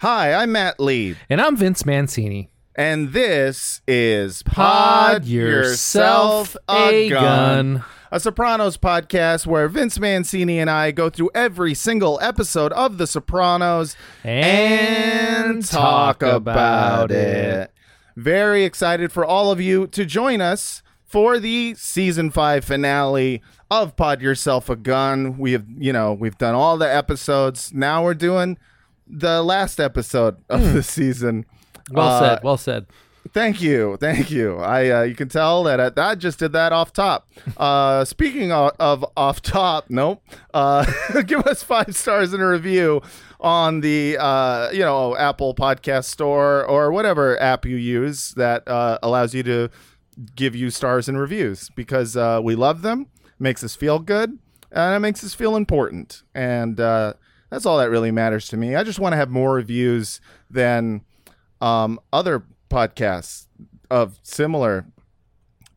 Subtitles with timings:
[0.00, 2.50] Hi, I'm Matt Lieb, And I'm Vince Mancini.
[2.74, 7.84] and this is Pod yourself a gun.
[8.10, 13.06] a Sopranos podcast where Vince Mancini and I go through every single episode of The
[13.06, 17.70] Sopranos And talk about it.
[18.16, 23.96] Very excited for all of you to join us for the season five finale of
[23.96, 25.36] Pod Yourself a Gun.
[25.38, 27.72] We have, you know, we've done all the episodes.
[27.74, 28.56] Now we're doing
[29.10, 31.44] the last episode of the season.
[31.90, 32.38] Well Uh, said.
[32.42, 32.86] Well said.
[33.32, 34.56] Thank you, thank you.
[34.56, 37.28] I uh, you can tell that I, I just did that off top.
[37.56, 40.22] Uh, speaking of, of off top, nope.
[40.54, 40.84] Uh,
[41.26, 43.02] give us five stars in a review
[43.40, 48.98] on the uh, you know Apple Podcast Store or whatever app you use that uh,
[49.02, 49.68] allows you to
[50.36, 53.06] give you stars and reviews because uh, we love them.
[53.38, 54.38] Makes us feel good
[54.72, 56.22] and it makes us feel important.
[56.34, 57.14] And uh,
[57.50, 58.74] that's all that really matters to me.
[58.76, 60.20] I just want to have more reviews
[60.50, 61.02] than
[61.60, 63.46] um, other podcasts
[63.90, 64.86] of similar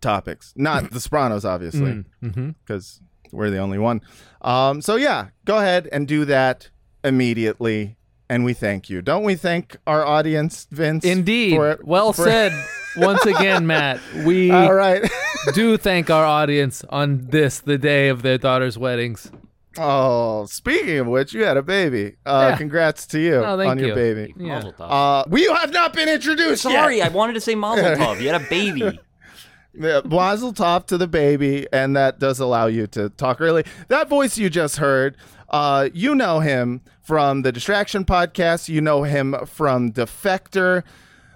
[0.02, 0.54] topics.
[0.56, 2.52] Not The Sopranos, obviously, Mm-hmm.
[2.66, 4.02] because we're the only one.
[4.42, 6.70] Um, so yeah, go ahead and do that
[7.04, 7.98] immediately,
[8.30, 9.02] and we thank you.
[9.02, 11.04] Don't we thank our audience, Vince?
[11.04, 11.56] Indeed.
[11.56, 12.54] for well for- said.
[12.96, 15.02] Once again, Matt, we All right.
[15.56, 19.32] do thank our audience on this, the day of their daughter's weddings.
[19.78, 22.16] Oh, speaking of which, you had a baby.
[22.26, 22.58] Uh, Yeah.
[22.58, 23.96] Congrats to you Oh, on your you.
[23.96, 24.34] baby.
[24.38, 24.60] Yeah.
[24.80, 26.72] Uh, we have not been introduced yet.
[26.74, 28.22] Sorry, I wanted to say Mazel Tov.
[28.22, 29.00] You had a baby.
[29.76, 33.66] Yeah, Mazel tov to the baby, and that does allow you to talk early.
[33.88, 35.18] That voice you just heard,
[35.50, 38.70] uh, you know him from the Distraction Podcast.
[38.70, 40.84] You know him from Defector.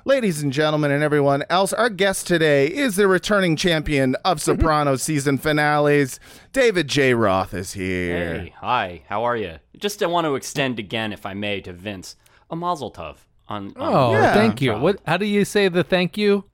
[0.07, 5.03] Ladies and gentlemen, and everyone else, our guest today is the returning champion of Sopranos
[5.03, 6.17] season finales.
[6.53, 7.13] David J.
[7.13, 8.39] Roth is here.
[8.39, 9.55] Hey, hi, how are you?
[9.77, 12.15] Just I want to extend again, if I may, to Vince
[12.49, 13.17] a Mazel Tov
[13.49, 13.73] on.
[13.75, 14.33] on Oh, Yeah.
[14.33, 14.77] thank you.
[14.77, 15.01] What?
[15.05, 16.45] How do you say the thank you?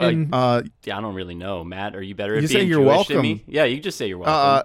[0.00, 1.94] Uh, In- Uh, I don't really know, Matt.
[1.94, 3.22] Are you better at You say you're Jewish than welcome.
[3.22, 3.44] me?
[3.48, 4.34] Yeah, you just say you're welcome.
[4.34, 4.62] uh,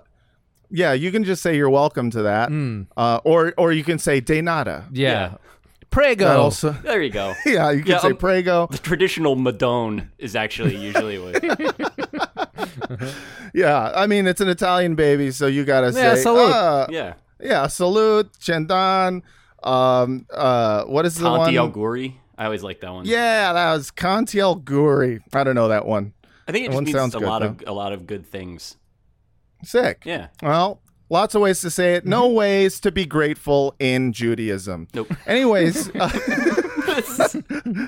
[0.72, 4.22] yeah, you can just say you're welcome to that, uh, or or you can say
[4.22, 4.86] de nada.
[4.94, 5.10] yeah.
[5.12, 5.32] Yeah.
[5.90, 6.40] Prego.
[6.42, 7.34] Also, there you go.
[7.46, 8.68] yeah, you can Yeah, say um, prego.
[8.70, 11.44] The traditional Madone is actually usually what.
[13.54, 16.52] Yeah, I mean it's an Italian baby, so you gotta Yeah, say, salute.
[16.52, 17.14] uh, yeah.
[17.40, 19.24] yeah, salute, Chendan.
[19.64, 21.72] Um, uh, what is the Conti one?
[21.72, 22.16] Auguri.
[22.38, 23.06] I always like that one.
[23.06, 25.22] Yeah, that was Conti El Guri.
[25.34, 26.14] I don't know that one.
[26.48, 28.28] I think it That just means sounds a good, lot of a lot of good
[28.28, 28.78] things.
[29.64, 30.04] Sick.
[30.06, 30.28] Yeah.
[30.44, 32.06] Well, lots of ways to say it.
[32.06, 34.88] No ways to be grateful in Judaism.
[34.94, 35.14] Nope.
[35.28, 36.10] Anyways, uh,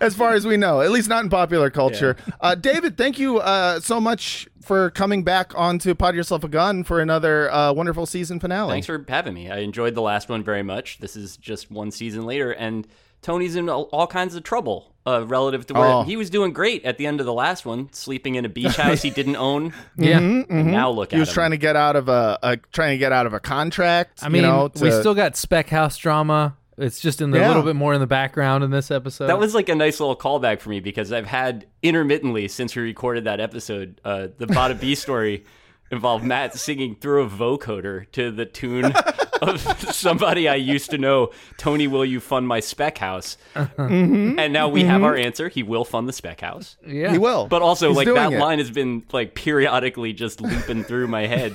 [0.00, 2.16] as far as we know, at least not in popular culture.
[2.40, 6.84] Uh, David, thank you uh, so much for coming back onto Pod Yourself a Gun
[6.84, 8.72] for another uh, wonderful season finale.
[8.72, 9.50] Thanks for having me.
[9.50, 10.98] I enjoyed the last one very much.
[10.98, 12.86] This is just one season later, and
[13.22, 16.02] Tony's in all, all kinds of trouble uh, relative to where Oh.
[16.04, 18.76] he was doing great at the end of the last one, sleeping in a beach
[18.76, 19.72] house he didn't own.
[19.96, 20.18] yeah.
[20.18, 21.34] And now look he at was him.
[21.34, 24.20] trying to get out of a, a trying to get out of a contract.
[24.22, 26.56] I mean, you know, we still got Spec House drama.
[26.78, 27.48] It's just in the Yeah.
[27.48, 29.26] little bit more in the background in this episode.
[29.26, 32.80] That was like a nice little callback for me because I've had intermittently since we
[32.82, 35.44] recorded that episode, uh, the Bada B story
[35.90, 38.94] involved Matt singing through a vocoder to the tune
[39.42, 39.60] of
[39.94, 43.36] somebody I used to know, Tony, will you fund my spec house?
[43.78, 45.48] And now we have our answer.
[45.48, 46.76] He will fund the spec house.
[46.86, 47.12] yeah.
[47.12, 48.38] he will, But also, He's like that it.
[48.38, 51.54] line has been like periodically just looping through my head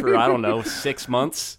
[0.00, 1.58] for I don't know six months.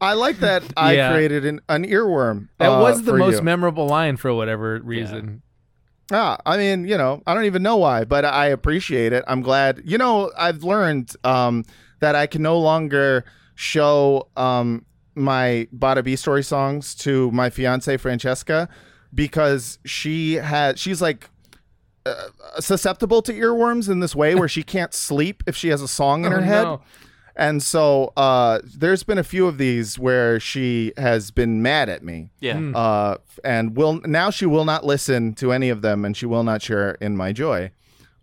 [0.00, 0.62] I like that.
[0.76, 1.12] I Yeah.
[1.12, 2.48] created an, an earworm.
[2.58, 3.42] That uh, was the most you.
[3.42, 5.42] memorable line for whatever reason.
[6.10, 9.24] Ah, I mean, you know, I don't even know why, but I appreciate it.
[9.26, 9.82] I'm glad.
[9.84, 11.64] You know, I've learned um,
[12.00, 13.24] that I can no longer
[13.56, 14.86] show um,
[15.18, 18.68] my Bada B story songs to my fiance Francesca
[19.14, 21.28] because she had she's like
[22.06, 22.28] uh,
[22.60, 26.24] susceptible to earworms in this way where she can't sleep if she has a song
[26.24, 26.62] in Oh, her head.
[26.64, 26.80] no.
[27.36, 32.02] And so uh, there's been a few of these where she has been mad at
[32.02, 32.30] me.
[32.40, 32.58] Yeah.
[32.74, 36.42] Uh, and will now she will not listen to any of them and she will
[36.42, 37.70] not share in my joy.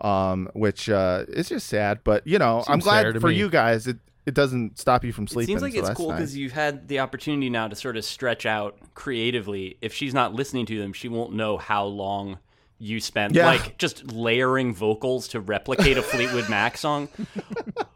[0.02, 3.36] Um, which uh, is just sad, but you know, I'm glad for me.
[3.36, 3.88] you guys.
[3.88, 3.96] It
[4.26, 5.56] it doesn't stop you from sleeping.
[5.56, 5.62] It sleeping.
[5.62, 6.18] seems like so it's that's cool nice.
[6.20, 9.78] because you've had the opportunity now to sort of stretch out creatively.
[9.82, 12.40] If she's not listening to them, she won't know how long
[12.78, 13.46] you spent Yeah.
[13.46, 17.08] like just layering vocals to replicate a Fleetwood Mac song.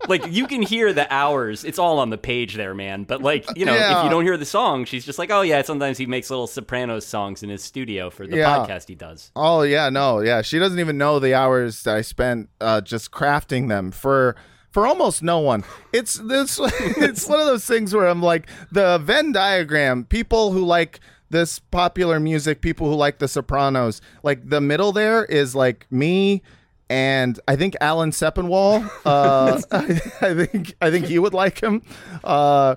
[0.08, 1.64] like you can hear the hours.
[1.66, 3.04] It's all on the page there, man.
[3.04, 5.62] But like, you know, if you don't hear the song, she's just like, "Oh yeah,
[5.64, 8.56] sometimes he makes little Sopranos songs in his studio for the Yeah.
[8.56, 10.42] podcast he does." Oh yeah, no, yeah.
[10.42, 14.36] She doesn't even know the hours that I spent uh, just crafting them for
[14.71, 15.63] for almost no one.
[15.94, 16.60] It's this.
[16.80, 20.06] it's one of those things where I'm like the Venn diagram.
[20.06, 21.00] People who like
[21.30, 26.42] this popular music, people who like The Sopranos, like the middle there is like me.
[26.89, 28.89] And I think Alan Sepinwall.
[29.06, 31.83] Uh, I, I think I think he would like him.
[32.24, 32.75] Uh,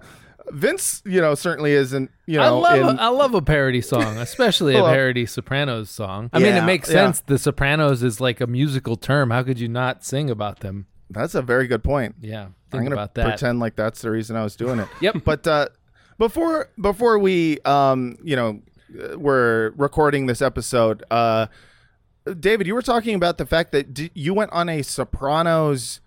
[0.51, 2.11] Vince, you know, certainly isn't.
[2.27, 5.89] You know, I love in- a, I love a parody song, especially a parody Sopranos
[5.89, 6.29] song.
[6.33, 7.07] I mean, it makes yeah.
[7.07, 7.21] sense.
[7.21, 9.31] The Sopranos is like a musical term.
[9.31, 10.87] How could you not sing about them?
[11.13, 12.15] That's a very good point.
[12.21, 13.27] Yeah, I'm gonna about that.
[13.27, 14.89] pretend like that's the reason I was doing it.
[15.01, 15.17] Yep.
[15.25, 15.69] But uh,
[16.19, 18.61] before before we um you know
[18.99, 21.47] uh, we're recording this episode, uh,
[22.39, 26.01] David, you were talking about the fact that d- you went on a Sopranos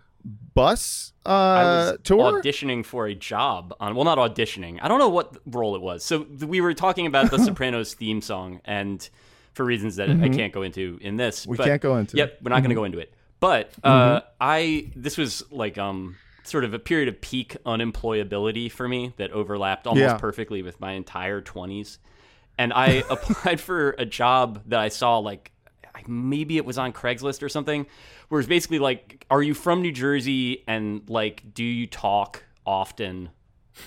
[0.56, 2.42] bus uh I was tour.
[2.42, 6.04] auditioning for a job on well not auditioning i don't know what role it was
[6.04, 9.08] so th- we were talking about the sopranos theme song and
[9.54, 11.52] for reasons that i can't go into in this Mm-hmm.
[11.52, 12.12] We but- can't go into.
[12.14, 12.18] Mm-hmm.
[12.18, 16.18] yep we're not going to go into it but uh, i this was like um
[16.44, 20.18] sort of a period of peak unemployability for me that overlapped almost Yeah.
[20.18, 21.98] perfectly with my entire 20s
[22.58, 25.52] and i applied for a job that i saw like
[26.08, 27.88] maybe it was on Craigslist or something,
[28.28, 33.30] where it's basically like, are you from New Jersey and like, do you talk often?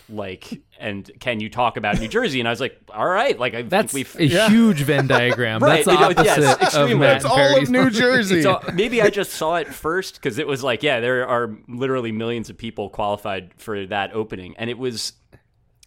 [0.09, 2.41] Like, and can you talk about New Jersey?
[2.41, 4.31] And I was like, all right, like I That's think a we've.
[4.49, 5.63] huge Venn diagram.
[5.63, 6.95] Right, That's the it- yes, opposite of extremely.
[6.95, 7.69] Matt It's all of.
[7.71, 8.43] New Jersey.
[8.43, 12.13] So maybe I just saw it first because it was like, yeah, there are literally
[12.13, 15.15] millions of people qualified for that opening, and it was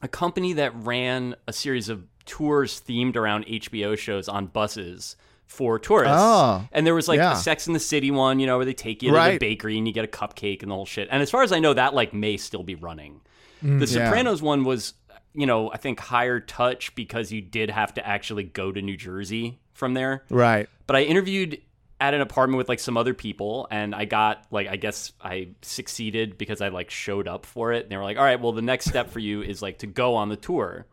[0.02, 5.16] a company that ran a series of tours themed around HBO shows on buses
[5.46, 6.16] for tourists.
[6.18, 7.34] Oh, and there was like yeah.
[7.34, 9.78] a Sex in the City one, you know, where they take you to the bakery
[9.78, 11.10] and you get a cupcake and the whole shit.
[11.12, 13.22] And as far as I know, that like may still be running.
[13.62, 14.06] The Mm, yeah.
[14.10, 14.94] Sopranos one was,
[15.34, 18.98] you know, I think higher touch because you did have to actually go to New
[18.98, 20.70] Jersey from there right.
[20.86, 21.60] but I interviewed
[22.02, 25.50] at an apartment with like some other people and I got like I guess I
[25.62, 28.52] succeeded because I like showed up for it and they were like all right well
[28.52, 30.88] the next step for you is like to go on the tour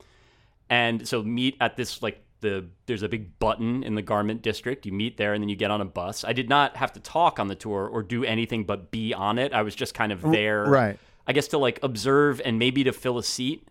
[0.68, 4.84] and so meet at this like the there's a big button in the garment district
[4.84, 7.00] you meet there and then you get on a bus I did not have to
[7.00, 10.12] talk on the tour or do anything but be on it I was just kind
[10.12, 10.98] of there right.
[11.28, 13.68] I guess to like observe and maybe to fill a seat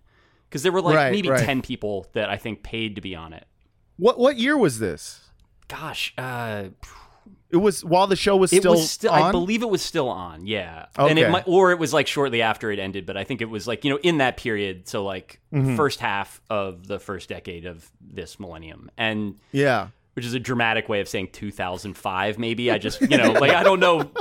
[0.48, 1.44] because there were like Right, maybe right.
[1.44, 3.46] 10 people that I think paid to be on it
[3.98, 5.22] What what year was this?
[5.68, 6.66] gosh uh
[7.50, 9.22] It was while the show was still was still on.
[9.22, 10.86] I believe it was still on, yeah.
[10.98, 11.32] And it Okay.
[11.32, 13.84] might or it was like shortly after it ended, but I think it was like,
[13.84, 15.76] you know, in that period, so like Mm-hmm.
[15.78, 18.92] first half of the first decade of this millennium.
[18.98, 19.88] And yeah.
[20.14, 22.70] which is a dramatic way of saying 2005 maybe.
[22.72, 24.12] I just, you know, like I don't know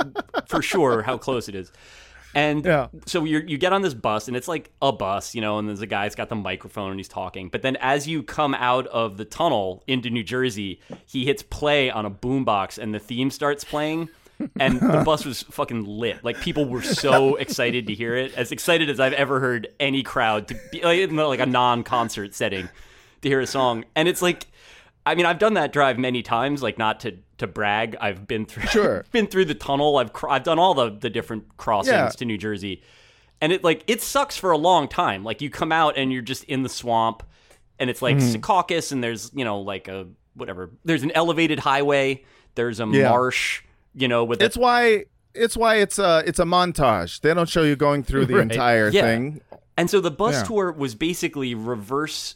[0.47, 1.71] for sure how close it is.
[2.37, 2.87] And Yeah.
[3.07, 5.67] so you you get on this bus, and it's like a bus, you know, and
[5.67, 7.49] there's a guy's got the microphone and he's talking.
[7.49, 11.89] But then as you come out of the tunnel into New Jersey, he hits play
[11.89, 14.09] on a boombox, and the theme starts playing.
[14.59, 16.23] And the bus was fucking lit.
[16.23, 20.03] Like people were so excited to hear it, as excited as I've ever heard any
[20.03, 22.69] crowd to be like, in like a non-concert setting
[23.23, 23.83] to hear a song.
[23.95, 24.45] And it's like,
[25.07, 26.61] I mean, I've done that drive many times.
[26.61, 29.05] Like not to to brag, I've been through Sure.
[29.11, 29.97] been through the tunnel.
[29.97, 32.09] I've cr- I've done all the the different crossings Yeah.
[32.09, 32.81] to New Jersey,
[33.41, 35.23] and it like it sucks for a long time.
[35.23, 37.23] Like you come out and you're just in the swamp,
[37.79, 38.35] and it's like Mm-hmm.
[38.41, 40.71] Secaucus, and there's you know like a whatever.
[40.85, 42.23] There's an elevated highway.
[42.55, 43.09] There's a Yeah.
[43.09, 43.61] marsh.
[43.93, 47.21] You know with It's a, why it's why it's a it's a montage.
[47.21, 48.43] They don't show you going through the Right.
[48.51, 49.01] entire Yeah.
[49.03, 49.41] thing.
[49.77, 52.35] and so the bus tour was basically reverse.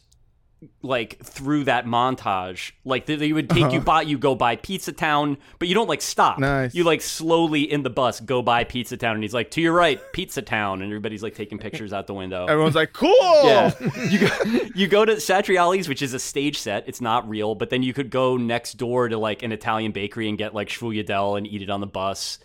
[0.83, 4.91] Like through that montage, like they, they would take you by, you go by Pizza
[4.91, 6.37] Town, but you don't like stop.
[6.37, 6.45] Uh-huh.
[6.45, 6.75] Nice.
[6.75, 9.73] You like slowly in the bus go by Pizza Town, and he's like, "To your
[9.73, 12.45] right, Pizza Town," and everybody's like taking pictures out the window.
[12.45, 13.11] Everyone's like, "Cool."
[13.43, 13.73] Yeah,
[14.07, 16.87] you go, you go to Satriali's, which is a stage set.
[16.87, 20.29] It's not real, but then you could go next door to like an Italian bakery
[20.29, 22.37] and get like sfogliatelle and eat it on the bus.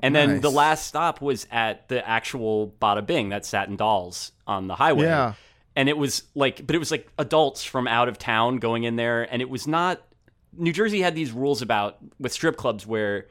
[0.00, 4.66] And then the last stop was at the actual Bada Bing, that Satin Dolls on
[4.66, 5.06] the highway.
[5.06, 5.34] Yeah.
[5.76, 8.96] And it was like, but it was like adults from out of town going in
[8.96, 10.02] there, and it was not.
[10.56, 13.26] New Jersey had these rules about with strip clubs where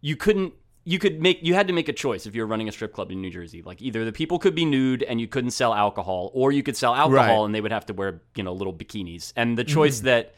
[0.00, 0.52] you couldn't
[0.84, 2.92] you could make you had to make a choice if you were running a strip
[2.92, 3.60] club in New Jersey.
[3.60, 6.76] Like either the people could be nude and you couldn't sell alcohol, or you could
[6.76, 7.44] sell alcohol Right.
[7.46, 9.32] and they would have to wear you know little bikinis.
[9.36, 9.74] And the mm-hmm.
[9.74, 10.34] choice that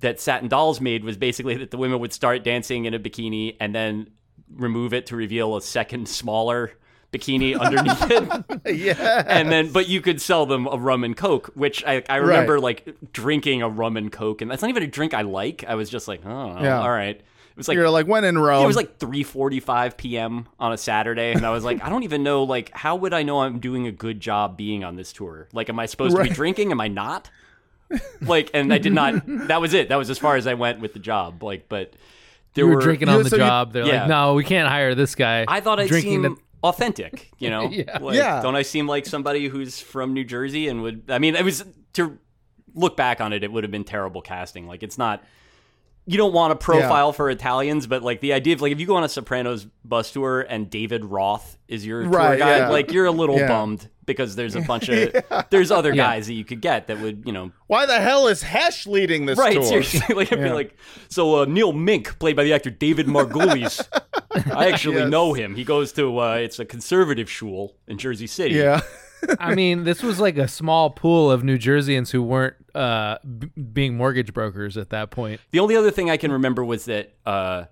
[0.00, 3.56] that Satin Dolls made was basically that the women would start dancing in a bikini
[3.58, 4.10] and then
[4.54, 6.72] remove it to reveal a second smaller
[7.12, 8.76] bikini underneath it.
[8.76, 9.24] yeah.
[9.26, 12.60] And then, but you could sell them a rum and coke, which I, I remember
[12.60, 15.64] like drinking a rum and coke, and that's not even a drink I like.
[15.66, 16.80] I was just like, oh, Yeah.
[16.80, 17.16] all right.
[17.16, 18.64] It was like You're like when in Rome.
[18.64, 20.46] it was like 3:45 p.m.
[20.60, 22.42] on a Saturday, and I was like, I don't even know.
[22.44, 25.48] Like, how would I know I'm doing a good job being on this tour?
[25.54, 26.70] Like, am I supposed to be drinking?
[26.70, 27.30] Am I not?
[28.20, 29.22] Like, and I did not.
[29.48, 29.88] That was it.
[29.88, 31.42] That was as far as I went with the job.
[31.42, 31.94] Like, but
[32.54, 33.72] there You were were drinking on the so you- job.
[33.72, 34.00] They're Yeah.
[34.00, 35.44] like, no, we can't hire this guy.
[35.48, 37.30] I thought I drinking seemed the- authentic.
[37.38, 37.98] You know, Yeah.
[37.98, 38.42] Like, Yeah.
[38.42, 41.04] Don't I seem like somebody who's from New Jersey and would?
[41.10, 42.18] I mean, it was to
[42.74, 43.42] look back on it.
[43.44, 44.66] It would have been terrible casting.
[44.66, 45.24] Like, it's not.
[46.08, 48.86] You don't want a profile for Italians, but like the idea of like if you
[48.86, 52.68] go on a Sopranos bus tour and David Roth is your tour guide, yeah.
[52.68, 53.48] like you're a little Yeah.
[53.48, 55.12] bummed because there's a bunch of
[55.50, 56.04] there's other Yeah.
[56.04, 59.26] guys that you could get that would you know Why the hell is Hesh leading
[59.26, 59.64] this right tour?
[59.64, 60.76] seriously like I'd be like
[61.08, 63.84] so uh, Neil Mink played by the actor David Margulies
[64.54, 65.10] I actually Yes.
[65.10, 68.80] know him he goes to uh, it's a conservative shul in Jersey City Yeah.
[69.40, 73.48] I mean, this was like a small pool of New Jerseyans who weren't uh, b-
[73.72, 75.40] being mortgage brokers at that point.
[75.50, 77.64] the only other thing I can remember was that uh,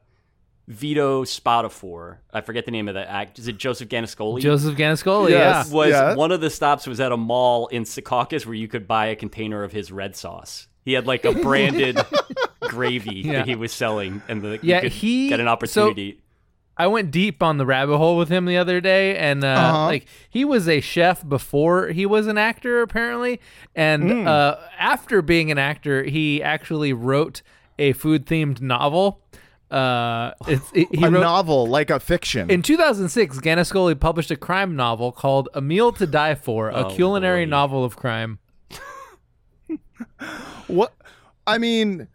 [0.67, 5.31] Vito Spatafore I forget the name of the act is it Joseph Gannascoli Joseph Gannascoli,
[5.31, 5.69] Yes.
[5.69, 5.75] yeah.
[5.75, 6.15] was Yeah.
[6.15, 9.17] one of the stops was at a mall in Secaucus where you could buy a
[9.17, 10.67] container of his red sauce.
[10.85, 11.99] He had like a branded
[12.61, 13.33] gravy Yeah.
[13.33, 16.21] that he was selling, and the, Yeah, you could he- get an so- opportunity.
[16.77, 19.85] I went deep on the rabbit hole with him the other day, and uh, Uh-huh.
[19.87, 23.41] like he was a chef before he was an actor, apparently.
[23.77, 24.27] And Hmm.
[24.27, 27.43] uh, after being an actor, he actually wrote
[27.79, 29.21] a food themed novel.
[29.71, 32.51] Uh, it's, it, he a wrote novel, like a fiction.
[32.51, 33.39] in 2006.
[33.41, 37.51] Gannascoli published a crime novel called "A Meal to Die For," a Oh, culinary boy.
[37.51, 38.39] novel of crime.
[40.67, 40.93] what?
[41.47, 42.09] I mean,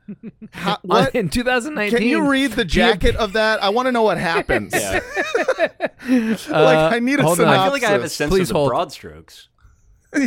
[0.51, 1.13] how, what?
[1.15, 1.97] in 2019.
[1.97, 3.61] Can you read the jacket of that?
[3.61, 4.73] I want to know what happens.
[4.73, 5.01] Yeah.
[5.59, 7.45] like, I need a uh, hold on.
[7.45, 7.59] synopsis.
[7.59, 8.69] I feel like I have a sense Please of the hold.
[8.69, 9.49] broad strokes.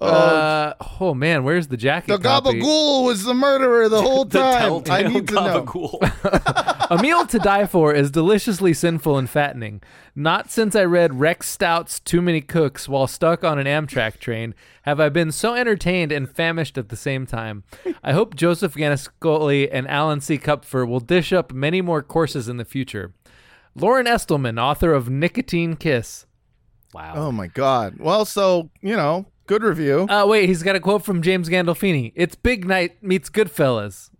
[0.00, 2.08] Uh, oh man, where's the jacket?
[2.08, 2.60] The copy?
[2.60, 4.82] Gabagool was the murderer the whole The time.
[4.90, 5.98] I need to know.
[6.90, 9.82] A meal to die for is deliciously sinful and fattening.
[10.14, 14.54] Not since I read Rex Stout's Too Many Cooks while stuck on an Amtrak train
[14.82, 17.64] have I been so entertained and famished at the same time.
[18.02, 20.38] I hope Joseph Gannascoli and Alan C.
[20.38, 23.12] Kupfer will dish up many more courses in the future.
[23.74, 26.24] Loren Estleman, author of Nicotine Kiss.
[26.94, 27.12] wow.
[27.16, 27.96] Oh my God.
[27.98, 30.06] Well, so you know, good review.
[30.08, 32.12] Uh, wait, he's got a quote from James Gandolfini.
[32.14, 34.10] It's Big Night meets Goodfellas.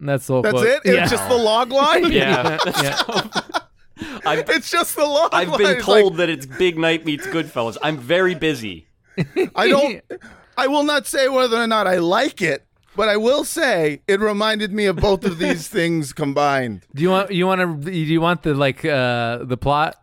[0.00, 0.66] And that's the whole That's quote.
[0.66, 0.80] it.
[0.84, 2.10] It's just the log line.
[2.20, 2.58] yeah.
[2.66, 3.40] yeah.
[4.26, 5.58] I've, It's just the log I've line.
[5.58, 7.76] been It's like, told that it's Big Night meets Goodfellas.
[7.82, 8.88] I'm very busy.
[9.54, 10.02] I don't.
[10.56, 14.18] I will not say whether or not I like it, but I will say it
[14.20, 16.82] reminded me of both of these things combined.
[16.94, 19.96] Do you want you want to do you want the like uh the plot?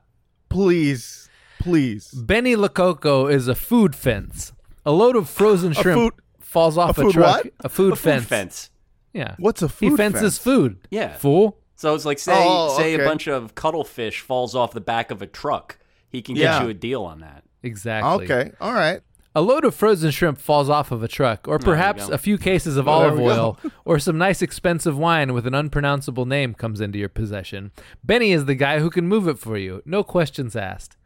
[0.47, 2.09] Please, please.
[2.11, 4.53] Benny Lococo is a food fence.
[4.89, 7.43] A load of frozen shrimp food- falls off a, food truck.
[7.43, 7.53] what?
[7.59, 8.25] A food A food fence.
[8.25, 8.69] fence.
[9.13, 9.35] Yeah.
[9.37, 9.89] What's a food?
[9.89, 9.91] Fence?
[9.91, 10.43] He fences fence?
[10.43, 10.77] food.
[10.89, 11.15] Yeah.
[11.17, 11.57] Fool.
[11.75, 15.21] So it's like say Oh, say a bunch of cuttlefish falls off the back of
[15.21, 15.77] a truck.
[16.09, 16.63] He can get Yeah.
[16.63, 17.43] you a deal on that.
[17.61, 18.25] Exactly.
[18.25, 19.01] Okay, all right.
[19.35, 22.75] A load of frozen shrimp falls off of a truck, or perhaps a few cases
[22.77, 26.97] of Oh, olive oil, or some nice expensive wine with an unpronounceable name comes into
[26.97, 27.71] your possession.
[28.03, 30.97] Benny is the guy who can move it for you, no questions asked.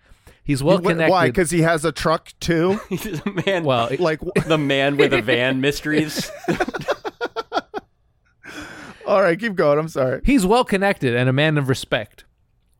[0.43, 1.12] He's well connected.
[1.12, 1.27] Why?
[1.27, 2.79] Because he has a truck too.
[2.89, 3.63] He's a man.
[3.65, 6.29] well, like, the man with a van mysteries.
[9.07, 9.79] all right, keep going.
[9.79, 10.21] I'm sorry.
[10.25, 12.25] He's well connected and a man of respect.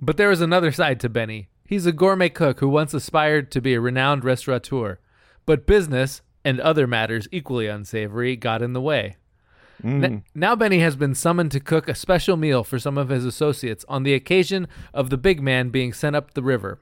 [0.01, 1.48] But there is another side to Benny.
[1.65, 5.00] He's a gourmet cook who once aspired to be a renowned restaurateur,
[5.46, 9.15] but business and other matters equally unsavory got in the way.
[9.82, 10.03] Mm.
[10.03, 13.25] N- now Benny has been summoned to cook a special meal for some of his
[13.25, 16.79] associates on the occasion of the big man being sent up the river.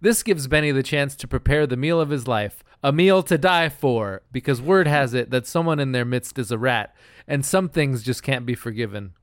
[0.00, 3.38] This gives Benny the chance to prepare the meal of his life, a meal to
[3.38, 6.94] die for, because word has it that someone in their midst is a rat,
[7.26, 9.14] and some things just can't be forgiven.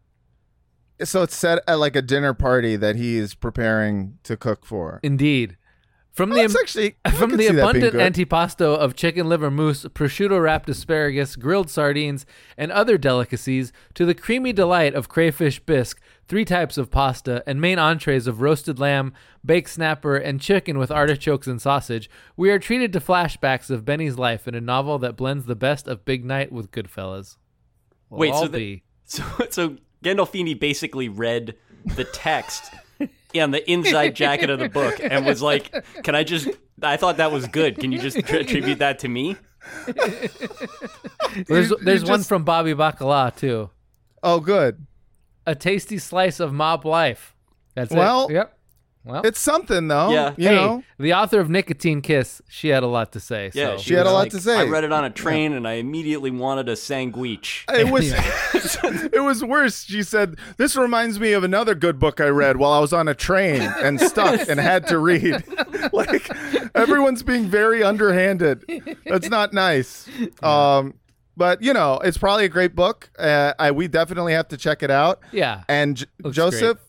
[1.03, 5.00] So it's set at like a dinner party that he is preparing to cook for.
[5.03, 5.58] Indeed.
[6.13, 9.50] From Oh, the it's actually from the see that being abundant antipasto of chicken liver
[9.50, 15.60] mousse, prosciutto wrapped asparagus, grilled sardines, and other delicacies, to the creamy delight of crayfish
[15.60, 19.12] bisque, three types of pasta, and main entrees of roasted lamb,
[19.43, 24.17] baked snapper, and chicken with artichokes and sausage, we are treated to flashbacks of Benny's
[24.17, 27.38] life in a novel that blends the best of Big Night with Goodfellas.
[28.12, 31.55] We'll Wait, so the- So, so Gandolfini basically read
[31.96, 32.72] the text
[33.39, 35.72] on the inside jacket of the book and was like,
[36.03, 36.48] "Can I just?
[36.81, 37.79] I thought that was good.
[37.79, 39.38] Can you just attribute that to me?"
[41.48, 43.69] There's, you there's one just- from Bobby Bacala, too.
[44.22, 44.86] Oh, good.
[45.45, 47.36] A tasty slice of mob life.
[47.75, 48.33] That's Well, it.
[48.33, 48.57] Yep.
[49.05, 50.12] Well, It's something though.
[50.12, 50.33] Yeah.
[50.38, 50.83] You hey, know.
[50.98, 53.51] the author of Nicotine Kiss, she had a lot to say.
[53.53, 53.77] Yeah, so.
[53.79, 54.60] She had a lot like, to say.
[54.60, 57.65] I read it on a train and I immediately wanted a sandwich.
[57.69, 58.13] It was
[59.13, 59.83] it was worse.
[59.83, 63.07] She said, "This reminds me of another good book I read while I was on
[63.07, 65.43] a train and stuck and had to read."
[65.93, 66.29] like
[66.75, 68.63] everyone's being very underhanded.
[69.05, 70.07] That's not nice.
[70.41, 70.93] Um,
[71.36, 73.10] but you know, it's probably a great book.
[73.17, 75.19] Uh, I we definitely have to check it out.
[75.31, 75.63] Yeah.
[75.67, 76.79] And J- Looks Joseph,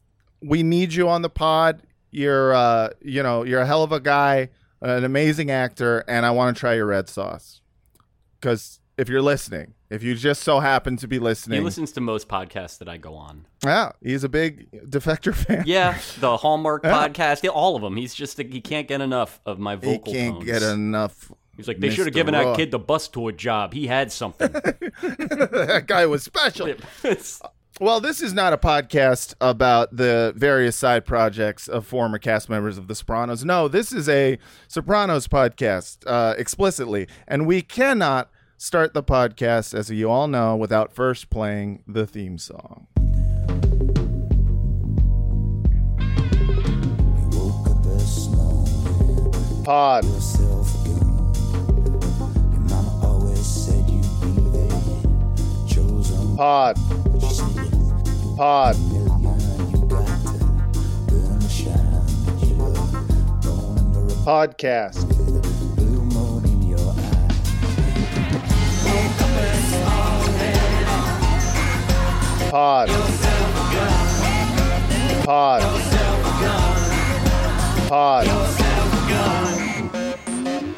[0.43, 1.83] we need you on the pod.
[2.15, 6.31] You're uh, you know, you're a hell of a guy, an amazing actor, and I
[6.31, 7.61] want to try your red sauce.
[8.41, 12.01] Cuz if you're listening, if you just so happen to be listening, He listens to
[12.01, 13.47] most podcasts that I go on.
[13.65, 15.65] yeah, he's a big defector fan.
[15.67, 17.97] Yeah, the Hallmark podcast, yeah, all of them.
[17.97, 20.13] He's just he can't get enough of my vocal.
[20.13, 20.45] He can't tones.
[20.45, 21.33] get enough.
[21.57, 22.45] He's like, they should have given Raw.
[22.45, 23.73] that kid the bus tour job.
[23.75, 24.51] He had something.
[24.53, 26.69] that guy was special.
[27.81, 32.79] Well, this is not a podcast about the various side projects of former cast members
[32.79, 33.45] of The Sopranos.
[33.45, 34.39] No, this is a
[34.69, 40.93] Sopranos podcast uh, explicitly, and we cannot start the podcast, as you all know, without
[40.93, 42.87] first playing the theme song.
[49.65, 50.05] Pod.
[56.37, 57.14] Pod.
[58.37, 58.75] Pod.
[64.25, 65.09] Podcast.
[72.51, 72.89] Pod.
[75.25, 75.63] Pod.
[77.89, 78.27] Pod.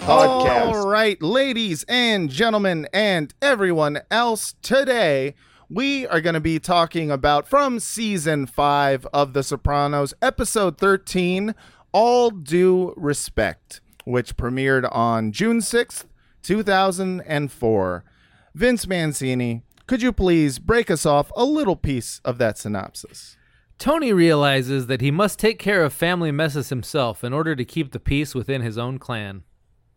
[0.00, 0.74] Podcast.
[0.74, 5.34] All right, ladies and gentlemen, and everyone else, today
[5.68, 11.54] we are going to be talking about from season five of The Sopranos, episode 13,
[11.92, 16.04] All Due Respect, which premiered on June 6th,
[16.42, 18.04] 2004.
[18.54, 23.36] Vince Mancini, could you please break us off a little piece of that synopsis?
[23.78, 27.92] Tony realizes that he must take care of family messes himself in order to keep
[27.92, 29.42] the peace within his own clan.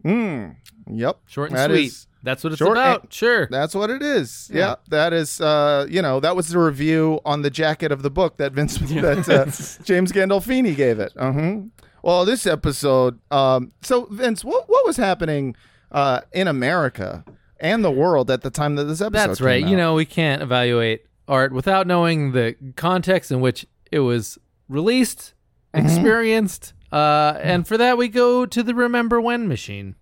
[0.04, 1.18] Yep.
[1.28, 1.86] Short and That sweet.
[1.88, 3.04] is- That's what it's about.
[3.04, 3.48] and- sure.
[3.50, 4.50] That's what it is.
[4.54, 5.40] Yeah, that is.
[5.40, 8.78] Uh, you know, that was the review on the jacket of the book that Vince
[8.78, 11.14] that uh, James Gandolfini gave it.
[11.16, 11.58] Uh-huh.
[12.04, 13.20] Well, this episode.
[13.32, 15.56] Um, so Vince, what what was happening
[15.92, 17.24] uh, in America
[17.60, 19.28] and the world at the time that this episode?
[19.30, 19.62] That's right.
[19.62, 24.38] came You know, we can't evaluate art without knowing the context in which it was
[24.68, 25.34] released,
[25.74, 25.86] Mm-hmm.
[25.86, 29.96] experienced, uh, and for that we go to the Remember When machine.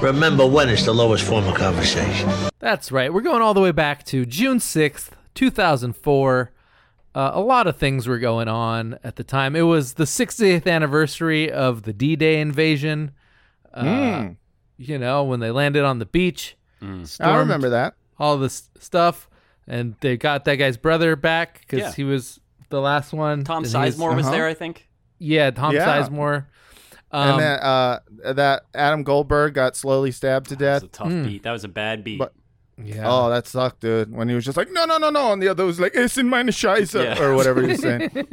[0.00, 2.28] Remember when is the lowest form of conversation.
[2.58, 3.12] That's right.
[3.12, 6.52] We're going all the way back to June 6th, 2004.
[7.14, 9.56] Uh, a lot of things were going on at the time.
[9.56, 13.12] It was the 60th anniversary of the D Day invasion.
[13.72, 13.82] Uh,
[14.22, 14.28] Hmm.
[14.78, 16.56] You know, when they landed on the beach.
[17.20, 17.94] I remember that.
[18.18, 19.28] all this stuff,
[19.66, 21.92] and they got that guy's brother back because Yeah.
[21.92, 23.44] he was the last one.
[23.44, 24.34] Tom and Sizemore was uh-huh.
[24.34, 24.88] there, I think.
[25.18, 25.86] Yeah, Tom Yeah.
[25.86, 26.46] Sizemore.
[27.10, 28.00] Um, and that uh,
[28.34, 30.82] that Adam Goldberg got slowly stabbed to death.
[30.82, 31.42] That was a tough beat.
[31.44, 32.18] That was a bad beat.
[32.18, 32.34] But-
[32.82, 33.04] yeah.
[33.06, 34.12] Oh, that sucked, dude.
[34.14, 36.18] When he was just like, no, no, no, no, and the other was like, it's
[36.18, 37.22] in meine Scheiße, Yeah.
[37.22, 38.10] or whatever he was saying.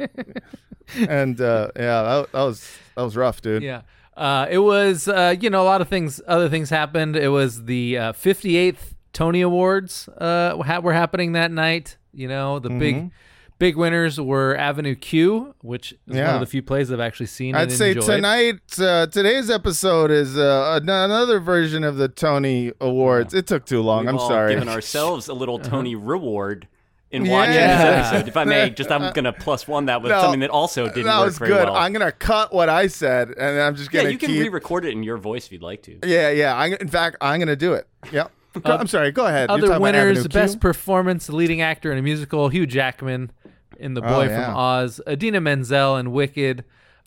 [1.08, 3.62] and uh, yeah, that, that was that was rough, dude.
[3.62, 3.82] Yeah.
[4.16, 7.16] Uh, it was, uh, you know, a lot of things, other things happened.
[7.16, 11.96] It was the uh, 58th Tony Awards uh, ha- were happening that night.
[12.12, 13.10] You know, the big,
[13.58, 17.56] big winners were Avenue Q, which is one of the few plays I've actually seen.
[17.56, 18.06] I'd and say enjoyed.
[18.06, 23.34] tonight, uh, today's episode is uh, another version of the Tony Awards.
[23.34, 24.02] It took too long.
[24.02, 24.54] We've I'm all sorry.
[24.54, 26.68] given ourselves a little Tony reward
[27.14, 27.28] in.
[27.28, 27.76] Watching Yeah.
[28.02, 28.28] this episode.
[28.28, 31.04] If I may, just I'm gonna plus one that with No, something that also didn't
[31.04, 31.64] that work was very good.
[31.64, 31.76] well.
[31.76, 34.40] I'm gonna cut what I said, and I'm just gonna Yeah, you can keep.
[34.42, 35.98] re-record it in your voice if you'd like to.
[36.04, 36.56] yeah, yeah.
[36.56, 37.86] I'm, in fact, I'm gonna do it.
[38.12, 38.30] Yep.
[38.62, 39.10] Go- I'm sorry.
[39.12, 39.50] Go ahead.
[39.50, 43.32] Other winners: Best Performance, Leading Actor in a Musical, Hugh Jackman
[43.78, 44.44] in The Oh, Boy yeah.
[44.46, 46.64] from Oz, Idina Menzel in Wicked.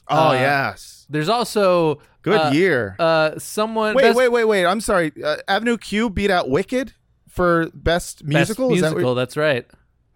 [0.09, 1.05] Oh Uh, yes.
[1.09, 2.95] There's also Good uh, year.
[2.99, 4.65] Uh, someone wait, best, wait, wait, wait.
[4.65, 5.13] I'm sorry.
[5.23, 6.93] Uh, Avenue Q beat out Wicked
[7.29, 8.73] for best best musical.
[8.73, 9.11] Is that musical.
[9.11, 9.65] what- that's right.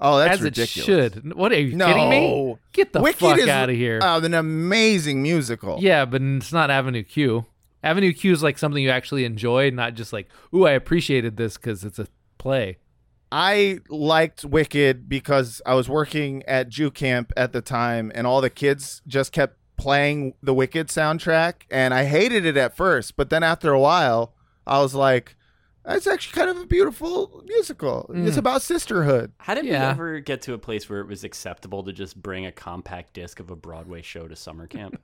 [0.01, 0.77] Oh, that's As ridiculous.
[0.77, 1.33] it should.
[1.35, 1.85] What are you No.
[1.87, 2.55] kidding me?
[2.73, 3.99] Get the Wicked fuck is out of here.
[4.01, 5.77] Uh, an amazing musical.
[5.79, 7.45] yeah, but it's not Avenue Q.
[7.83, 11.55] Avenue Q is like something you actually enjoy, not just like, ooh, I appreciated this
[11.57, 12.77] because it's a play.
[13.31, 18.41] I liked Wicked because I was working at Jew camp at the time, and all
[18.41, 23.29] the kids just kept playing the Wicked soundtrack, and I hated it at first, but
[23.29, 24.33] then after a while,
[24.67, 25.35] I was like,
[25.85, 28.09] "That's actually kind of a beautiful musical.
[28.13, 31.83] It's about sisterhood." How did we ever get to a place where it was acceptable
[31.83, 35.01] to just bring a compact disc of a Broadway show to summer camp?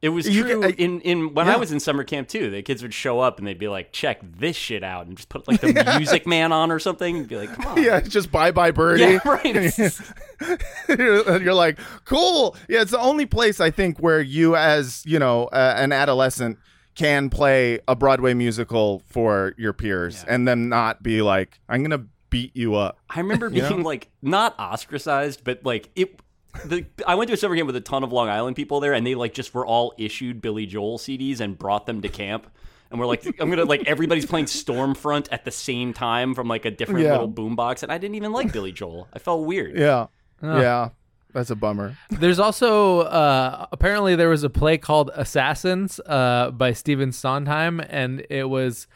[0.00, 1.54] It was You true can- I- in, in when Yeah.
[1.54, 2.50] I was in summer camp too.
[2.50, 5.28] The kids would show up and they'd be like, "Check this shit out," and just
[5.28, 8.08] put like the Music Man on or something, and be like, "Come on, Yeah, it's
[8.08, 9.02] just bye bye birdie.
[9.02, 9.72] Yeah, right.
[10.88, 12.56] And you're like, cool.
[12.68, 16.58] Yeah, it's the only place I think where you, as you know, uh, an adolescent,
[16.94, 22.06] can play a Broadway musical for your peers, and then not be like, I'm gonna
[22.30, 22.98] beat you up.
[23.10, 26.20] I remember being like not ostracized, but like it.
[26.66, 28.92] The, I went to a summer camp with a ton of Long Island people there,
[28.92, 32.46] and they like just were all issued Billy Joel CDs and brought them to camp.
[32.90, 36.48] And we're like, I'm gonna like everybody's playing Storm Front at the same time from
[36.48, 37.12] like a different Yeah.
[37.12, 39.08] little boombox, and I didn't even like Billy Joel.
[39.14, 39.78] I felt weird.
[39.78, 40.08] Yeah,
[40.42, 40.90] yeah,
[41.32, 41.96] that's a bummer.
[42.10, 48.24] There's also uh, apparently there was a play called Assassins uh, by Stephen Sondheim, and
[48.30, 48.86] it was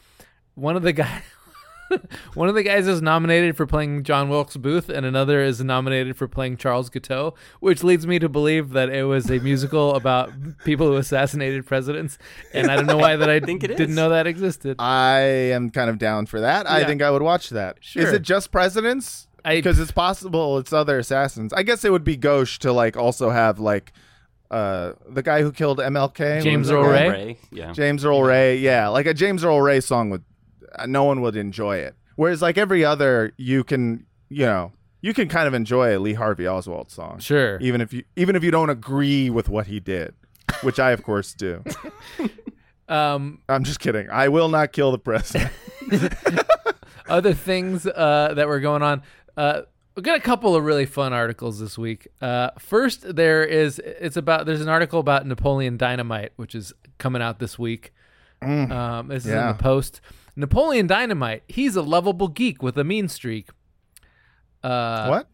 [0.54, 1.22] one of the guys.
[2.34, 6.16] one of the guys is nominated for playing John Wilkes Booth, and another is nominated
[6.16, 10.32] for playing Charles Guiteau, which leads me to believe that it was a musical about
[10.64, 12.18] people who assassinated presidents.
[12.52, 13.96] And I don't know why that I think it didn't is.
[13.96, 14.76] know that existed.
[14.80, 16.68] I am kind of down for that.
[16.68, 17.76] I think I would watch that.
[17.78, 18.14] Is Sure.
[18.14, 19.25] it just presidents?
[19.46, 21.52] I- Because it's possible it's other assassins.
[21.52, 23.92] I guess it would be gauche to like also have like
[24.50, 27.06] uh the guy who killed MLK, James Earl guy?
[27.08, 27.38] Ray?
[27.50, 27.72] yeah.
[27.72, 30.22] James Earl Ray, yeah, like a James Earl Ray song would,
[30.78, 31.94] uh, no one would enjoy it.
[32.16, 36.14] Whereas like every other, you can, you know, you can kind of enjoy a Lee
[36.14, 37.58] Harvey Oswald song, Sure.
[37.60, 40.14] even if you even if you don't agree with what he did,
[40.62, 41.62] which I of course do.
[42.88, 44.08] Um, I'm just kidding.
[44.10, 45.50] I will not kill the president.
[47.08, 49.02] other things uh, that were going on.
[49.36, 49.62] Uh,
[49.94, 52.08] we got a couple of really fun articles this week.
[52.20, 57.22] Uh, first, there is it's about there's an article about Napoleon Dynamite, which is coming
[57.22, 57.92] out this week.
[58.42, 60.00] Um, this is in the Post.
[60.36, 61.42] Napoleon Dynamite.
[61.48, 63.48] He's a lovable geek with a mean streak.
[64.62, 65.28] Uh, what?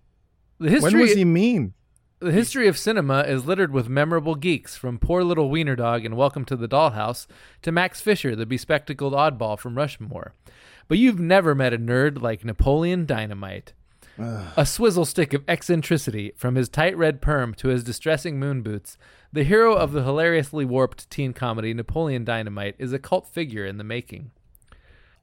[0.61, 1.75] The history When was he mean?
[2.21, 6.17] the history of cinema is littered with memorable geeks, from Poor Little Wiener Dog and
[6.17, 7.27] Welcome to the Dollhouse
[7.63, 10.35] to Max Fisher, the bespectacled oddball from Rushmore.
[10.87, 13.73] But you've never met a nerd like Napoleon Dynamite.
[14.57, 18.97] a swizzle stick of eccentricity, from his tight red perm to his distressing moon boots,
[19.33, 23.79] the hero of the hilariously warped teen comedy Napoleon Dynamite is a cult figure in
[23.79, 24.31] the making.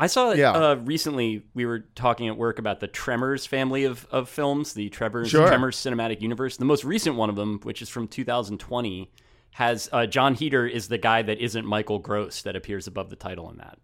[0.01, 0.51] I saw Yeah.
[0.53, 1.43] uh, recently.
[1.53, 5.45] We were talking at work about the Tremors family of, of films, the Tremors Sure.
[5.47, 6.55] Tremors cinematic universe.
[6.57, 9.11] The most recent one of them, which is from 2020,
[9.51, 13.17] has uh, Jon Heder is the guy that isn't Michael Gross that appears above the
[13.17, 13.77] title in that.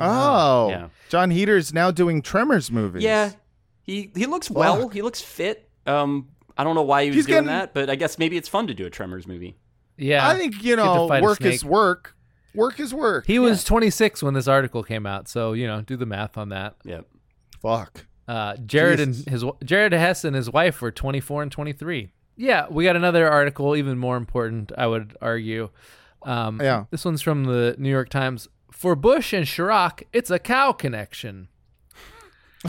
[0.00, 0.88] Oh, Yeah.
[1.08, 3.02] Jon Heder's now doing Tremors movies.
[3.02, 3.32] Yeah,
[3.88, 4.88] he he looks well.
[4.88, 5.68] He looks fit.
[5.86, 8.36] Um, I don't know why he was He's doing getting- that, but I guess maybe
[8.36, 9.56] it's fun to do a Tremors movie.
[9.96, 12.14] Yeah, I think you to know fight a work is work.
[12.54, 13.26] Work is work.
[13.26, 16.50] He was 26 when this article came out, so you know, do the math on
[16.50, 16.76] that.
[16.84, 17.06] Yep.
[17.62, 18.06] Fuck.
[18.26, 19.24] Uh, Jared Jesus.
[19.24, 22.12] and his Jared Hess and his wife were 24 and 23.
[22.36, 25.70] Yeah, we got another article, even more important, I would argue.
[26.24, 26.84] Um, Yeah.
[26.90, 28.46] This one's from the New York Times.
[28.70, 31.48] For Bush and Chirac, it's a cow connection.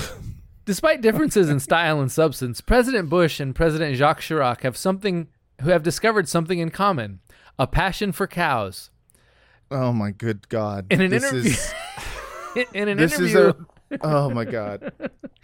[0.70, 5.28] Despite differences in style and substance, President Bush and President Jacques Chirac have something
[5.64, 7.22] who have discovered something in common:
[7.58, 8.92] a passion for cows.
[9.72, 10.86] Oh my good god.
[10.92, 11.74] In an this interview- is
[12.76, 14.94] In an this is interview a Oh my god.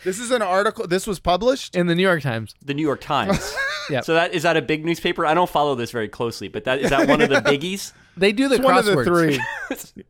[0.03, 1.75] This is an article this was published?
[1.75, 3.55] in the New York Times, The New York Times.
[3.89, 4.03] Yep.
[4.05, 5.25] So that is that a big newspaper?
[5.25, 7.93] I don't follow this very closely, but that is that one of the biggies.
[8.17, 9.39] they do the It's one of the three.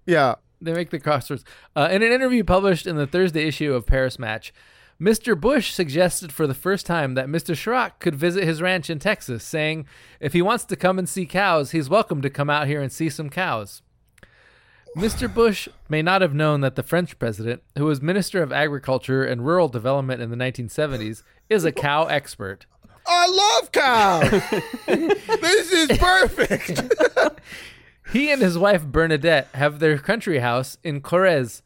[0.05, 0.35] yeah.
[0.61, 1.43] They make the crosswords.
[1.73, 4.53] Uh, in an interview published in the Thursday issue of Paris Match,
[4.99, 5.39] Mr.
[5.39, 7.53] Bush suggested for the first time that Mr.
[7.53, 9.85] Chirac could visit his ranch in Texas, saying,
[10.19, 12.91] if he wants to come and see cows, he's welcome to come out here and
[12.91, 13.81] see some cows.
[14.95, 15.31] Mr.
[15.31, 19.45] Bush may not have known that the French president, who was Minister of Agriculture and
[19.45, 22.65] Rural Development in the 1970s, is a cow expert.
[23.05, 23.27] I
[23.61, 24.31] love cows.
[25.41, 26.81] this is perfect.
[28.11, 31.61] He and his wife Bernadette have their country house in Corrèze,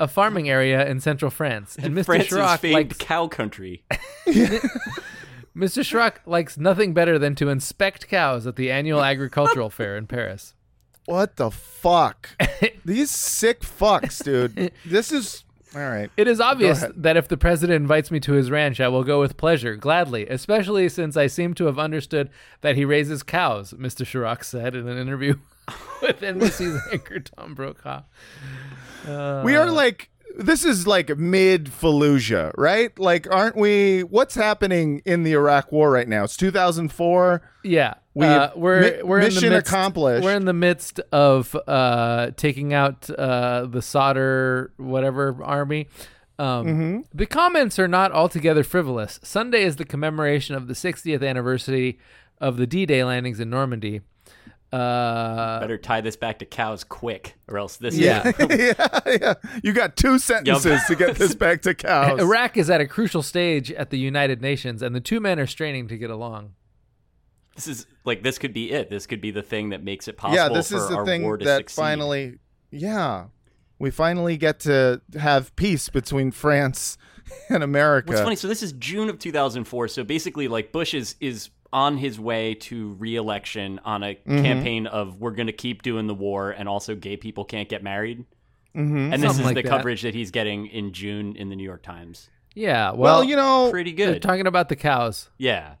[0.00, 2.06] a farming area in central France, and Mr.
[2.06, 3.84] France's Chirac famed likes cow country.
[4.26, 5.82] Mr.
[5.82, 10.54] Chirac likes nothing better than to inspect cows at the annual agricultural fair in Paris.
[11.06, 12.30] What the fuck?
[12.84, 14.72] These sick fucks, dude.
[14.84, 16.10] This is all right.
[16.16, 19.20] It is obvious that if the president invites me to his ranch, I will go
[19.20, 22.30] with pleasure, gladly, especially since I seem to have understood
[22.62, 24.04] that he raises cows, Mr.
[24.06, 25.34] Chirac said in an interview
[26.02, 28.02] with NBC's anchor Tom Brokaw.
[29.06, 32.96] we are like this is like mid Fallujah, right?
[32.98, 34.02] Like, aren't we?
[34.04, 36.24] What's happening in the Iraq War right now?
[36.24, 37.42] It's 2004.
[37.64, 40.24] Yeah, We- uh, we're mi- we're in mission the midst, accomplished.
[40.24, 45.88] We're in the midst of uh, taking out uh, the Sadr whatever army.
[46.38, 47.00] Um, Mm-hmm.
[47.12, 49.18] The comments are not altogether frivolous.
[49.24, 51.98] Sunday is the commemoration of the 60th anniversary
[52.40, 54.02] of the D-Day landings in Normandy.
[54.72, 58.32] Uh, Better tie this back to cows quick, or else this Yeah.
[58.50, 59.34] yeah, yeah.
[59.62, 62.20] You got two sentences to get this back to cows.
[62.20, 65.46] Iraq is at a crucial stage at the United Nations, and the two men are
[65.46, 66.52] straining to get along.
[67.54, 68.90] This is like this could be it.
[68.90, 71.06] This could be the thing that makes it possible yeah, this for is the our
[71.06, 71.80] thing to that succeed.
[71.80, 72.38] finally,
[72.70, 73.26] yeah,
[73.78, 76.98] we finally get to have peace between France
[77.48, 78.10] and America.
[78.10, 78.36] What's funny?
[78.36, 79.88] So this is June of 2004.
[79.88, 84.42] So basically, like Bush is is on his way to re-election on a Mm-hmm.
[84.42, 87.82] campaign of we're going to keep doing the war, and also gay people can't get
[87.82, 88.24] married.
[88.76, 89.12] Mhm.
[89.12, 89.68] And this Something is like the that.
[89.68, 92.30] coverage that he's getting in June in the New York Times.
[92.54, 94.22] Yeah, well, Well, you know, Pretty they're good.
[94.22, 95.30] talking about the cows.
[95.38, 95.74] yeah.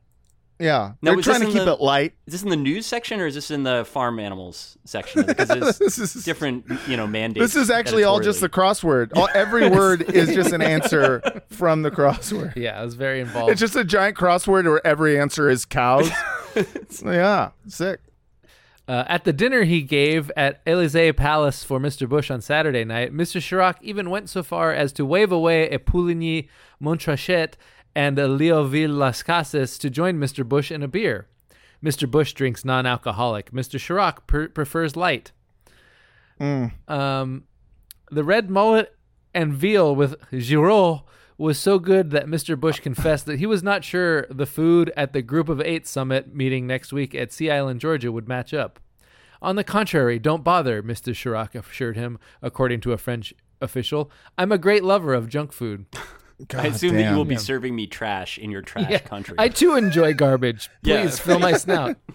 [0.60, 2.14] Yeah, Now, they're trying to keep the- it light.
[2.26, 5.24] Is this in the news section or is this in the farm animals section?
[5.24, 7.54] Because it's This is different, you know, mandates.
[7.54, 9.12] This is actually all just the crossword.
[9.16, 12.56] All, every word is just an answer from the crossword.
[12.56, 13.52] Yeah, I was very involved.
[13.52, 16.10] It's just a giant crossword where every answer is cows.
[17.04, 18.00] yeah, sick.
[18.88, 22.08] Uh, at the dinner he gave at Elysee Palace for Mr.
[22.08, 23.38] Bush on Saturday night, Mr.
[23.38, 26.48] Chirac even went so far as to wave away a Puligny
[26.82, 27.52] Montrachet
[27.94, 30.46] and a Leoville Las Cases to join Mr.
[30.48, 31.26] Bush in a beer.
[31.82, 32.10] Mr.
[32.10, 33.50] Bush drinks non alcoholic.
[33.52, 33.78] Mr.
[33.78, 35.32] Chirac per- prefers light.
[36.40, 37.44] Um,
[38.10, 38.94] the red mullet
[39.34, 41.02] and veal with Giraud
[41.36, 42.58] was so good that Mr.
[42.58, 46.34] Bush confessed that he was not sure the food at the Group of Eight summit
[46.34, 48.80] meeting next week at Sea Island, Georgia would match up.
[49.40, 51.12] On the contrary, don't bother, Mr.
[51.12, 54.10] Chirac assured him, according to a French official.
[54.36, 55.86] I'm a great lover of junk food.
[56.56, 57.40] I assume that you will be Yeah.
[57.40, 59.34] serving me trash in your trash Yeah, country.
[59.38, 60.70] I too enjoy garbage.
[60.82, 61.02] Yeah.
[61.02, 61.96] Please fill my snout.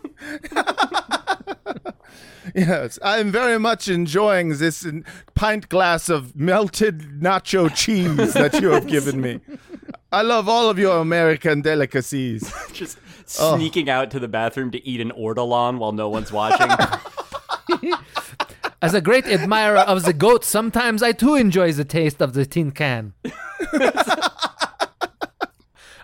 [2.54, 4.86] Yes, I'm very much enjoying this
[5.34, 9.40] pint glass of melted nacho cheese that you have given me.
[10.12, 12.54] I love all of your American delicacies.
[12.74, 12.98] just
[13.40, 13.56] Oh.
[13.56, 16.68] sneaking out to the bathroom to eat an ortolan while no one's watching.
[18.84, 22.46] As a great admirer of the goat, sometimes I too enjoy the taste of the
[22.46, 23.14] tin can.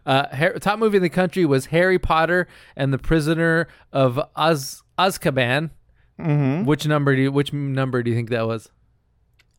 [0.06, 4.82] uh, Har- top movie in the country was Harry Potter and the Prisoner of Az-
[4.98, 5.72] Azkaban.
[6.20, 6.66] Mm-hmm.
[6.66, 8.70] Which number do you, which number do you think that was?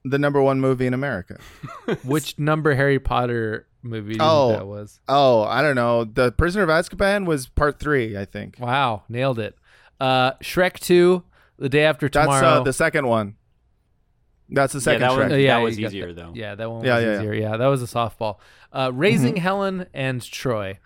[0.05, 1.39] The number one movie in America.
[2.05, 4.49] Which number Harry Potter movie do you Oh.
[4.49, 4.99] think that was?
[5.09, 6.05] Oh, I don't know.
[6.05, 8.57] The Prisoner of Azkaban was part three, I think.
[8.59, 9.57] Wow, nailed it.
[10.01, 11.23] Uh, Shrek Two,
[11.61, 12.61] The Day After That's Tomorrow.
[12.61, 13.37] uh, the second one.
[14.49, 16.17] That's the yeah, second that one, Uh, yeah, that was easier that.
[16.17, 16.33] though.
[16.35, 17.19] Yeah, that one was Yeah, yeah, yeah.
[17.19, 17.35] easier.
[17.35, 17.57] Yeah.
[17.57, 18.39] that was a softball.
[18.73, 20.79] Uh, Raising Helen and Troy.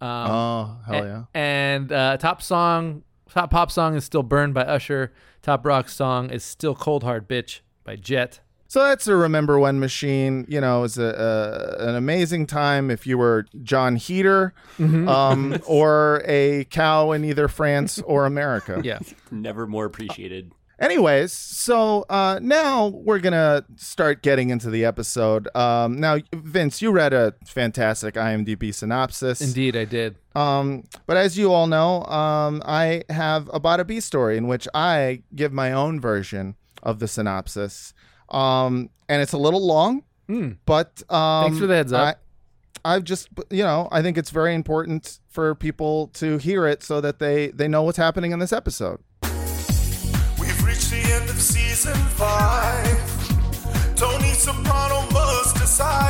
[0.00, 1.22] Um, oh, hell a- yeah.
[1.32, 5.12] And uh, top song, top pop song is still "Burned" by Usher.
[5.42, 8.40] Top rock song is still "Cold Hard Bitch" by Jet.
[8.68, 10.44] So that's a remember when machine.
[10.48, 15.08] You know, is a, a an amazing time if you were Jon Heder, Mm-hmm.
[15.08, 18.80] um, or a cow in either France or America.
[18.84, 18.98] Yeah,
[19.30, 20.52] Never more appreciated.
[20.78, 25.48] Anyways, so uh, now we're gonna start getting into the episode.
[25.56, 29.40] Um, now, Vince, you read a fantastic IMDb synopsis.
[29.40, 30.16] indeed, I did.
[30.34, 34.68] Um, but as you all know, um, I have a Bada B story in which
[34.74, 37.94] I give my own version of the synopsis.
[38.28, 40.02] Um, and it's a little long,
[40.66, 42.18] but um, Thanks for the heads up.
[42.84, 46.82] I, I've just, you know, I think it's very important for people to hear it
[46.84, 49.00] so that they they know what's happening in this episode.
[49.22, 52.86] We've reached the end of season five.
[53.96, 56.05] Tony Soprano must decide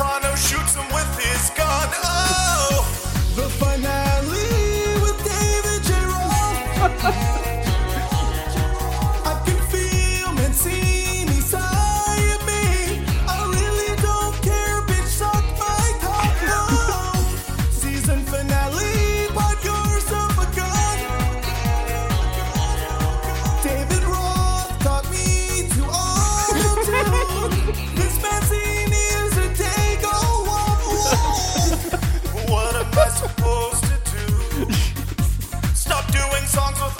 [0.00, 0.29] Soprano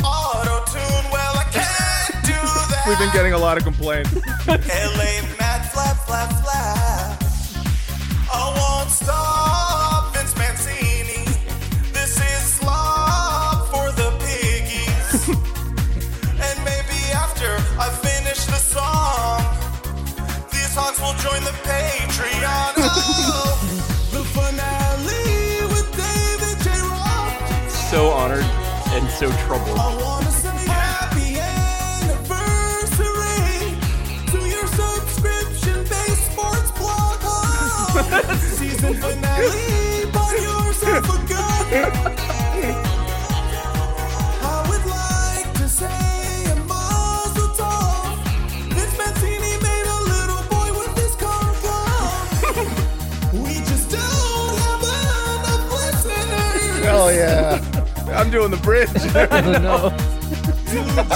[0.02, 0.64] Well,
[2.86, 4.12] We've been getting a lot of complaints.
[4.48, 5.70] LA Matt.
[8.32, 11.24] I won't stop Vince Mancini.
[11.92, 12.58] This is
[13.70, 15.28] for the piggies.
[15.28, 17.46] and maybe after
[17.78, 19.44] I finish the song,
[20.50, 22.74] these hogs will join the Patreon.
[22.82, 22.86] Oh,
[27.90, 28.49] So honored
[29.20, 29.76] so troubled.
[29.78, 32.24] I wanna say happy anniversary
[34.33, 37.18] to your subscription-based sports blog.
[37.22, 41.66] Oh, season finale, buy yourself a gun.
[44.42, 48.16] I would like to say a mazel tov.
[48.72, 51.44] Vince Mancini made a little boy with his car
[53.44, 56.85] We just don't have enough listeners.
[56.87, 57.69] Hell yeah.
[58.12, 58.88] I'm doing the bridge.
[58.92, 59.90] no.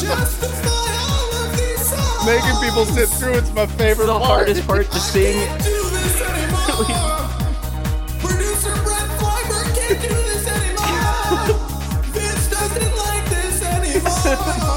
[0.00, 2.26] Justify all of these songs.
[2.26, 4.24] Making people sit through it's my favorite The part.
[4.24, 5.48] hardest part to sing.
[8.20, 11.59] Producer Brett Fiber can't do this anymore.
[13.83, 14.74] Producer Brett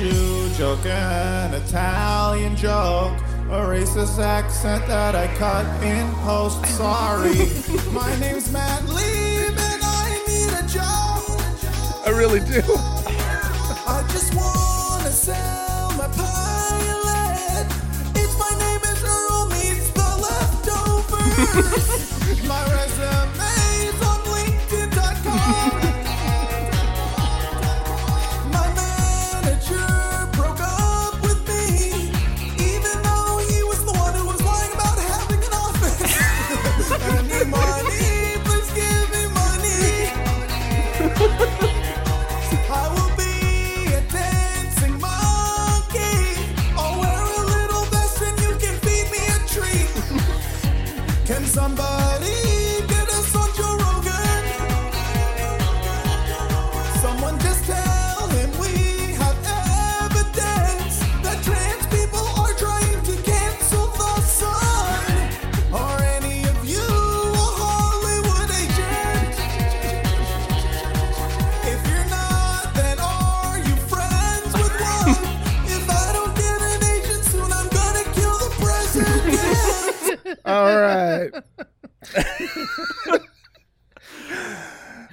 [0.00, 3.12] Jew joke, an Italian joke,
[3.50, 6.64] a racist accent that I cut in post.
[6.74, 7.50] Sorry,
[7.92, 11.20] my name's Matt Lieb and I need a job.
[12.06, 12.62] I really do.
[13.86, 17.66] I just wanna sell my pilot.
[18.14, 21.68] It's my name is Earl meets the leftovers.
[22.48, 23.59] my resume's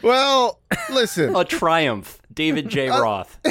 [0.07, 1.35] well, listen.
[1.35, 2.19] A triumph.
[2.33, 2.89] David J.
[2.89, 3.37] Roth.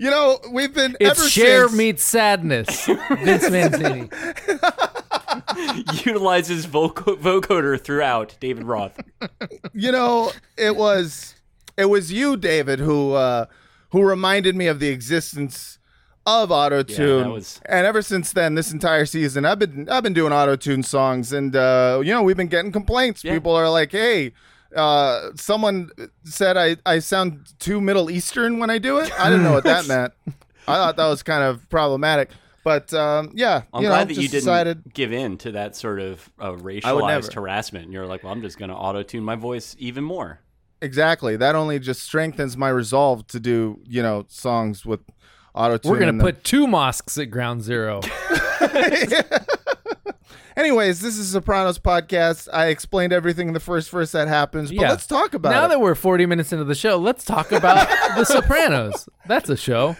[0.00, 2.86] You know, we've been It's ever share since, meets sadness.
[2.86, 4.08] Vince Mancini.
[6.04, 8.36] Utilizes voc- vocoder throughout.
[8.38, 9.00] David Roth.
[9.72, 11.34] You know, it was
[11.76, 13.46] it was you, David, who uh
[13.90, 15.77] who reminded me of the existence
[16.44, 17.26] of auto tune.
[17.26, 20.56] Yeah, was- And ever since then, this entire season, I've been I've been doing auto
[20.56, 23.24] tune songs, and uh, you know, we've been getting complaints.
[23.24, 23.32] Yeah.
[23.34, 24.32] People are like, "Hey."
[24.76, 25.88] Uh, someone
[26.24, 29.10] said I, I sound too Middle Eastern when I do it.
[29.18, 30.12] I didn't know what that meant.
[30.68, 32.28] I thought that was kind of problematic.
[32.64, 35.74] But um, yeah, I'm you know, glad that you didn't decided give in to that
[35.74, 37.84] sort of uh, racialized harassment.
[37.86, 40.40] And you're like, well, I'm just going to auto tune my voice even more.
[40.82, 41.34] Exactly.
[41.36, 45.00] That only just strengthens my resolve to do, you know, songs with
[45.58, 45.90] auto tune.
[45.92, 48.00] We're gonna put two mosques at ground zero.
[50.56, 52.48] Anyways, this is Sopranos podcast.
[52.52, 54.90] I explained everything in the first verse that happens, but Yeah.
[54.90, 55.54] let's talk about it.
[55.54, 55.68] now it.
[55.68, 59.08] that we're 40 minutes into the show, let's talk about The Sopranos.
[59.26, 59.96] That's a show.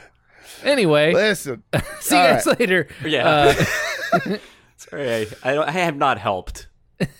[0.64, 1.62] Anyway, Listen.
[2.00, 2.88] see you all guys later.
[3.04, 3.54] Yeah.
[4.12, 4.36] Uh,
[4.76, 6.66] Sorry, I, I, don't, I have not helped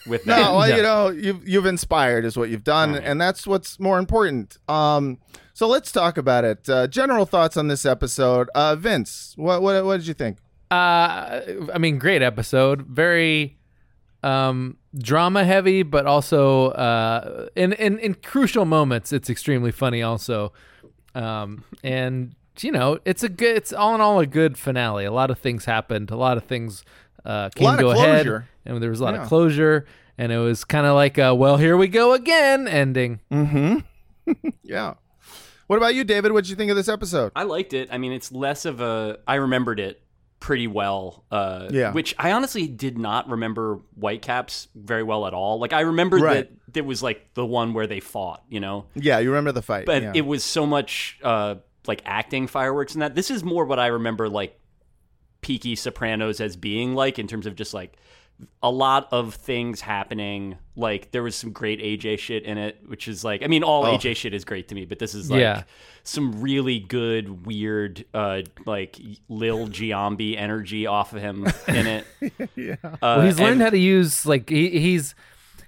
[0.09, 0.41] with that.
[0.41, 0.77] No, well, No.
[0.77, 3.05] you know, you've you've inspired is what you've done, Right.
[3.05, 4.59] and that's what's more important.
[4.69, 5.19] Um,
[5.59, 6.69] so let's talk about it.
[6.69, 8.49] Uh, general thoughts on this episode.
[8.55, 10.39] Uh, Vince, what what what did you think?
[10.71, 11.41] Uh,
[11.75, 12.83] I mean, great episode.
[12.87, 13.59] Very
[14.23, 20.01] um, drama heavy, but also uh, in, in in crucial moments, it's extremely funny.
[20.01, 20.53] Also,
[21.17, 23.57] um, and you know, it's a good.
[23.57, 25.07] It's all in all a good finale.
[25.07, 26.13] A lot of things happened.
[26.13, 26.85] A lot of things
[27.25, 29.23] uh, came to a head, and there was a lot Yeah.
[29.23, 29.87] of closure.
[30.21, 33.19] And it was kind of like a "Well, here we go again" ending.
[34.63, 34.95] Yeah.
[35.69, 36.33] What about you, David?
[36.33, 37.31] What did you think of this episode?
[37.37, 37.89] I liked it.
[37.93, 39.19] I mean, it's less of a.
[39.29, 40.03] I remembered it
[40.41, 41.25] pretty well.
[41.31, 41.93] Uh, Yeah.
[41.93, 45.59] Which I honestly did not remember Whitecaps very well at all.
[45.61, 46.35] Like I remembered Right.
[46.67, 49.63] that there was like the one where they fought, you know, Yeah, you remember the
[49.63, 49.85] fight.
[49.87, 50.13] but yeah.
[50.15, 51.57] it was so much uh,
[51.87, 53.15] like acting fireworks and that.
[53.15, 54.59] This is more what I remember like
[55.41, 57.97] peaky Sopranos as being like in terms of just like
[58.63, 60.57] a lot of things happening.
[60.77, 63.85] Like there was some great AJ shit in it, which is like I mean all
[63.85, 65.63] AJ shit is great to me, but this is like Yeah.
[66.05, 68.97] some really good weird uh like
[69.29, 72.05] Lil Giambi energy off of him in it.
[72.57, 72.77] yeah.
[72.85, 75.15] Uh, Well, he's learned and- how to use like he, he's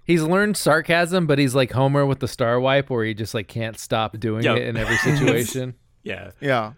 [0.04, 3.48] he's learned sarcasm, but he's like Homer with the star wipe, where he just like
[3.48, 4.56] can't stop doing Yep.
[4.58, 5.74] it in every situation.
[6.04, 6.30] yeah.
[6.40, 6.72] Yeah.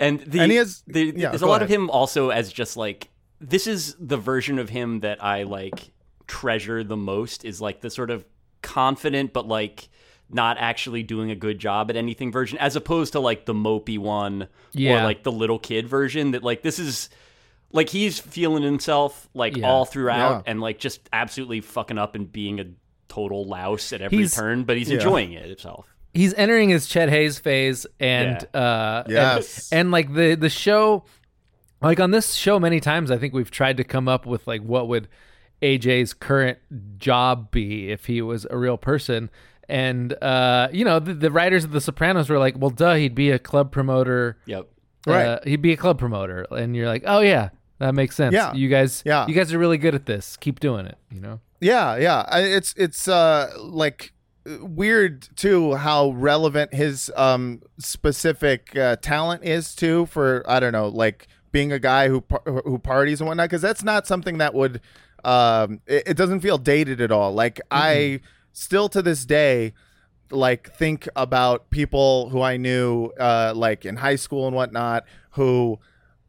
[0.00, 2.52] And the, And he has- the, yeah, there's a go lot of him also as
[2.52, 3.08] just like
[3.40, 5.92] this is the version of him that I like
[6.26, 8.24] treasure the most is like the sort of
[8.62, 9.88] confident but like
[10.30, 13.98] not actually doing a good job at anything version as opposed to like the mopey
[13.98, 15.00] one Yeah.
[15.00, 17.08] or like the little kid version that like this is
[17.72, 19.68] like he's feeling himself like Yeah.
[19.70, 20.50] all throughout Yeah.
[20.50, 22.66] and like just absolutely fucking up and being a
[23.08, 24.96] total louse at every He's- turn but he's Yeah.
[24.96, 29.70] enjoying it himself he's entering his Chet Haze phase, and uh, and- Yes.
[29.72, 31.04] and, like the the show,
[31.80, 34.62] like on this show, many times I think we've tried to come up with like
[34.62, 35.08] what would
[35.62, 36.58] AJ's current
[36.98, 39.30] job be if he was a real person.
[39.68, 43.14] And uh, you know, the, the writers of The Sopranos were like, "Well, duh, he'd
[43.14, 44.38] be a club promoter.
[44.46, 44.66] yep
[45.06, 45.26] Right.
[45.26, 48.32] Uh, he'd be a club promoter." And you're like, "Oh yeah, that makes sense.
[48.32, 48.54] Yeah.
[48.54, 49.26] You guys, Yeah.
[49.26, 50.36] you guys are really good at this.
[50.38, 50.96] Keep doing it.
[51.10, 52.24] You know." Yeah, yeah.
[52.38, 54.12] It's it's uh like
[54.62, 60.88] weird too how relevant his um specific uh, talent is too for I don't know
[60.88, 64.80] like being a guy who who parties and whatnot because that's not something that would
[65.24, 67.32] um it, it doesn't feel dated at all.
[67.32, 68.20] Like I
[68.52, 69.72] still to this day
[70.30, 75.78] like think about people who I knew uh like in high school and whatnot who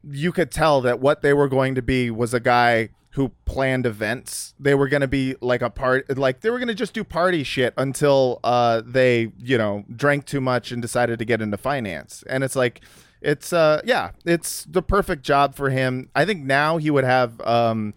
[0.09, 3.85] you could tell that what they were going to be was a guy who planned
[3.85, 4.53] events.
[4.59, 7.03] They were going to be like a part, like they were going to just do
[7.03, 11.57] party shit until uh, they, you know, drank too much and decided to get into
[11.57, 12.23] finance.
[12.27, 12.81] And it's like,
[13.21, 16.09] it's uh, yeah, it's the perfect job for him.
[16.15, 17.93] I think now he would have um,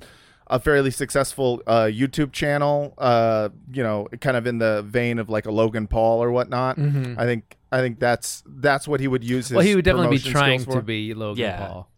[0.46, 2.94] a fairly successful uh, YouTube channel.
[2.98, 6.78] Uh, you know, kind of in the vein of like a Logan Paul or whatnot.
[6.78, 7.56] I think.
[7.74, 9.48] I think that's that's what he would use.
[9.48, 9.56] His Mm-hmm.
[9.56, 11.66] Well, he would definitely be trying to be Logan Yeah.
[11.66, 11.88] Paul.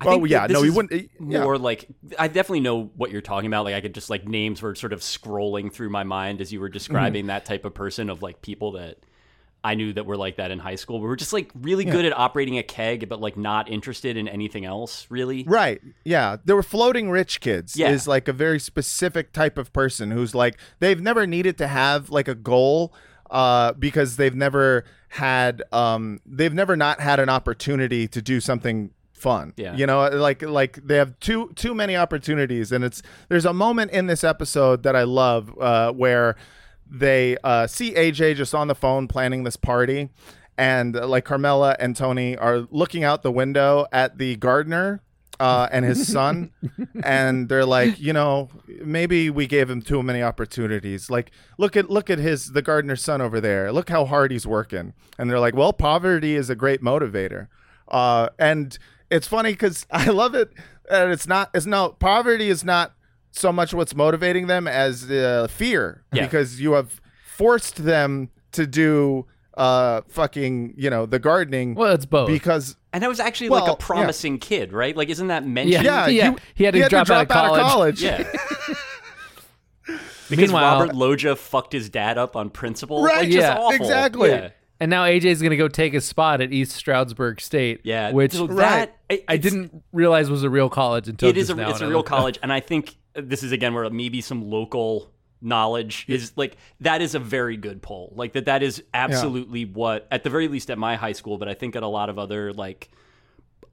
[0.00, 1.44] I Oh, think yeah, no, he wouldn't- yeah.
[1.44, 1.86] More like
[2.18, 3.64] I definitely know what you're talking about.
[3.64, 6.58] Like I could just like names were sort of scrolling through my mind as you
[6.58, 8.96] were describing that type of person of like people that
[9.64, 11.00] I knew that we were like that in high school.
[11.00, 14.26] We were just like really good at operating a keg, but like not interested in
[14.26, 15.44] anything else really.
[15.44, 15.80] Right.
[16.04, 16.38] Yeah.
[16.44, 17.76] There were floating rich kids.
[17.76, 17.90] Yeah.
[17.90, 22.10] Is like a very specific type of person who's like they've never needed to have
[22.10, 22.92] like a goal
[23.30, 28.90] uh because they've never had um they've never not had an opportunity to do something
[29.12, 29.52] fun.
[29.56, 29.76] Yeah.
[29.76, 33.92] You know, like like they have too too many opportunities and it's there's a moment
[33.92, 36.34] in this episode that I love uh where
[36.94, 40.10] they uh see AJ just on the phone planning this party
[40.58, 45.02] and uh, like Carmela and Tony are looking out the window at the gardener
[45.40, 46.52] uh, and his son,
[47.04, 48.48] and they're like, you know,
[48.84, 51.10] maybe we gave him too many opportunities.
[51.10, 53.72] Like, look at look at his the gardener's son over there.
[53.72, 54.92] Look how hard he's working.
[55.18, 57.48] And they're like, well, poverty is a great motivator.
[57.88, 58.78] Uh, and
[59.10, 60.52] it's funny because I love it.
[60.88, 61.50] And it's not.
[61.54, 62.94] It's no poverty is not
[63.32, 66.24] so much what's motivating them as uh, fear Yeah.
[66.24, 72.06] because you have forced them to do uh fucking you know the gardening Well, it's
[72.06, 72.26] both.
[72.28, 74.96] because And I was actually Well, like a promising kid, right?
[74.96, 75.84] Like isn't that mentioned?
[75.84, 76.06] Yeah.
[76.06, 77.22] yeah, Yeah, you- he had to drop out
[77.58, 78.02] of college.
[78.02, 78.18] Yeah.
[80.28, 83.02] because Meanwhile- Robert Loja fucked his dad up on principle.
[83.04, 83.72] Right, Like, just yeah, awful.
[83.76, 84.30] exactly.
[84.30, 84.50] Yeah.
[84.80, 87.82] And now AJ's gonna go take his spot at East Stroudsburg State.
[87.84, 88.56] Yeah, which so Right.
[88.56, 91.70] that I, I didn't realize was a real college until It is just a now.
[91.70, 95.10] it's a real college, and I think this is again where maybe some local
[95.42, 98.12] knowledge is like that is a very good poll.
[98.16, 101.48] Like that that is absolutely what at the very least at my high school, but
[101.48, 102.90] I think at a lot of other like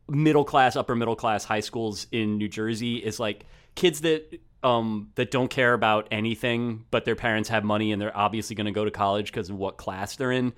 [0.08, 5.12] middle class, upper middle class high schools in New Jersey is like kids that um
[5.16, 8.72] that don't care about anything, but their parents have money and they're obviously going to
[8.72, 10.54] go to college because of what class they're in.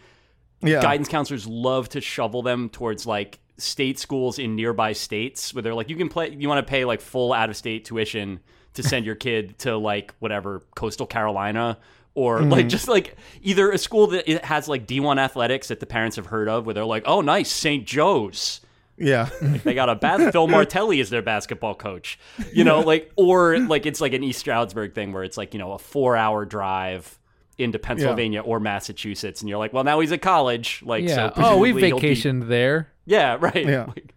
[0.64, 0.82] Yeah.
[0.82, 5.76] Guidance counselors love to shovel them towards like state schools in nearby states where they're
[5.76, 8.40] like you can play you want to pay like full out of state tuition
[8.74, 11.78] to send your kid to like whatever coastal carolina
[12.13, 12.51] or mm-hmm.
[12.51, 16.15] like just like either a school that it has like d1 athletics that the parents
[16.15, 18.61] have heard of where they're like oh nice st joe's
[18.97, 19.30] yeah
[19.63, 22.19] they got a bad Phil Martelli is their basketball coach,
[22.53, 25.59] you know, like or like it's like an East Stroudsburg thing where it's like you
[25.59, 27.17] know a four hour drive
[27.57, 31.15] into Pennsylvania or Massachusetts, and you're like, well, now he's at college, like Yeah.
[31.15, 31.34] so.
[31.38, 32.89] oh, we presumably he'll be- vacationed there.
[33.05, 33.65] yeah, right.
[33.65, 33.86] Yeah.
[33.95, 34.13] Like,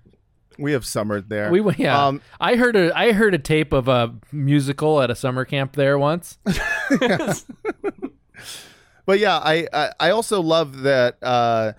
[0.59, 1.63] we have summered there We.
[1.77, 2.07] Yeah.
[2.07, 5.75] um I heard a I heard a tape of a musical at a summer camp
[5.75, 6.39] there once.
[9.07, 11.73] but yeah i i, I also love that uh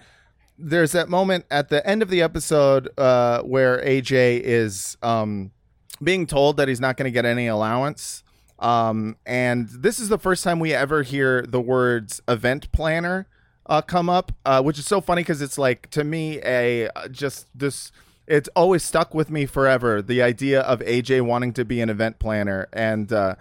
[0.57, 5.51] there's that moment at the end of the episode uh, where AJ is um,
[6.01, 8.23] being told that he's not going to get any allowance.
[8.59, 13.28] Um, and this is the first time we ever hear the words event planner
[13.65, 17.07] uh, come up, uh, which is so funny because it's like to me a uh,
[17.09, 17.91] just this.
[18.28, 20.01] It's always stuck with me forever.
[20.01, 23.36] The idea of AJ wanting to be an event planner, and uh,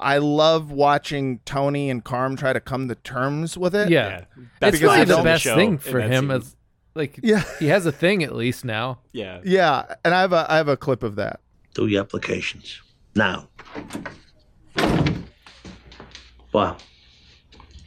[0.00, 3.90] I love watching Tony and Carm try to come to terms with it.
[3.90, 4.24] Yeah,
[4.60, 6.30] That's because really the best show thing for him scene.
[6.30, 6.56] as
[6.94, 7.44] like Yeah.
[7.58, 9.00] he has a thing at least now.
[9.12, 9.40] Yeah.
[9.44, 11.40] Yeah, and I have a I have a clip of that.
[11.74, 12.80] Do your applications.
[13.14, 13.48] Now.
[16.52, 16.76] Wow.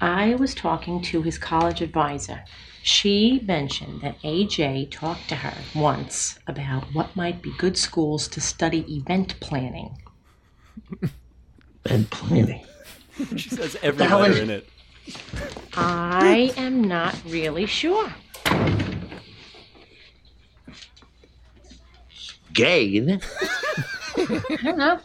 [0.02, 2.44] I was talking to his college advisor.
[2.86, 8.40] She mentioned that AJ talked to her once about what might be good schools to
[8.40, 9.98] study event planning.
[11.90, 12.64] And planning.
[13.36, 14.70] She says every hell letter is- in it.
[15.74, 18.14] I am not really sure.
[22.54, 23.24] Gay, isn't it?
[24.16, 25.00] I don't know.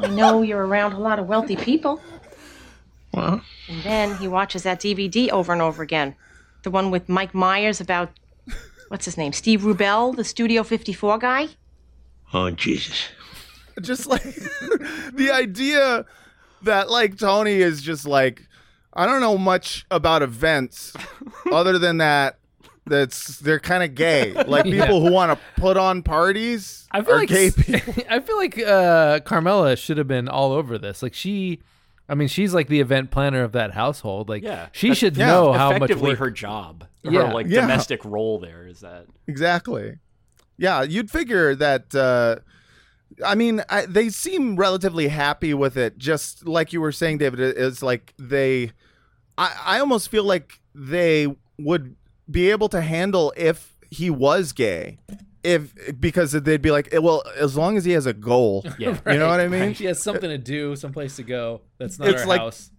[0.00, 2.00] I know you're around a lot of wealthy people.
[3.12, 6.14] Well, And then he watches that DVD over and over again.
[6.62, 8.10] The one with Mike Myers about,
[8.88, 9.32] what's his name?
[9.32, 11.48] Steve Rubell, the Studio 54 guy?
[12.34, 13.08] oh, Jesus.
[13.80, 14.22] just like
[15.14, 16.04] the idea
[16.62, 18.42] that like Tony is just like
[18.92, 20.92] I don't know much about events
[21.52, 22.38] other than that
[22.86, 24.82] that's they're kind of gay like Yeah.
[24.84, 28.36] people who want to put on parties I feel are like gay people I feel
[28.36, 31.02] like uh, Carmela should have been all over this.
[31.02, 31.60] Like she,
[32.08, 34.28] I mean, she's like the event planner of that household.
[34.28, 34.68] Like Yeah.
[34.72, 36.18] she That's should yeah, know how much Effectively work.
[36.20, 36.84] her job.
[37.04, 37.32] Her Yeah.
[37.32, 37.60] like Yeah.
[37.62, 39.06] domestic role there is that.
[39.26, 39.96] exactly
[40.60, 42.36] yeah you'd figure that uh
[43.24, 45.98] I mean, I, they seem relatively happy with it.
[45.98, 48.72] Just like you were saying, David, it is like they.
[49.38, 51.26] I, I almost feel like they
[51.58, 51.96] would
[52.30, 54.98] be able to handle if he was gay,
[55.44, 58.64] if because they'd be like, eh, well, as long as he has a goal.
[58.78, 58.98] Yeah.
[59.06, 59.72] You know what I mean?
[59.74, 61.62] he has something to do, someplace to go.
[61.78, 62.70] That's not It's our like- house.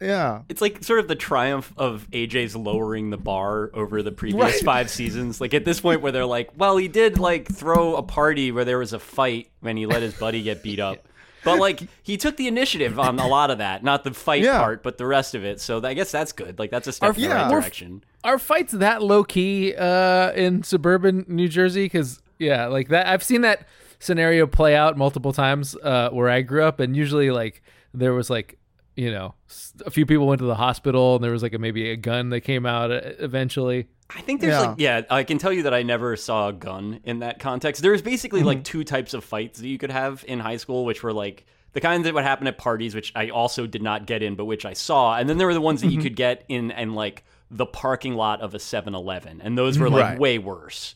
[0.00, 0.42] Yeah.
[0.48, 4.64] It's like sort of the triumph of AJ's lowering the bar over the previous Right.
[4.64, 5.40] five seasons.
[5.40, 8.64] Like at this point where they're like, well, he did like throw a party where
[8.64, 10.98] there was a fight when he let his buddy get beat up.
[11.44, 14.58] But like he took the initiative on a lot of that, not the fight Yeah.
[14.58, 15.60] part, but the rest of it.
[15.60, 16.58] So I guess that's good.
[16.58, 17.42] Like that's a step Our- in the yeah.
[17.42, 18.04] right direction.
[18.24, 21.84] Are fights that low key uh, in suburban New Jersey?
[21.84, 23.06] Because yeah, like that.
[23.06, 23.66] I've seen that
[24.00, 27.62] scenario play out multiple times uh, where I grew up, and usually like
[27.94, 28.58] there was like
[28.96, 29.34] you know
[29.86, 32.30] a few people went to the hospital, and there was like a, maybe a gun
[32.30, 33.86] that came out uh, eventually.
[34.14, 34.60] I think there's Yeah.
[34.60, 37.82] like yeah, I can tell you that I never saw a gun in that context.
[37.82, 38.46] There's basically Mm-hmm.
[38.46, 41.44] like two types of fights that you could have in high school, which were like
[41.74, 44.46] the kinds that would happen at parties, which I also did not get in, but
[44.46, 45.16] which I saw.
[45.16, 45.96] And then there were the ones that Mm-hmm.
[45.96, 49.90] you could get in and like the parking lot of a 7-Eleven, and those were
[49.90, 50.18] like Right.
[50.18, 50.94] way worse.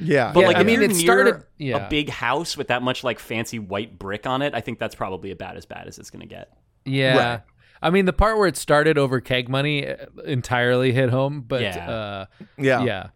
[0.00, 0.32] Yeah.
[0.32, 1.86] But Yeah, like, I if mean, you're it near started- yeah.
[1.86, 4.54] a big house with that much like fancy white brick on it.
[4.54, 6.50] I think that's probably about as bad as it's gonna get.
[6.86, 7.16] Yeah.
[7.32, 7.40] Right.
[7.82, 11.62] I mean, the part where it started over keg money uh, entirely hit home, but
[11.62, 11.90] Yeah.
[11.90, 12.82] uh, yeah.
[12.84, 13.06] yeah.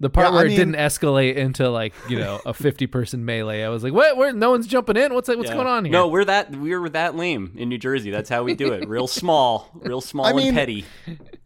[0.00, 2.86] The part Yeah, I where mean- it didn't escalate into like you know a fifty
[2.86, 4.16] person melee, I was like, "What?
[4.16, 4.32] Where?
[4.32, 5.14] No one's jumping in.
[5.14, 5.54] What's what's Yeah.
[5.54, 8.10] going on here?" No, we're that we're that lame in New Jersey.
[8.10, 8.88] That's how we do it.
[8.88, 10.84] Real small, real small I mean- and petty.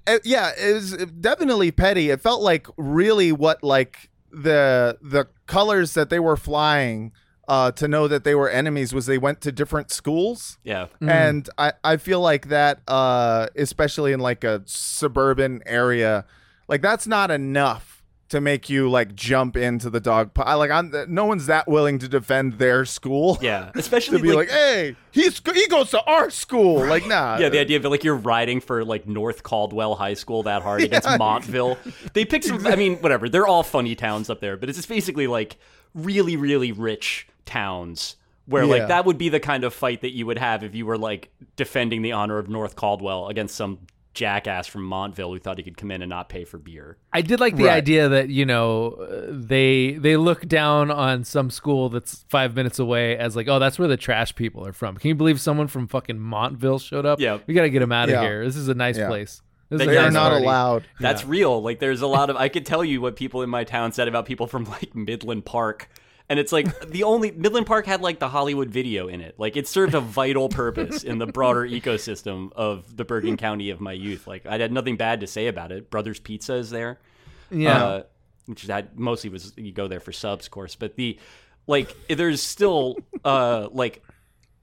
[0.07, 2.09] Uh, yeah, it was definitely petty.
[2.11, 7.13] It felt like really what like the the colors that they were flying
[7.49, 10.59] uh, to know that they were enemies was they went to different schools.
[10.63, 10.87] Yeah.
[11.01, 16.27] And I, I feel like that, uh, especially in like a suburban area,
[16.69, 20.35] like that's not enough to make you like jump into the dog.
[20.35, 23.39] po- I like I'm no one's that willing to defend their school.
[23.41, 26.85] Yeah, especially to be like, like, hey, he's he goes to our school.
[26.85, 27.39] Like, nah.
[27.39, 30.83] yeah, the idea of like you're riding for like North Caldwell High School that hard
[30.83, 31.79] against Montville.
[32.13, 32.67] They pick some.
[32.67, 33.31] I mean, whatever.
[33.31, 35.57] They're all funny towns up there, but it's just basically like
[35.95, 38.71] really, really rich towns where Yeah.
[38.71, 40.97] like that would be the kind of fight that you would have if you were
[40.99, 43.79] like defending the honor of North Caldwell against some
[44.15, 46.97] jackass from Montville who thought he could come in and not pay for beer.
[47.13, 47.75] I did like the Right.
[47.77, 52.79] idea that you know uh, they they look down on some school that's five minutes
[52.79, 54.97] away as like, oh, that's where the trash people are from.
[54.97, 57.21] Can you believe someone from fucking Montville showed up?
[57.21, 57.39] Yeah.
[57.47, 58.23] we got to get them out of Yeah.
[58.23, 58.45] here.
[58.45, 59.09] This is a nice Yeah.
[59.09, 59.41] place.
[59.71, 60.45] This They is a they are not party.
[60.45, 60.85] allowed.
[60.99, 61.63] That's real.
[61.63, 64.09] Like there's a lot of I could tell you what people in my town said
[64.09, 65.91] about people from like Midland Park.
[66.29, 69.37] And it's like the only Midland Park had like the Hollywood video in it.
[69.39, 73.81] Like it served a vital purpose in the broader ecosystem of the Bergen County of
[73.81, 74.27] my youth.
[74.27, 75.91] Like I had nothing bad to say about it.
[75.91, 76.99] Brothers Pizza is there.
[77.51, 77.85] Yeah.
[77.85, 78.03] Uh,
[78.47, 80.75] which that mostly was you go there for subs, of course.
[80.75, 81.19] But the
[81.67, 84.03] like there's still uh like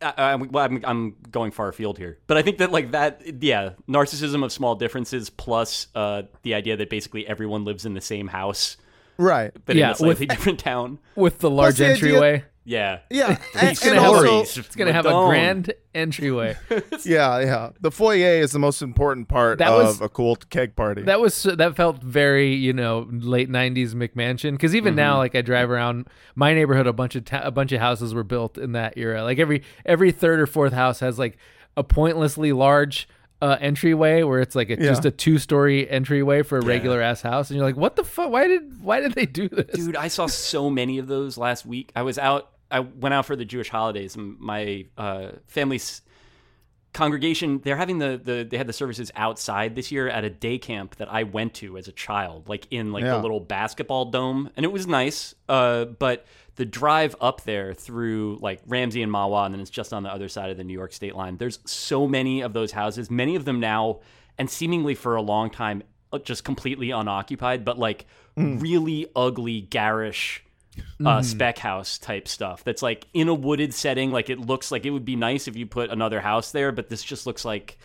[0.01, 3.21] I, I, well, I'm, I'm going far afield here, but I think that like that,
[3.41, 8.01] yeah, narcissism of small differences plus uh, the idea that basically everyone lives in the
[8.01, 8.77] same house,
[9.17, 9.51] Right.
[9.65, 10.99] but Yeah, in a slightly with- different town.
[11.15, 12.43] with the large the idea- entryway.
[12.67, 13.37] Yeah, Yeah.
[13.53, 16.57] It's and, gonna have also, a, it's gonna have a grand entryway.
[17.05, 17.69] yeah, yeah.
[17.79, 21.03] The foyer is the most important part That of was- a cool keg party.
[21.03, 24.97] That was that felt very you know late '90s McMansion because even Mm-hmm.
[24.97, 28.15] now like I drive around my neighborhood a bunch of ta- a bunch of houses
[28.15, 31.37] were built in that era like every every third or fourth house has like
[31.77, 33.07] a pointlessly large
[33.45, 34.89] uh, entryway where it's like a, Yeah.
[34.89, 38.03] just a two story entryway for a regular ass house and you're like what the
[38.03, 41.37] fuck why did why did they do this dude, I saw so many of those
[41.37, 41.91] last week.
[41.95, 42.49] I was out.
[42.71, 46.01] I went out for the Jewish holidays, and my uh, family's
[46.93, 50.57] congregation they're having the, the they had the services outside this year at a day
[50.57, 53.15] camp that I went to as a child like in like Yeah.
[53.17, 56.25] the little basketball dome and it was nice uh but
[56.55, 60.09] the drive up there through like Ramsey and Mahwah and then it's just on the
[60.09, 63.35] other side of the New York state line there's so many of those houses many
[63.35, 63.99] of them now
[64.37, 70.45] and seemingly for a long time uh, just completely unoccupied but like really ugly garish
[71.05, 74.11] uh, spec house type stuff that's like in a wooded setting.
[74.11, 76.89] Like it looks like it would be nice if you put another house there, but
[76.89, 77.77] this just looks like.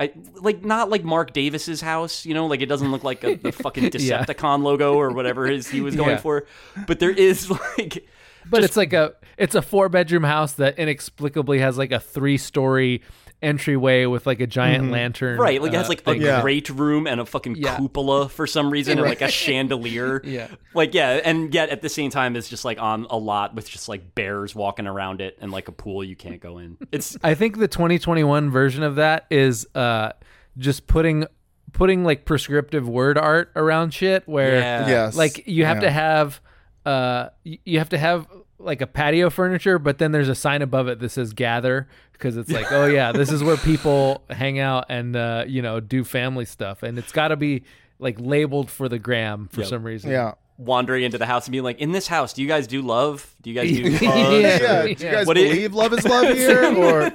[0.00, 3.34] I, like not like Mark Davis's house, you know, like it doesn't look like a,
[3.36, 4.24] the fucking Yeah.
[4.24, 6.16] Decepticon logo or whatever his he was going Yeah.
[6.16, 6.46] for,
[6.86, 8.06] but there is like,
[8.48, 12.38] but it's like a it's a four bedroom house that inexplicably has like a three
[12.38, 13.02] story
[13.42, 16.16] entryway with like a giant lantern right, like it uh, has like a.
[16.16, 16.42] Yeah.
[16.42, 17.76] great room and a fucking Yeah.
[17.76, 20.48] cupola for some reason and like a chandelier, Yeah.
[20.74, 23.68] like yeah, and yet at the same time it's just like on a lot with
[23.68, 26.76] just like bears walking around it and like a pool you can't go in.
[26.92, 30.12] It's I think the 2021 version of that is uh
[30.58, 31.24] just putting
[31.72, 34.88] putting like prescriptive word art around shit where Yeah.
[34.88, 35.16] yes.
[35.16, 35.80] like you have Yeah.
[35.82, 36.40] to have
[36.84, 38.26] uh you have to have
[38.58, 41.88] like a patio furniture but then there's a sign above it that says gather
[42.20, 45.80] because it's like oh yeah this is where people hang out and uh you know
[45.80, 47.62] do family stuff and it's got to be
[47.98, 50.32] like labeled for the gram for some reason Yeah.
[50.58, 53.34] wandering into the house and being like, "In this house, do you guys do love?
[53.42, 54.58] Do you guys do hugs?" Yeah.
[54.60, 57.12] Yeah, do you guys What do you- believe love is love here, or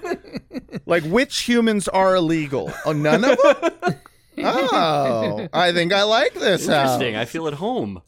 [0.88, 2.72] like which humans are illegal?
[2.86, 3.95] Oh, none of them.
[4.39, 6.93] Oh, I think I like this house.
[6.93, 7.16] Interesting.
[7.16, 8.01] I feel at home.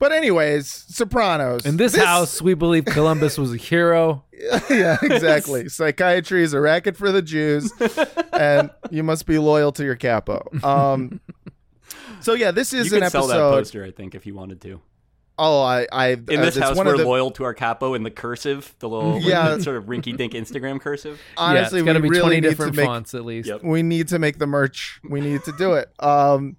[0.00, 1.64] But anyways, Sopranos.
[1.64, 4.24] in this, house we believe columbus was a hero
[4.70, 5.68] yeah, exactly.
[5.68, 7.70] Psychiatry is a racket for the Jews,
[8.32, 10.42] and you must be loyal to your capo.
[10.64, 11.20] Um,
[12.20, 13.50] so yeah, this You is could an sell that episode.
[13.52, 14.80] poster, I think, if you wanted to.
[15.42, 17.94] Oh, I, I In uh, this it's house, one we're the, loyal to our capo
[17.94, 19.56] in the cursive, the little Yeah.
[19.58, 21.18] sort of rinky-dink Instagram cursive.
[21.38, 23.24] Honestly, yeah, it's got to we be really 20 need to different make fonts at
[23.24, 23.62] least Yep.
[23.62, 25.00] we need to make the merch.
[25.08, 25.90] We need to do it.
[25.98, 26.56] Um,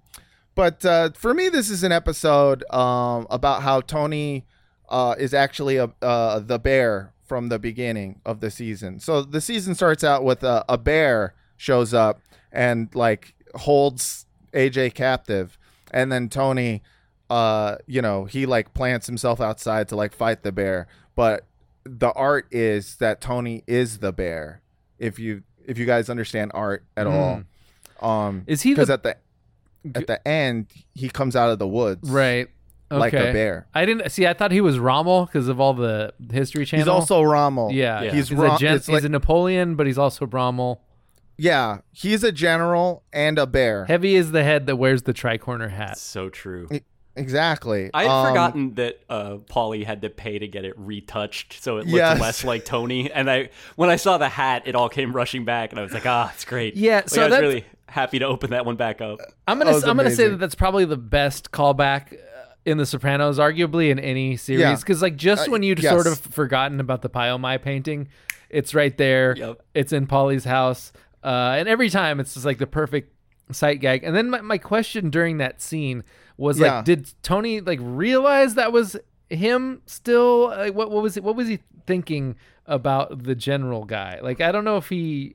[0.54, 4.44] but uh, for me, this is an episode um, about how Tony
[4.88, 9.00] uh, is actually a, uh, the bear from the beginning of the season.
[9.00, 14.94] So the season starts out with a, a bear shows up and like holds AJ
[14.94, 15.56] captive,
[15.90, 16.82] and then Tony,
[17.30, 20.86] uh, you know, he like plants himself outside to like fight the bear.
[21.14, 21.46] But
[21.84, 24.60] the art is that Tony is the bear.
[24.98, 27.44] If you if you guys understand art at all,
[28.00, 29.16] um, Is he because the- at the
[29.94, 32.48] at the end he comes out of the woods, Right.
[32.90, 32.98] Okay.
[33.00, 33.66] Like a bear.
[33.74, 34.26] I didn't see.
[34.26, 36.84] I thought he was Rommel because of all the History Channel.
[36.84, 37.72] He's also Rommel.
[37.72, 38.02] yeah.
[38.02, 38.12] Yeah.
[38.12, 40.82] He's, He's, Rom- a gen- he's like- a Napoleon, but he's also Rommel.
[41.38, 43.86] yeah, he's a general and a bear.
[43.86, 45.96] Heavy is the head that wears the tricorner hat.
[45.96, 46.68] So true.
[47.16, 47.90] Exactly.
[47.92, 51.76] I had Um, forgotten that uh, Paulie had to pay to get it retouched, so
[51.76, 52.20] it looked Yes.
[52.20, 53.10] less like Tony.
[53.12, 55.92] And I, when I saw the hat, it all came rushing back, and I was
[55.92, 58.64] like, "Ah, it's great." Yeah, Like, so I was that's- really happy to open that
[58.66, 59.20] one back up.
[59.46, 60.30] I'm gonna I'm gonna say amazing.
[60.32, 62.16] that that's probably the best callback uh,
[62.64, 64.36] in The Sopranos, arguably in any Yeah.
[64.36, 64.80] series.
[64.80, 65.92] Because like just Uh, when you'd yes.
[65.92, 68.08] sort of forgotten about the Pie-O-My painting,
[68.50, 69.34] it's right there.
[69.36, 69.62] Yep.
[69.74, 70.92] It's in Paulie's house,
[71.24, 73.12] uh, and every time it's just like the perfect
[73.50, 74.02] sight gag.
[74.04, 76.04] And then my, my question during that scene
[76.36, 76.76] was Yeah.
[76.76, 78.96] like, did Tony like realize that was
[79.28, 80.48] him still?
[80.48, 81.22] Like, what what was it?
[81.24, 82.36] What was he thinking
[82.66, 84.18] about the general guy?
[84.22, 85.34] Like I don't know if he.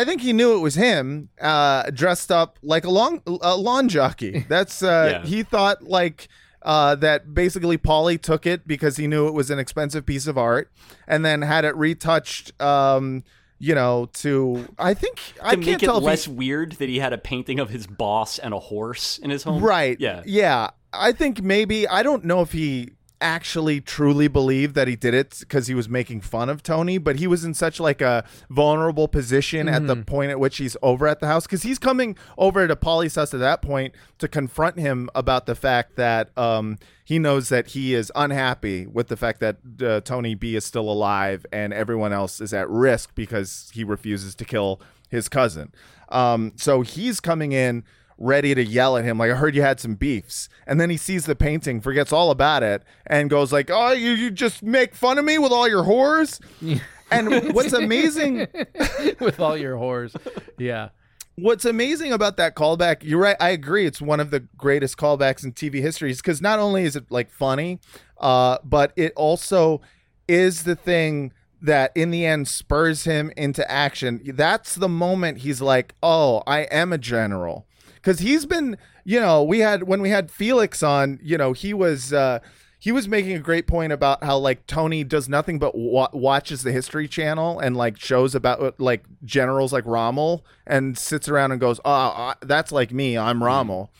[0.00, 3.88] I think he knew it was him, uh, dressed up like a long a lawn
[3.88, 4.44] jockey.
[4.48, 5.26] That's uh, Yeah.
[5.28, 6.28] he thought like
[6.62, 7.32] uh, that.
[7.34, 10.70] Basically, Paulie took it because he knew it was an expensive piece of art,
[11.06, 12.60] and then had it retouched.
[12.60, 13.24] Um,
[13.58, 16.72] you know, to I think I To can't make it tell if he- less weird
[16.72, 19.62] that he had a painting of his boss and a horse in his home.
[19.64, 19.96] Right.
[19.98, 20.22] Yeah.
[20.26, 20.70] Yeah.
[20.92, 22.90] I think maybe I don't know if he
[23.20, 27.16] actually truly believe that he did it because he was making fun of Tony, but
[27.16, 31.06] he was in such like a vulnerable position at the point at which he's over
[31.06, 34.78] at the house because he's coming over to Paulie's house at that point to confront
[34.78, 39.40] him about the fact that um, he knows that he is unhappy with the fact
[39.40, 43.84] that uh, Tony B is still alive and everyone else is at risk because he
[43.84, 45.72] refuses to kill his cousin.
[46.08, 47.84] Um, so he's coming in
[48.18, 50.96] ready to yell at him like I heard you had some beefs and then he
[50.96, 54.94] sees the painting forgets all about it and goes like oh you, you just make
[54.94, 56.40] fun of me with all your whores
[57.10, 58.38] and what's amazing
[59.20, 60.16] with all your whores.
[60.58, 60.88] Yeah.
[61.36, 65.44] what's amazing about that callback you're right i agree it's one of the greatest callbacks
[65.44, 67.78] in tv history because not only is it like funny
[68.18, 69.82] uh, but it also
[70.26, 75.60] is the thing that in the end spurs him into action that's the moment he's
[75.60, 77.66] like oh i am a general
[78.06, 81.74] because he's been you know we had when we had felix on you know he
[81.74, 82.38] was uh
[82.78, 86.62] he was making a great point about how like Tony does nothing but wa- watches
[86.62, 91.60] the History Channel and like shows about like generals like Rommel and sits around and
[91.60, 93.18] goes, "Oh, I, that's like me.
[93.18, 93.90] I'm Rommel."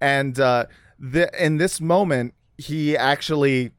[0.00, 0.66] And uh,
[1.00, 3.72] the, in this moment, he actually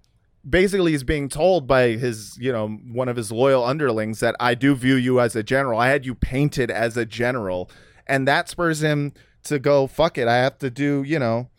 [0.49, 4.55] basically is being told by his, you know, one of his loyal underlings that I
[4.55, 5.79] do view you as a general.
[5.79, 7.69] I had you painted as a general,
[8.07, 9.13] and that spurs him
[9.43, 11.49] to go, "Fuck it, I have to do," you know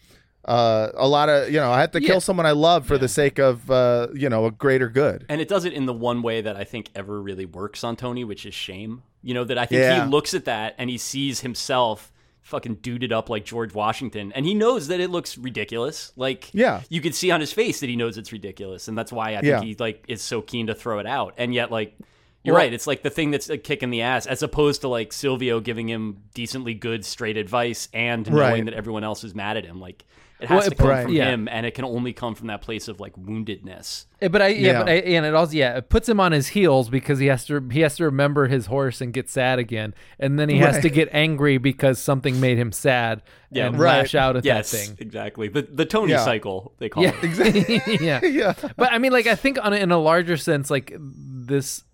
[0.47, 2.09] uh, a lot of you know I have to Yeah.
[2.09, 5.27] kill someone I love for the sake of uh, you know a greater good.
[5.29, 7.95] And it does it in the one way that I think ever really works on
[7.97, 9.03] Tony, which is shame.
[9.23, 10.05] You know, that I think Yeah.
[10.07, 12.11] he looks at that and he sees himself
[12.41, 16.11] fucking duded up like George Washington, and he knows that it looks ridiculous.
[16.17, 16.81] Like, Yeah.
[16.89, 19.41] you can see on his face that he knows it's ridiculous, and that's why I
[19.43, 19.61] think Yeah.
[19.61, 21.35] he like is so keen to throw it out.
[21.37, 21.97] And yet, like,
[22.45, 22.73] you're Well- right.
[22.73, 25.61] It's like the thing that's a kick in the ass, as opposed to like Silvio
[25.61, 28.65] giving him decently good straight advice and knowing Right.
[28.65, 29.81] that everyone else is mad at him.
[29.81, 30.05] Like,
[30.41, 31.03] it has Well, to come right.
[31.05, 31.29] from Yeah.
[31.33, 34.07] him, and it can only come from that place of like woundedness.
[34.23, 34.79] Eh, But I yeah, Yeah.
[34.79, 37.45] but I, and it also yeah, it puts him on his heels because he has
[37.45, 40.79] to he has to remember his horse and get sad again, and then he has
[40.81, 43.21] to get angry because something made him sad
[43.51, 43.99] Yeah, and right.
[43.99, 44.97] lash out at yes, that thing.
[44.99, 45.49] exactly.
[45.49, 46.25] The the Tony Yeah.
[46.25, 48.01] cycle they call Yeah, it.
[48.01, 48.55] yeah, Yeah.
[48.79, 51.85] But I mean, like, I think on in a larger sense, like this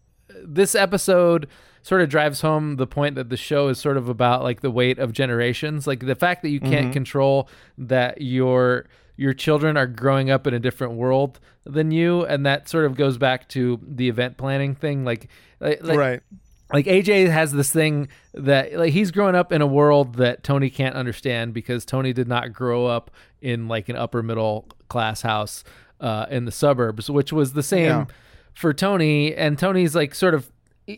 [0.44, 1.48] this episode
[1.82, 4.70] sort of drives home the point that the show is sort of about like the
[4.70, 9.86] weight of generations, like the fact that you can't control that your your children are
[9.86, 13.80] growing up in a different world than you, and that sort of goes back to
[13.82, 15.28] the event planning thing, like.
[15.60, 16.20] like like- right.
[16.72, 20.68] like AJ has this thing that like he's growing up in a world that Tony
[20.68, 23.10] can't understand because Tony did not grow up
[23.40, 25.62] in like an upper middle class house
[26.00, 28.04] uh, in the suburbs, which was the same Yeah.
[28.56, 29.34] For Tony.
[29.34, 30.50] And Tony's like sort of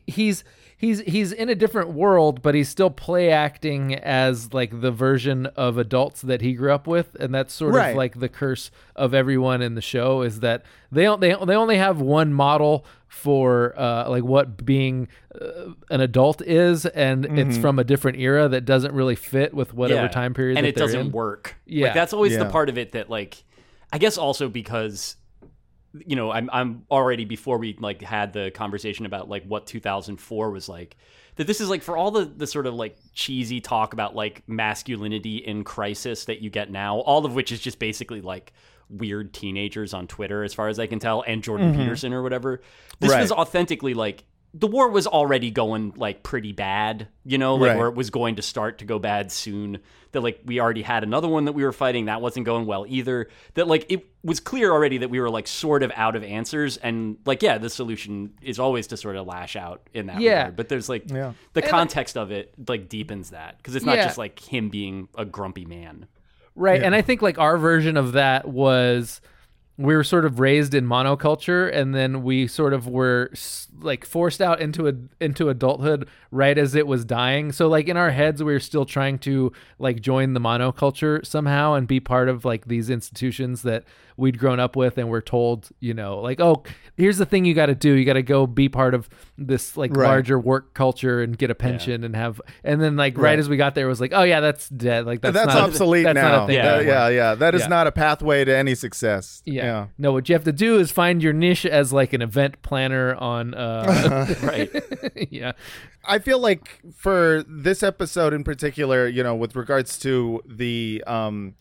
[0.07, 0.45] he's
[0.77, 5.47] he's he's in a different world, but he's still play acting as like the version
[5.57, 7.91] of adults that he grew up with, and that's sort Right.
[7.91, 11.55] of like the curse of everyone in the show is that they don't they they
[11.57, 15.09] only have one model for uh, like what being
[15.41, 19.73] uh, an adult is, and it's from a different era that doesn't really fit with
[19.73, 20.09] whatever Yeah.
[20.09, 21.13] time period and that it they're doesn't in.
[21.13, 21.57] work.
[21.67, 21.87] Yeah.
[21.87, 23.43] like that's always the part of it that like,
[23.91, 25.17] I guess also because,
[25.95, 30.51] you know, I'm I'm already before we like had the conversation about like what 2004
[30.51, 30.97] was like.
[31.37, 34.43] That this is like for all the the sort of like cheesy talk about like
[34.47, 38.53] masculinity in crisis that you get now, all of which is just basically like
[38.91, 41.83] weird teenagers on Twitter, as far as I can tell, and Jordan mm-hmm.
[41.83, 42.61] Peterson or whatever.
[43.01, 43.21] This Right.
[43.21, 44.25] was authentically like
[44.55, 47.79] the war was already going like pretty bad, you know, like Right.
[47.79, 49.79] where it was going to start to go bad soon.
[50.13, 52.87] That like we already had another one that we were fighting that wasn't going well
[52.89, 53.29] either.
[53.55, 56.79] That like it was clear already that we were like sort of out of answers
[56.79, 60.39] and like yeah, the solution is always to sort of lash out in that Yeah.
[60.39, 60.57] regard.
[60.57, 61.35] But there's like Yeah.
[61.53, 64.05] the context of it like deepens that because it's not Yeah.
[64.05, 66.07] just like him being a grumpy man.
[66.55, 66.83] Right.
[66.83, 69.21] And I think like our version of that was
[69.79, 73.31] we were sort of raised in monoculture and then we sort of were
[73.81, 77.53] like forced out into a into adulthood right as it was dying.
[77.53, 81.75] So like in our heads we were still trying to like join the monoculture somehow
[81.75, 83.85] and be part of like these institutions that
[84.19, 86.63] we'd grown up with and we're told, you know, like oh,
[86.97, 87.95] here's the thing you got to do.
[87.95, 89.09] You got to go be part of
[89.39, 90.09] this like Right.
[90.09, 93.39] larger work culture and get a pension and have and then like right, Right.
[93.39, 95.57] as we got there it was like, "Oh yeah, that's dead." Like that's, That's, not
[95.57, 96.31] a- obsolete that's now.
[96.31, 96.77] Not a thing Yeah.
[96.79, 97.35] That- yeah, yeah.
[97.37, 97.69] That is Yeah.
[97.69, 99.41] not a pathway to any success.
[99.47, 99.87] Yeah.
[99.97, 103.15] No, what you have to do is find your niche as like an event planner
[103.15, 104.71] on uh Right.
[105.31, 105.53] yeah.
[106.05, 111.55] I feel like for this episode in particular, you know, with regards to the um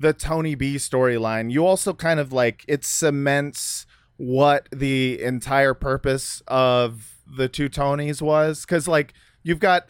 [0.00, 3.86] the Tony B storyline, you also kind of like it cements
[4.16, 8.64] what the entire purpose of the two Tonys was.
[8.64, 9.88] Cuz like you've got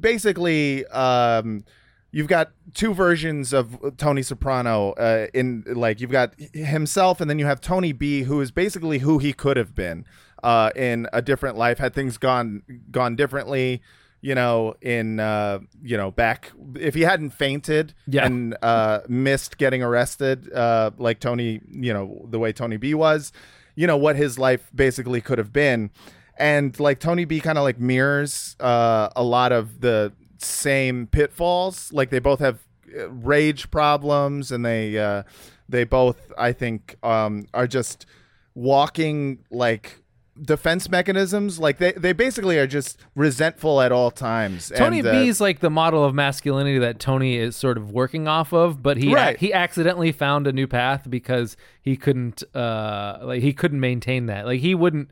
[0.00, 1.64] basically um
[2.12, 7.38] you've got two versions of Tony Soprano uh, in like you've got himself and then
[7.38, 10.04] you have Tony B who is basically who he could have been
[10.42, 13.80] uh, in a different life had things gone gone differently
[14.22, 18.24] you know in uh, you know back if he hadn't fainted Yeah.
[18.26, 23.32] and uh, missed getting arrested uh, like Tony you know the way Tony B was
[23.74, 25.90] you know what his life basically could have been
[26.38, 31.92] and like Tony B kind of like mirrors uh, a lot of the same pitfalls.
[31.92, 32.58] Like they both have
[32.98, 35.22] uh, rage problems, and they uh,
[35.68, 38.06] they both I think um, are just
[38.54, 40.01] walking like
[40.40, 41.58] defense mechanisms.
[41.58, 44.72] Like they they basically are just resentful at all times.
[44.74, 48.26] Tony and, uh, B's like the model of masculinity that Tony is sort of working
[48.28, 49.36] off of, but he Right.
[49.38, 54.46] he accidentally found a new path because he couldn't uh like he couldn't maintain that.
[54.46, 55.10] Like he wouldn't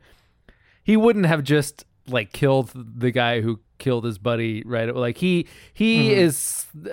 [0.83, 5.47] he wouldn't have just like killed the guy who killed his buddy right like he
[5.73, 6.89] he is uh,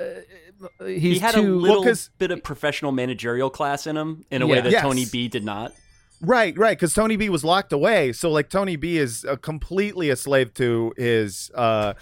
[0.87, 4.43] he's he had too a little 'cause- bit of professional managerial class in him in
[4.43, 4.53] a Yeah.
[4.53, 4.83] way that Yes.
[4.83, 5.73] Tony B did not.
[6.21, 8.13] Right, right, because Tony B was locked away.
[8.13, 11.95] So like Tony B is uh, completely a slave to his, uh,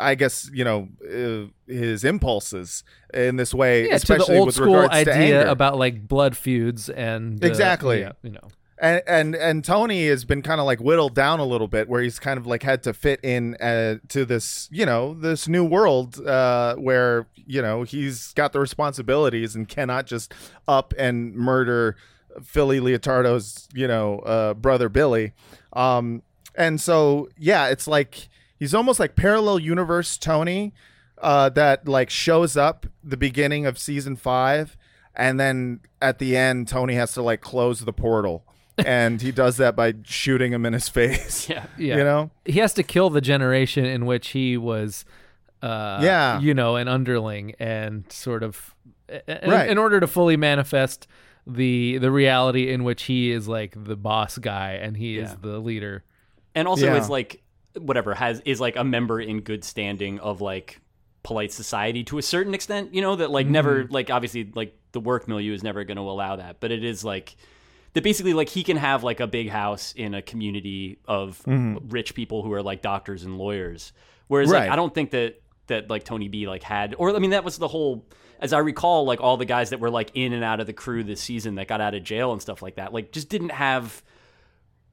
[0.00, 4.46] I guess you know, uh, his impulses in this way, yeah, to especially the old
[4.46, 8.00] with school to idea about like blood feuds and uh, Exactly.
[8.00, 8.48] yeah, you know
[8.80, 12.00] and and and Tony has been kind of like whittled down a little bit, where
[12.00, 15.64] he's kind of like had to fit in uh, to this, you know, this new
[15.64, 20.32] world uh, where you know he's got the responsibilities and cannot just
[20.66, 21.96] up and murder
[22.42, 25.32] Philly Leotardo's, you know, uh, brother Billy.
[25.72, 26.22] Um,
[26.54, 30.72] and so yeah, it's like he's almost like parallel universe Tony
[31.22, 34.76] uh, that like shows up the beginning of season five,
[35.14, 38.44] and then at the end Tony has to like close the portal,
[38.78, 41.48] and he does that by shooting him in his face.
[41.48, 41.66] Yeah.
[41.78, 42.30] yeah you know.
[42.44, 45.04] he has to kill the generation in which he was
[45.62, 46.38] uh Yeah.
[46.40, 48.74] you know an underling and sort of
[49.08, 49.68] in, Right.
[49.68, 51.08] in order to fully manifest
[51.48, 55.58] the the reality in which he is like the boss guy and he is the
[55.58, 56.04] leader
[56.54, 56.96] and also Yeah.
[56.96, 57.42] is like
[57.78, 60.80] whatever has is like a member in good standing of like
[61.22, 63.92] polite society to a certain extent you know that like never Mm-hmm.
[63.94, 67.02] like obviously like the work milieu is never going to allow that but it is
[67.04, 67.36] like
[67.94, 72.14] that basically like he can have like a big house in a community of rich
[72.14, 73.92] people who are like doctors and lawyers
[74.26, 74.54] whereas Mm-hmm.
[74.54, 74.60] Right.
[74.64, 77.44] like i don't think that that like tony b like had or i mean that
[77.44, 78.06] was the whole
[78.40, 80.72] as i recall like all the guys that were like in and out of the
[80.72, 83.50] crew this season that got out of jail and stuff like that like just didn't
[83.50, 84.02] have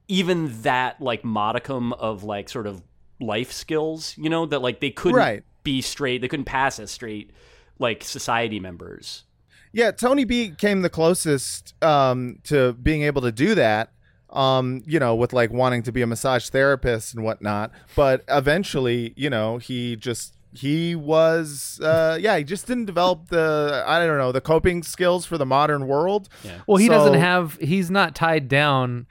[0.08, 2.82] even that like modicum of like sort of
[3.18, 5.42] life skills, you know, that like they couldn't Right.
[5.64, 7.32] be straight, they couldn't pass as straight
[7.78, 9.24] like society members.
[9.72, 13.90] Yeah, Tony B came the closest um, to being able to do that.
[14.30, 17.70] Um, you know, with like wanting to be a massage therapist and whatnot.
[17.94, 23.84] But eventually, you know, he just he was uh yeah, he just didn't develop the
[23.86, 26.28] I don't know, the coping skills for the modern world.
[26.44, 26.58] Yeah.
[26.66, 29.06] well he doesn't have he's not tied down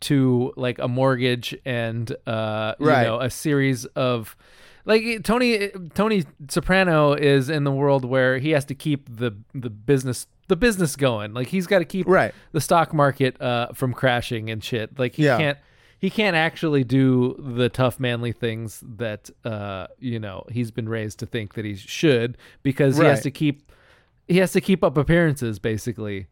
[0.00, 3.04] to like a mortgage and uh you Right.
[3.06, 4.36] know a series of
[4.84, 9.70] like Tony Tony Soprano is in the world where he has to keep the the
[9.70, 11.32] business the business going.
[11.32, 12.34] Like he's got to keep Right.
[12.50, 14.98] the stock market uh from crashing and shit.
[14.98, 15.38] Like he Yeah.
[15.38, 15.58] can't
[16.02, 21.18] he can't actually do the tough manly things that uh you know he's been raised
[21.20, 23.72] to think that he should because he has to keep
[24.28, 26.26] he has to keep up appearances basically.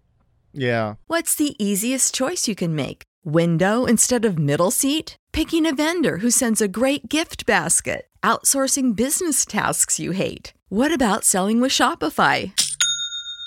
[0.53, 0.97] Yeah.
[1.07, 3.05] What's the easiest choice you can make?
[3.25, 5.17] Window instead of middle seat?
[5.33, 8.09] Picking a vendor who sends a great gift basket?
[8.25, 10.53] Outsourcing business tasks you hate?
[10.69, 12.53] What about selling with Shopify?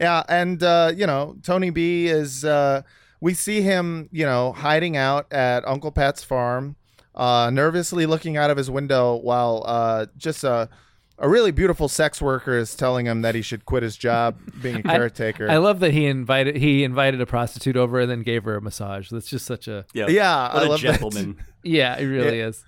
[0.00, 2.82] Yeah, and uh, you know, Tony B is uh
[3.20, 6.76] we see him, you know, hiding out at Uncle Pat's farm,
[7.14, 10.68] uh nervously looking out of his window while uh just a
[11.20, 14.76] a really beautiful sex worker is telling him that he should quit his job being
[14.76, 15.50] a caretaker.
[15.50, 18.60] I, love that he invited he invited a prostitute over and then gave her a
[18.62, 19.10] massage.
[19.10, 21.00] That's just such a Yeah, Yeah, what I a love that.
[21.00, 21.38] gentleman.
[21.64, 22.46] yeah, it really Yeah.
[22.46, 22.64] is.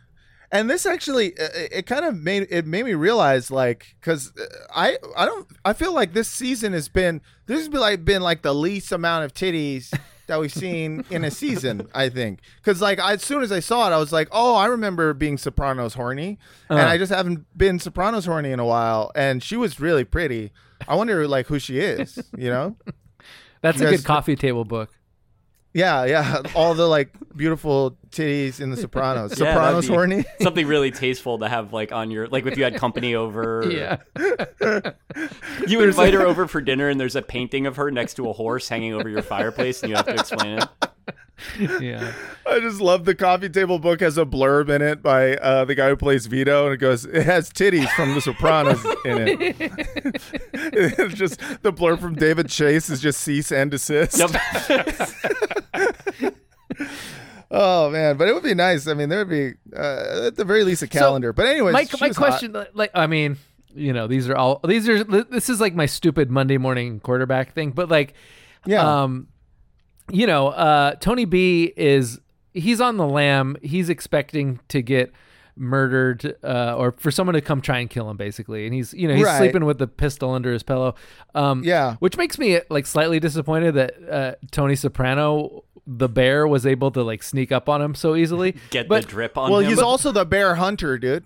[0.52, 4.32] And this actually uh, it, it kind of made it made me realize like because
[4.74, 8.22] i i don't i feel like this season has been this has been like been
[8.22, 9.92] like the least amount of titties
[10.26, 13.60] that we've seen in a season i think because like I, as soon as i
[13.60, 16.38] saw it i was like oh i remember being sopranos horny
[16.68, 16.86] and Uh.
[16.86, 20.52] i just haven't been sopranos horny in a while and she was really pretty
[20.88, 22.76] i wonder like who she is you know
[23.62, 24.88] That's You a guys- good coffee table book.
[25.72, 30.90] Yeah yeah all the like beautiful titties in the sopranos Yeah, sopranos horny Something really
[30.90, 33.60] tasteful to have like on your like if you had company over.
[33.60, 33.98] or- Yeah.
[35.66, 38.32] You invite her over for dinner and there's a painting of her next to a
[38.32, 40.68] horse hanging over your fireplace and you have to explain it.
[41.58, 42.12] Yeah.
[42.46, 45.74] I just love the coffee table book has a blurb in it by uh, the
[45.74, 49.56] guy who plays Vito, and it goes, "It has titties from The Sopranos in it."
[50.52, 54.18] it's just the blurb from David Chase is just cease and desist.
[54.18, 54.30] Yep.
[57.52, 58.86] Oh man, but it would be nice.
[58.86, 61.32] I mean, there would be uh, at the very least a calendar.
[61.32, 62.26] but anyway, my my was hot.
[62.26, 63.38] question, like, I mean,
[63.74, 67.52] you know, these are all these are this is like my stupid Monday morning quarterback
[67.52, 68.14] thing, but like,
[68.66, 69.02] Yeah.
[69.02, 69.26] um,
[70.12, 72.20] you know, uh, Tony B is
[72.54, 73.56] he's on the lam.
[73.62, 75.12] He's expecting to get
[75.56, 79.06] murdered uh, or for someone to come try and kill him basically and he's you
[79.06, 79.36] know he's Right.
[79.36, 80.94] sleeping with the pistol under his pillow
[81.34, 81.96] um Yeah.
[81.98, 87.02] which makes me like slightly disappointed that uh, tony soprano the bear was able to
[87.02, 89.52] like sneak up on him so easily Get but the drip on him.
[89.52, 89.68] Well, him.
[89.68, 91.24] he's also the bear hunter, dude.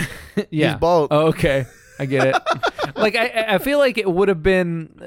[0.50, 0.76] yeah.
[0.78, 1.08] both.
[1.12, 1.66] Oh, okay.
[2.00, 2.36] I get it.
[2.96, 5.00] like I, I feel like it would have been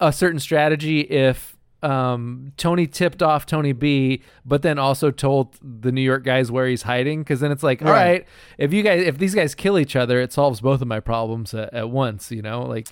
[0.00, 5.92] a certain strategy if um, Tony tipped off Tony B, but then also told the
[5.92, 7.20] New York guys where he's hiding.
[7.20, 8.10] Because then it's like, all Right.
[8.10, 8.26] right,
[8.58, 11.54] if you guys, if these guys kill each other, it solves both of my problems
[11.54, 12.30] at, at once.
[12.30, 12.88] You know, like.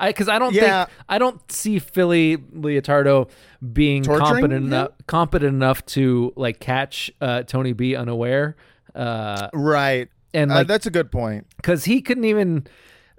[0.00, 0.84] I, because I don't Yeah.
[0.84, 3.28] think I don't see Philly Leotardo
[3.72, 4.66] being Torturing competent him?
[4.68, 8.54] enough competent enough to like catch uh, Tony B unaware.
[8.94, 10.08] Uh, Right.
[10.32, 11.46] and Uh, that's a good point.
[11.56, 12.68] because he couldn't even.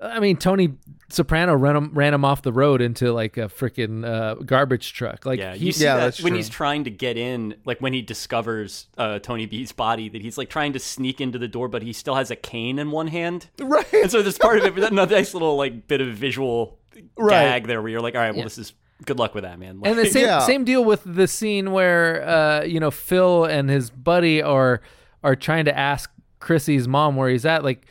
[0.01, 0.75] I mean, Tony
[1.09, 5.25] Soprano ran him ran him off the road into like a freaking uh, garbage truck.
[5.25, 6.37] Like, yeah, he- you see Yeah, that that's when true.
[6.37, 10.37] he's trying to get in, like when he discovers uh, Tony B's body, that he's
[10.37, 13.07] like trying to sneak into the door, but he still has a cane in one
[13.07, 13.47] hand.
[13.61, 13.85] Right.
[13.93, 16.77] And so there's part of it, but another nice little like bit of visual
[17.17, 17.29] Right.
[17.45, 18.73] gag there, where you're like, all right, well, this is
[19.05, 19.79] good luck with that, man.
[19.79, 20.39] Like, and the same Yeah.
[20.39, 24.81] same deal with the scene where uh, you know Phil and his buddy are
[25.23, 27.63] are trying to ask Chrissy's mom where he's at.
[27.63, 27.85] Like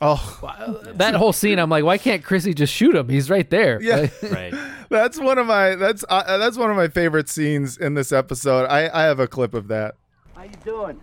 [0.00, 3.08] Oh, that whole scene, I'm like, why can't Chrissy just shoot him?
[3.08, 3.80] He's right there.
[3.80, 4.08] Yeah.
[4.22, 4.54] Right.
[4.90, 8.66] that's one of my that's uh, that's one of my favorite scenes in this episode.
[8.66, 9.94] I I have a clip of that.
[10.34, 11.00] How you doing?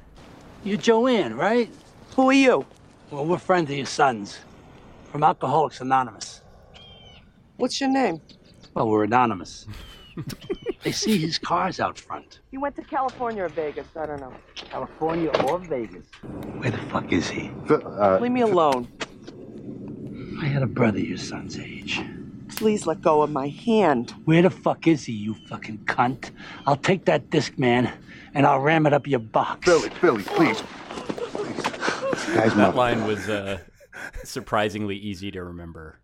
[0.64, 1.70] You Joanne, right?
[2.16, 2.66] Who are you?
[3.10, 4.40] Well, we're friends of your son's.
[5.12, 6.42] From Alcoholics Anonymous.
[7.58, 8.22] What's your name?
[8.74, 9.68] Well, we're anonymous.
[10.84, 12.40] they see his cars out front.
[12.50, 13.88] He went to California or Vegas?
[13.96, 14.34] I don't know.
[14.56, 16.06] California or Vegas.
[16.58, 17.52] Where the fuck is he?
[17.70, 18.88] Leave me alone.
[20.42, 22.02] I had a brother your son's age.
[22.56, 24.12] Please let go of my hand.
[24.26, 26.32] Where the fuck is he, you fucking cunt?
[26.66, 27.92] I'll take that disc, man,
[28.34, 29.66] and I'll ram it up your box.
[29.66, 30.62] Billy, Billy, please.
[32.36, 33.60] Guys, That line was uh,
[34.24, 36.00] surprisingly easy to remember.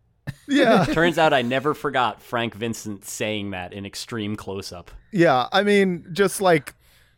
[0.48, 0.86] Yeah.
[0.92, 4.92] Turns out I never forgot Frank Vincent saying that in extreme close up.
[5.12, 6.74] Yeah, I mean, just like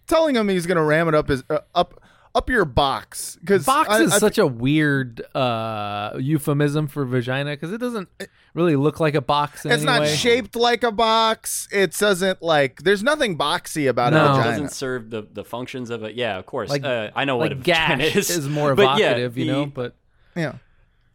[0.08, 2.02] telling him he's gonna ram it up his uh, up
[2.36, 7.80] up your box because Box is such a weird uh, euphemism for vagina because it
[7.80, 8.08] doesn't
[8.54, 9.66] really look like a box.
[9.66, 10.16] In It's any not way.
[10.16, 11.68] shaped like a box.
[11.72, 12.84] It doesn't like.
[12.84, 14.20] There's nothing boxy about No.
[14.20, 14.52] a It vagina.
[14.52, 16.14] doesn't serve the, the functions of it.
[16.16, 16.70] Yeah, of course.
[16.70, 18.30] Like- uh, I know what like a vagina is.
[18.30, 19.66] is more But yeah, evocative, you know.
[19.66, 19.96] But
[20.36, 20.54] yeah.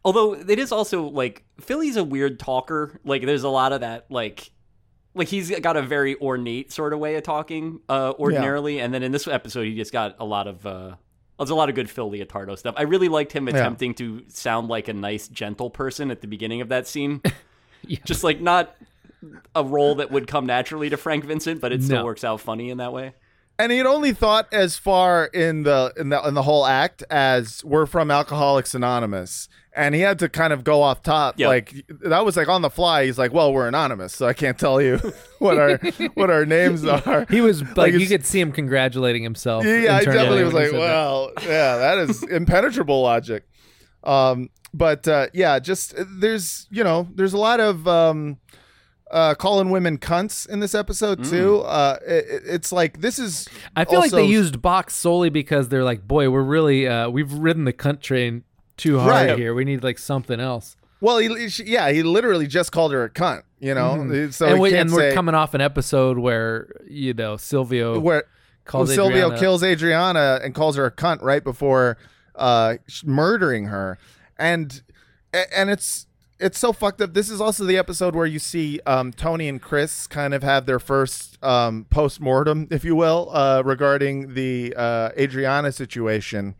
[0.05, 3.01] Although it is also like Philly's a weird talker.
[3.03, 4.51] Like there's a lot of that like
[5.15, 9.01] like he's got a very ornate sort of way of talking uh ordinarily and then
[9.01, 10.95] in this episode he just got a lot of uh
[11.39, 12.75] there's a lot of good Phil Leotardo stuff.
[12.77, 13.55] I really liked him Yeah.
[13.55, 17.21] attempting to sound like a nice, gentle person at the beginning of that scene.
[18.05, 18.73] Just like not
[19.55, 22.05] a role that would come naturally to Frank Vincent, but it still No.
[22.05, 23.13] works out funny in that way.
[23.57, 27.03] And he had only thought as far in the in the in the whole act
[27.09, 31.39] as we're from Alcoholics Anonymous, and he had to kind of go off top.
[31.39, 31.47] Yep.
[31.47, 33.05] Like that was like on the fly.
[33.05, 34.97] He's like, "Well, we're anonymous, so I can't tell you
[35.39, 35.77] what our
[36.15, 39.65] what our names are." he was like, you could see him congratulating himself.
[39.65, 40.79] Yeah, yeah I definitely was like, said that.
[40.79, 43.43] well, yeah, that is impenetrable logic.
[44.03, 48.37] Um, but uh, yeah, just there's you know there's a lot of um,
[49.11, 51.59] uh, calling women cunts in this episode too.
[51.61, 53.47] Uh, it, it- it's like this is.
[53.75, 57.31] I feel like they used box solely because they're like, boy, we're really uh, we've
[57.33, 58.43] ridden the cunt train
[58.77, 59.37] too hard Right.
[59.37, 59.53] here.
[59.53, 60.75] We need like something else.
[61.01, 63.43] Well, he, she- yeah, he literally just called her a cunt.
[63.59, 64.33] You know, Mhm.
[64.33, 68.25] so and, we, and we're coming off an episode where you know Silvio where
[68.65, 71.97] calls well, Silvio Adriana- kills Adriana and calls her a cunt right before
[72.35, 73.97] uh, murdering her,
[74.37, 74.81] and
[75.33, 76.05] and it's
[76.39, 77.13] it's so fucked up.
[77.13, 80.65] This is also the episode where you see um, Tony and Chris kind of have
[80.65, 86.55] their first um, post mortem, if you will, uh, regarding the uh, Adriana situation,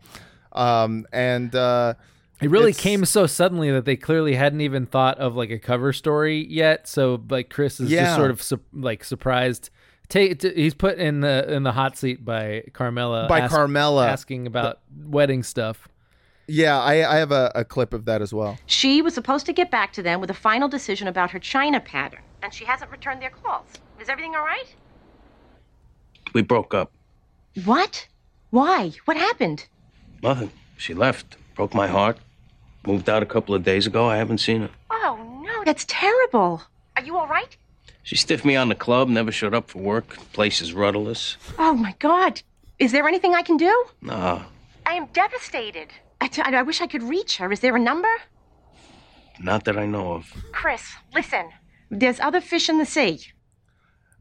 [0.52, 1.54] um, and.
[1.54, 1.94] Uh,
[2.40, 5.92] It really came so suddenly that they clearly hadn't even thought of like a cover
[5.92, 6.86] story yet.
[6.86, 8.04] So like Chris is Yeah.
[8.04, 9.70] just sort of su- like surprised.
[10.08, 13.26] Take t- he's put in the in the hot seat by Carmela.
[13.26, 14.06] By Carmela.
[14.06, 15.88] asking about wedding stuff.
[16.48, 18.58] Yeah, I, I have a, a clip of that as well.
[18.66, 21.80] She was supposed to get back to them with a final decision about her China
[21.80, 23.66] pattern, and she hasn't returned their calls.
[24.00, 24.74] Is everything all right?
[26.32, 26.92] We broke up.
[27.64, 28.06] What?
[28.50, 28.92] Why?
[29.06, 29.66] What happened?
[30.22, 30.52] Nothing.
[30.76, 31.36] She left.
[31.54, 32.18] Broke my heart.
[32.86, 34.06] Moved out a couple of days ago.
[34.06, 34.70] I haven't seen her.
[34.90, 36.62] Oh, no, that's terrible.
[36.96, 37.56] Are you all right?
[38.02, 40.16] She stiffed me on the club, never showed up for work.
[40.32, 41.36] Place is rudderless.
[41.58, 42.42] Oh, my God.
[42.78, 43.86] Is there anything I can do?
[44.00, 44.42] Nah,
[44.84, 45.88] I am devastated.
[46.20, 47.52] I, t- I wish I could reach her.
[47.52, 48.08] Is there a number?
[49.38, 50.32] not that I know of.
[50.52, 50.82] Chris,
[51.14, 51.50] listen.
[51.90, 53.20] There's other fish in the sea.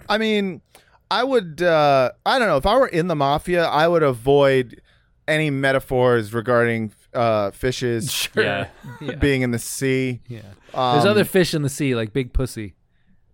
[0.09, 0.61] I mean,
[1.09, 1.61] I would.
[1.61, 4.81] Uh, I don't know if I were in the mafia, I would avoid
[5.27, 8.43] any metaphors regarding uh, fishes Sure.
[8.43, 8.67] Yeah.
[9.01, 9.15] Yeah.
[9.15, 10.21] being in the sea.
[10.27, 10.41] Yeah,
[10.73, 12.75] Um, there's other fish in the sea like big pussy.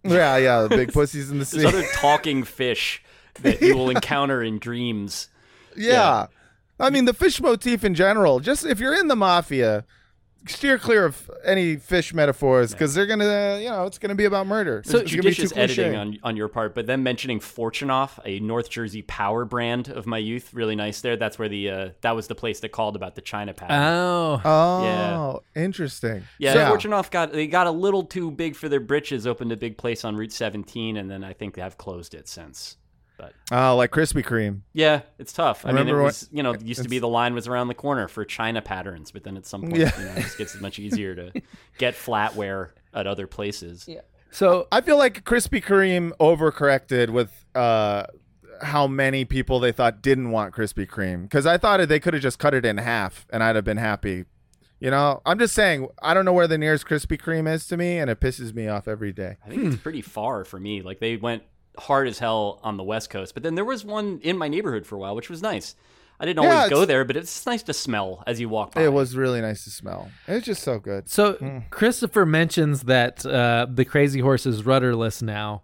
[0.03, 1.59] Yeah, yeah, the big pussies in the sea.
[1.61, 3.03] There's other talking fish
[3.41, 5.29] that you will encounter in dreams.
[5.75, 6.27] yeah.
[6.81, 8.39] I mean the fish motif in general.
[8.39, 9.85] Just if you're in the mafia,
[10.47, 14.47] steer clear of any fish metaphors because they're gonna, you know, it's gonna be about
[14.47, 14.81] murder.
[14.83, 18.39] So It's gonna be judicious editing on, on your part, but then mentioning Fortunoff, a
[18.39, 21.15] North Jersey power brand of my youth, really nice there.
[21.15, 23.77] That's where the uh, that was the place that called about the China pattern.
[23.83, 26.23] Oh, Oh, interesting.
[26.39, 29.27] Yeah, So- Fortunoff got they got a little too big for their britches.
[29.27, 32.27] Opened a big place on Route 17, and then I think they have closed it
[32.27, 32.77] since.
[33.21, 34.61] But Oh, like Krispy Kreme.
[34.73, 35.63] yeah, it's tough.
[35.65, 37.67] I mean, it was what- you know it used to be the line was around
[37.67, 39.99] the corner for China patterns, but then at some point, Yeah.
[39.99, 41.31] you know, it just gets much easier to
[41.77, 43.85] get flatware at other places.
[43.87, 44.01] Yeah.
[44.31, 48.05] So I feel like Krispy Kreme overcorrected with uh,
[48.61, 52.23] how many people they thought didn't want Krispy Kreme because I thought they could have
[52.23, 54.25] just cut it in half and I'd have been happy.
[54.79, 57.77] You know, I'm just saying I don't know where the nearest Krispy Kreme is to
[57.77, 59.37] me, and it pisses me off every day.
[59.45, 60.81] I think it's pretty far for me.
[60.81, 61.43] Like they went
[61.77, 64.85] hard as hell on the West Coast, but then there was one in my neighborhood
[64.85, 65.75] for a while, which was nice.
[66.19, 68.83] I didn't Yeah, always go there, but it's nice to smell as you walk by.
[68.83, 70.11] It was really nice to smell.
[70.27, 71.09] It's just so good.
[71.09, 71.69] So Mm.
[71.71, 75.63] Christopher mentions that uh, the Crazy Horse is rudderless now,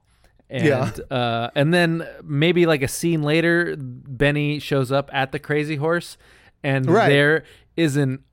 [0.49, 1.15] and Yeah.
[1.15, 6.17] uh, and then maybe like a scene later, Benny shows up at the Crazy Horse,
[6.63, 7.07] and Right.
[7.09, 7.43] there
[7.75, 8.23] is an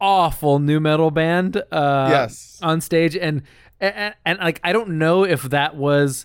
[0.00, 1.56] awful new metal band.
[1.70, 2.58] Uh, Yes.
[2.62, 3.42] on stage, and,
[3.80, 6.24] and and like I don't know if that was.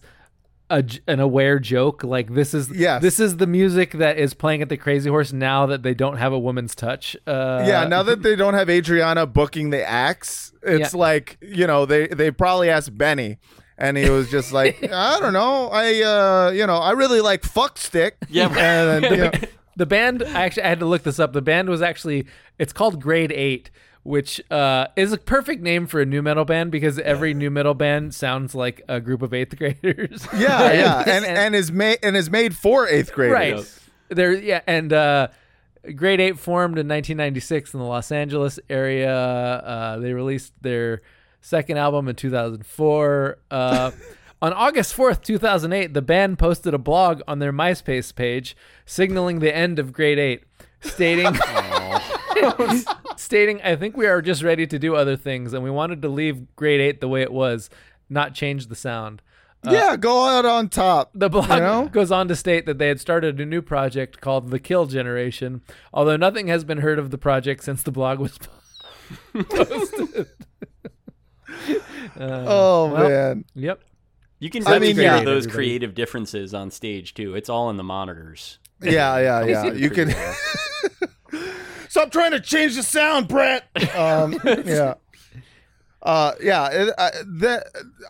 [0.70, 3.02] A, j- an aware joke like this is Yes.
[3.02, 6.18] this is the music that is playing at the Crazy Horse now that they don't
[6.18, 7.16] have a woman's touch.
[7.28, 11.00] Uh, yeah, now that they don't have Adriana booking the acts, it's Yeah.
[11.00, 13.38] like you know they they probably asked Benny,
[13.78, 17.44] and he was just like, I don't know, I uh you know I really like
[17.44, 18.16] fuck stick.
[18.30, 18.48] Yeah.
[18.58, 19.32] and you know,
[19.76, 21.34] the band I actually I had to look this up.
[21.34, 22.26] The band was actually
[22.58, 23.70] it's called Grade Eight,
[24.04, 27.74] which uh, is a perfect name for a new metal band because every new metal
[27.74, 30.28] band sounds like a group of eighth graders.
[30.38, 33.80] yeah, yeah, and and is made and is made for eighth graders.
[34.10, 34.34] right there.
[34.34, 35.28] Yeah, and uh,
[35.96, 39.14] Grade Eight formed in 1996 in the Los Angeles area.
[39.14, 41.02] Uh, they released their
[41.42, 43.38] second album in 2004.
[43.52, 43.92] Uh,
[44.42, 49.54] on August 4th, 2008, the band posted a blog on their MySpace page signaling the
[49.56, 50.44] end of Grade Eight,
[50.82, 51.26] stating.
[53.24, 56.10] stating, I think we are just ready to do other things, and we wanted to
[56.10, 57.70] leave grade eight the way it was,
[58.10, 59.22] not change the sound.
[59.66, 61.12] Uh, yeah, go out on top.
[61.14, 61.88] The blog you know?
[61.92, 65.62] goes on to state that they had started a new project called The Kill Generation,
[65.94, 68.38] although nothing has been heard of the project since the blog was
[69.50, 70.28] posted.
[72.20, 73.46] Uh, Oh, well, man.
[73.56, 73.82] Yep.
[74.40, 75.24] You can I mean, hear yeah.
[75.24, 75.56] those Everybody.
[75.56, 77.34] creative differences on stage too.
[77.34, 78.60] It's all in the monitors.
[78.82, 79.72] Yeah, yeah, yeah.
[79.72, 80.36] You can well.
[81.94, 83.66] stop trying to change the sound, Brett.
[83.96, 84.96] Um, yeah,
[86.02, 86.70] uh, yeah.
[86.72, 87.64] It, I, the,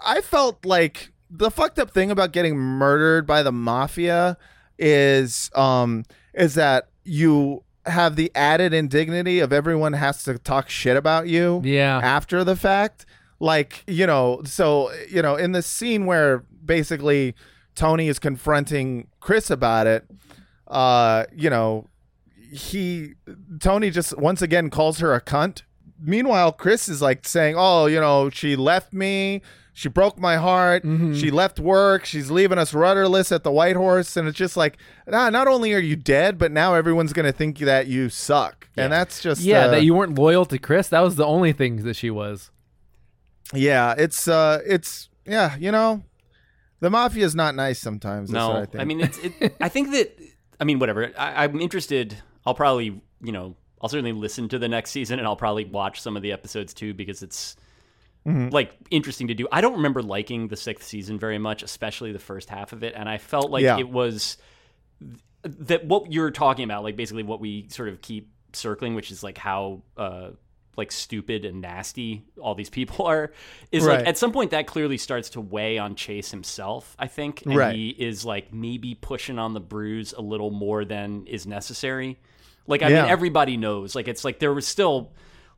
[0.05, 4.38] I felt like the fucked up thing about getting murdered by the mafia
[4.80, 10.95] is, um, is that you have the added indignity of everyone has to talk shit
[10.95, 11.61] about you.
[11.65, 11.99] Yeah.
[12.01, 13.05] After the fact,
[13.41, 17.35] like you know, so you know, in the scene where basically
[17.76, 20.10] Tony is confronting Chris about it,
[20.69, 21.89] uh, you know,
[22.53, 23.15] he
[23.59, 25.63] Tony just once again calls her a cunt.
[25.99, 29.41] Meanwhile, Chris is like saying, "Oh, you know, she left me.
[29.75, 30.84] She broke my heart.
[31.15, 32.05] She left work.
[32.05, 34.77] She's leaving us rudderless at the White Horse." And it's just like,
[35.07, 38.93] nah, not only are you dead, but now everyone's gonna think that you suck, and
[38.93, 40.89] that's just Yeah, uh, that you weren't loyal to Chris.
[40.89, 42.51] That was the only thing that she was.
[43.53, 46.03] Yeah, it's uh, it's yeah, you know,
[46.80, 48.30] the mafia is not nice sometimes.
[48.30, 48.88] That's no, what I think.
[48.88, 49.17] mean, it's.
[49.19, 50.19] It, I think that.
[50.59, 51.11] I mean, whatever.
[51.17, 52.17] I, I'm interested.
[52.45, 56.02] I'll probably, you know, I'll certainly listen to the next season, and I'll probably watch
[56.02, 57.56] some of the episodes too because it's
[58.26, 58.53] Mhm.
[58.53, 59.48] like interesting to do.
[59.52, 62.94] I don't remember liking the sixth season very much, especially the first half of it,
[62.95, 63.78] and I felt like Yeah.
[63.80, 64.38] it was
[65.44, 69.24] that what you're talking about, like basically what we sort of keep circling, which is
[69.24, 70.30] like how uh
[70.76, 73.32] like stupid and nasty all these people are,
[73.72, 73.99] is Right.
[73.99, 77.45] like at some point that clearly starts to weigh on Chase himself, I think.
[77.45, 77.76] And Right.
[77.76, 82.18] he is like maybe pushing on the bruise a little more than is necessary.
[82.68, 83.02] Like I Yeah.
[83.03, 83.95] mean everybody knows.
[83.95, 85.11] Like it's like there was still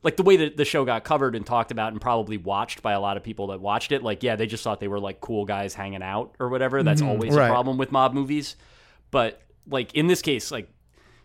[0.03, 2.93] like the way that the show got covered and talked about and probably watched by
[2.93, 5.19] a lot of people that watched it, like yeah, they just thought they were like
[5.21, 6.83] cool guys hanging out or whatever.
[6.83, 7.07] That's Mhm.
[7.07, 7.47] always Right.
[7.47, 8.55] a problem with mob movies.
[9.11, 10.69] But like in this case, like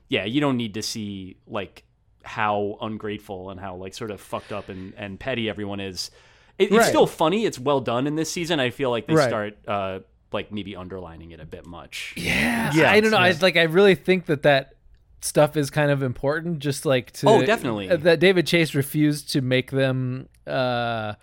[0.08, 1.84] yeah, you don't need to see like
[2.22, 6.10] how ungrateful and how like sort of fucked up and, and petty everyone is.
[6.58, 6.86] It, it's Right.
[6.88, 7.46] still funny.
[7.46, 8.60] It's well done in this season.
[8.60, 9.28] I feel like they Right.
[9.28, 10.00] start uh
[10.32, 12.14] like maybe underlining it a bit much.
[12.16, 13.16] Yeah, Yeah, I don't know.
[13.16, 13.56] I like.
[13.56, 14.74] I really think that that
[15.20, 16.58] stuff is kind of important.
[16.60, 17.90] Just like to Oh, definitely.
[17.90, 20.28] uh, that David Chase refused to make them.
[20.46, 21.14] uh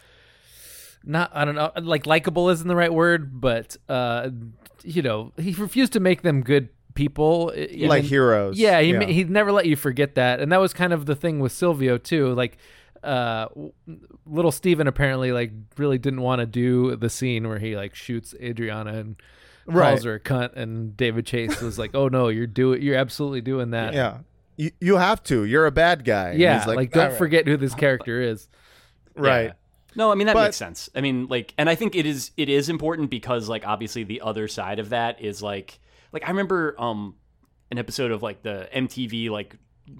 [1.03, 4.29] not I don't know like likable isn't the right word but uh
[4.83, 8.57] you know he refused to make them good people uh, Like heroes.
[8.57, 9.05] yeah he Yeah.
[9.05, 11.97] he'd never let you forget that and that was kind of the thing with Silvio
[11.97, 12.57] too like
[13.03, 13.47] uh
[14.25, 18.33] little Steven apparently like really didn't want to do the scene where he like shoots
[18.41, 19.15] Adriana and
[19.67, 19.89] Right.
[19.91, 23.41] calls her a cunt and David Chase was like oh no you're doing you're absolutely
[23.41, 24.19] doing that yeah,
[24.55, 25.43] you, you have to.
[25.43, 26.29] You're a bad guy.
[26.29, 28.47] And yeah he's like, don't "All right." forget who this character is
[29.15, 29.45] Right.
[29.47, 29.53] Yeah.
[29.95, 30.89] No, I mean that But- makes sense.
[30.95, 34.21] I mean, like, and I think it is it is important because, like, obviously the
[34.21, 35.79] other side of that is like,
[36.13, 37.15] like I remember um
[37.71, 39.55] an episode of like the MTV like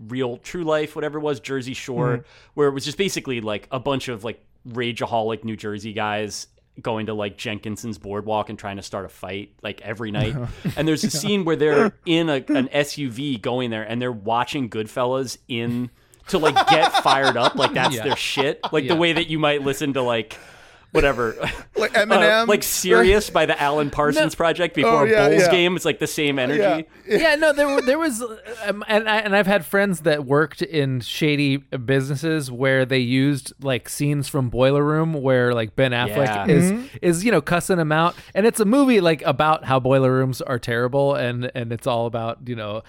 [0.08, 2.24] real true life whatever it was Jersey Shore Mhm.
[2.54, 6.48] where it was just basically like a bunch of like rageaholic New Jersey guys
[6.82, 10.36] going to like Jenkinson's boardwalk and trying to start a fight like every night.
[10.78, 14.70] and there's a scene where they're in a, an SUV going there and they're watching
[14.70, 15.90] Goodfellas in
[16.30, 18.04] to like get fired up like that's Yeah.
[18.04, 18.60] their shit.
[18.72, 18.94] Like Yeah.
[18.94, 20.38] the way that you might listen to like
[20.92, 21.36] whatever
[21.76, 25.44] Like uh, Eminem, like Sirius by the Alan Parsons Project before Oh, yeah, a Bulls
[25.44, 25.52] yeah.
[25.52, 25.76] game.
[25.76, 26.88] It's like the same energy.
[27.08, 27.18] Yeah.
[27.18, 28.22] yeah, no, there there was,
[28.66, 33.54] um, and I, and I've had friends that worked in shady businesses where they used
[33.62, 37.92] like scenes from Boiler Room where like Ben Affleck is is you know cussing him
[37.92, 41.86] out, and it's a movie like about how boiler rooms are terrible, and and it's
[41.86, 42.82] all about you know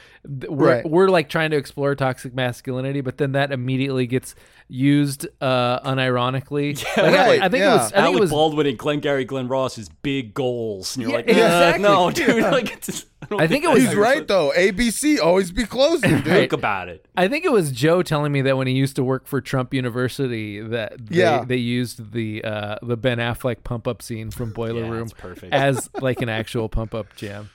[0.49, 0.89] we're Right.
[0.91, 4.35] we're like trying to explore toxic masculinity, but then that immediately gets
[4.71, 6.77] used uh unironically.
[6.97, 7.71] Like, I- right, I, think yeah.
[7.71, 10.97] it was I think Alec it was Baldwin and Glengarry Glen Ross's big goals.
[10.97, 11.83] And you're Yeah, like, uh, exactly.
[11.83, 12.37] no, dude.
[12.37, 12.51] Yeah.
[12.51, 14.53] Like, it's, I, don't I think it was- He's how you're right though.
[14.57, 16.25] ABC always be closing, dude.
[16.25, 17.07] Think about it.
[17.17, 19.73] I think it was Joe telling me that when he used to work for Trump
[19.73, 21.45] University that they, Yeah.
[21.47, 25.53] they used the uh, the Ben Affleck pump up scene from Boiler Yeah, Room perfect.
[25.55, 27.49] as like an actual pump up jam.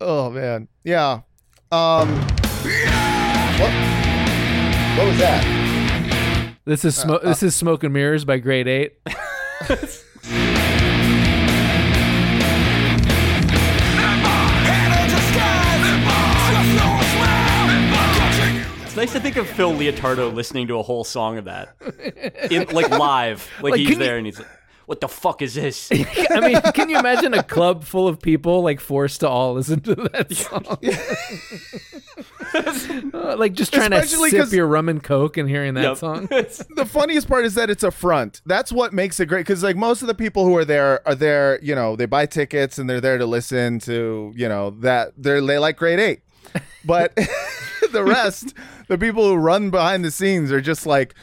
[0.00, 1.20] Oh man, yeah.
[1.72, 2.08] Um,
[3.58, 3.72] what?
[4.98, 5.61] What was that?
[6.64, 8.98] This is smo- uh, this is Smoke and Mirrors by Grade Eight.
[13.62, 15.82] Head in the skies,
[16.50, 18.96] just no smile.
[18.96, 21.74] nice to think of Phil Leotardo listening to a whole song of that,
[22.50, 24.48] in, like live, like, Like, he's can you- there and he's like,
[24.86, 25.90] "What the fuck is this?"
[26.30, 29.80] I mean, can you imagine a club full of people like forced to all listen
[29.80, 30.78] to that song?
[33.12, 35.96] Like just trying Especially to 'cause- sip your rum and coke and hearing that Yep.
[35.96, 36.26] song.
[36.76, 38.40] the funniest part is that it's a front.
[38.46, 41.14] That's what makes it great because like most of the people who are there are
[41.14, 45.12] there, you know, they buy tickets and they're there to listen to, you know, that
[45.16, 46.20] they're they like grade eight.
[46.84, 47.14] But
[47.92, 48.54] the rest,
[48.88, 51.14] the people who run behind the scenes are just like,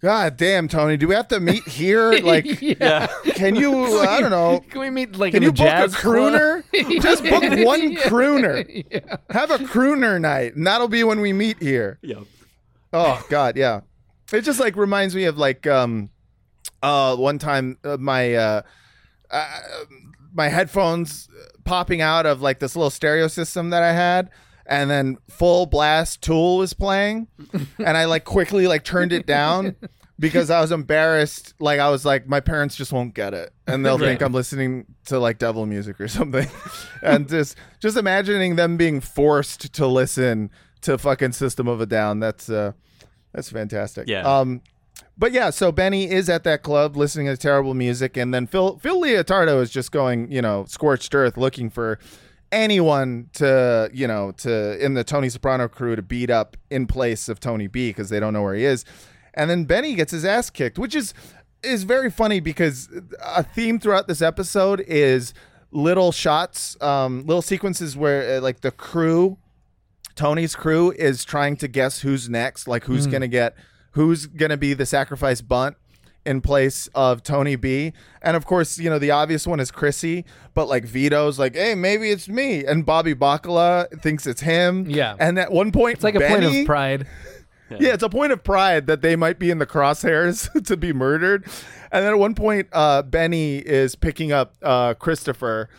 [0.00, 2.12] God damn, Tony, do we have to meet here?
[2.22, 3.08] Like, Yeah.
[3.34, 3.98] can you?
[4.00, 4.60] I don't know.
[4.70, 6.62] Can we meet like Can in you a book a jazz crooner?
[6.70, 7.02] club?
[7.02, 8.00] Just book one Yeah.
[8.02, 9.10] crooner.
[9.30, 11.98] Have a crooner night, and that'll be when we meet here.
[12.02, 12.22] Yep.
[12.92, 13.80] Oh God, yeah.
[14.32, 16.10] It just like reminds me of like um
[16.82, 18.62] uh one time uh, my uh,
[19.30, 19.60] uh
[20.32, 21.28] my headphones
[21.64, 24.30] popping out of like this little stereo system that I had
[24.68, 27.28] and then full blast Tool was playing
[27.78, 29.76] and I like quickly like turned it down
[30.18, 33.84] because I was embarrassed like I was like my parents just won't get it and
[33.84, 36.48] they'll think I'm listening to like devil music or something
[37.02, 40.50] and just just imagining them being forced to listen
[40.82, 42.72] to fucking System of a Down that's uh
[43.32, 44.08] that's fantastic.
[44.08, 44.22] Yeah.
[44.22, 44.62] Um,
[45.16, 48.78] but yeah, so Benny is at that club listening to terrible music, and then Phil
[48.78, 51.98] Phil Leotardo is just going, you know, scorched earth, looking for
[52.52, 57.28] anyone to, you know, to in the Tony Soprano crew to beat up in place
[57.28, 58.84] of Tony B because they don't know where he is,
[59.34, 61.14] and then Benny gets his ass kicked, which is
[61.62, 62.88] is very funny because
[63.24, 65.34] a theme throughout this episode is
[65.72, 69.38] little shots, um, little sequences where uh, like the crew
[70.14, 73.12] Tony's crew is trying to guess who's next, like who's Mm.
[73.12, 73.54] gonna get
[73.92, 75.76] who's gonna be the sacrifice bunt
[76.28, 77.92] in place of Tony B.
[78.20, 80.24] And of course, you know, the obvious one is Chrissy,
[80.54, 82.64] but like Vito's like, hey, maybe it's me.
[82.64, 84.88] And Bobby Bacala thinks it's him.
[84.90, 85.16] Yeah.
[85.18, 87.06] And at one point It's like a point of pride.
[87.70, 87.94] yeah.
[87.94, 91.44] it's a point of pride that they might be in the crosshairs to be murdered.
[91.90, 95.70] And then at one point, uh, Benny is picking up uh, Christopher,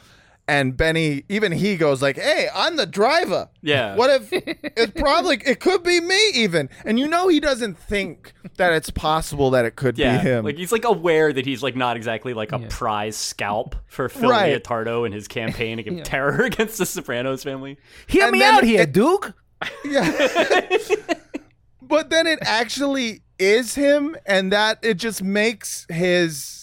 [0.49, 3.49] and Benny, even he goes like, "Hey, I'm the driver.
[3.61, 3.95] Yeah.
[3.95, 8.33] What if it's probably it could be me even?" And you know he doesn't think
[8.57, 10.43] that it's possible that it could Yeah, be him.
[10.45, 14.29] like he's like aware that he's like not exactly like a prize scalp for Phil
[14.29, 14.61] Right.
[14.61, 17.77] Leotardo and his campaign against terror against the Sopranos family.
[18.07, 19.33] Hear And me out here, it- Duke.
[19.85, 20.67] Yeah.
[21.81, 26.58] but then it actually is him, and that it just makes his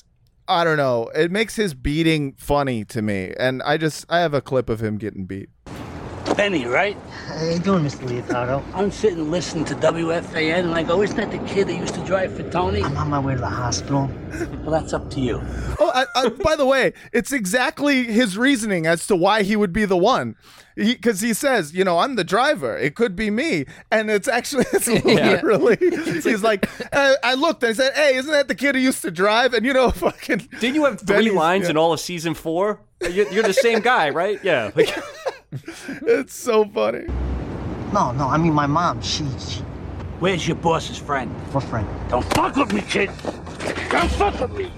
[0.49, 3.35] I don't know, it makes his beating funny to me.
[3.39, 5.49] And I just I have a clip of him getting beat.
[6.37, 6.99] Benny, right?
[7.29, 8.07] How you doing, Mr.
[8.07, 8.63] Leotardo?
[8.75, 12.05] I'm sitting listening to WFAN and I go, isn't that the kid that used to
[12.05, 12.83] drive for Tony?
[12.83, 14.11] I'm on my way to the hospital.
[14.61, 15.41] Well, that's up to you.
[15.81, 19.73] Oh, I, I, by the way, it's exactly his reasoning as to why he would
[19.73, 20.37] be the one.
[20.75, 22.77] Because he, says, you know, I'm the driver.
[22.77, 23.65] It could be me.
[23.91, 28.31] And it's actually, it's literally, he's like, uh, I looked and I said, hey, isn't
[28.31, 29.55] that the kid who used to drive?
[29.55, 30.49] And, you know, fucking.
[30.61, 31.71] Didn't you have three Benny's- lines yeah.
[31.71, 32.81] in all of season four?
[33.03, 34.43] You're, you're the same guy, right?
[34.43, 34.71] Yeah.
[34.75, 34.97] Like,
[36.03, 37.07] It's so funny.
[37.93, 39.01] No, no, I mean my mom.
[39.01, 39.61] She, she
[40.19, 41.31] Where's your boss's friend?
[41.53, 41.87] what friend?
[42.09, 43.11] Don't fuck with me, kid.
[43.91, 44.73] Don't fuck with me.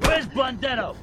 [0.00, 0.96] Where's Blundetto?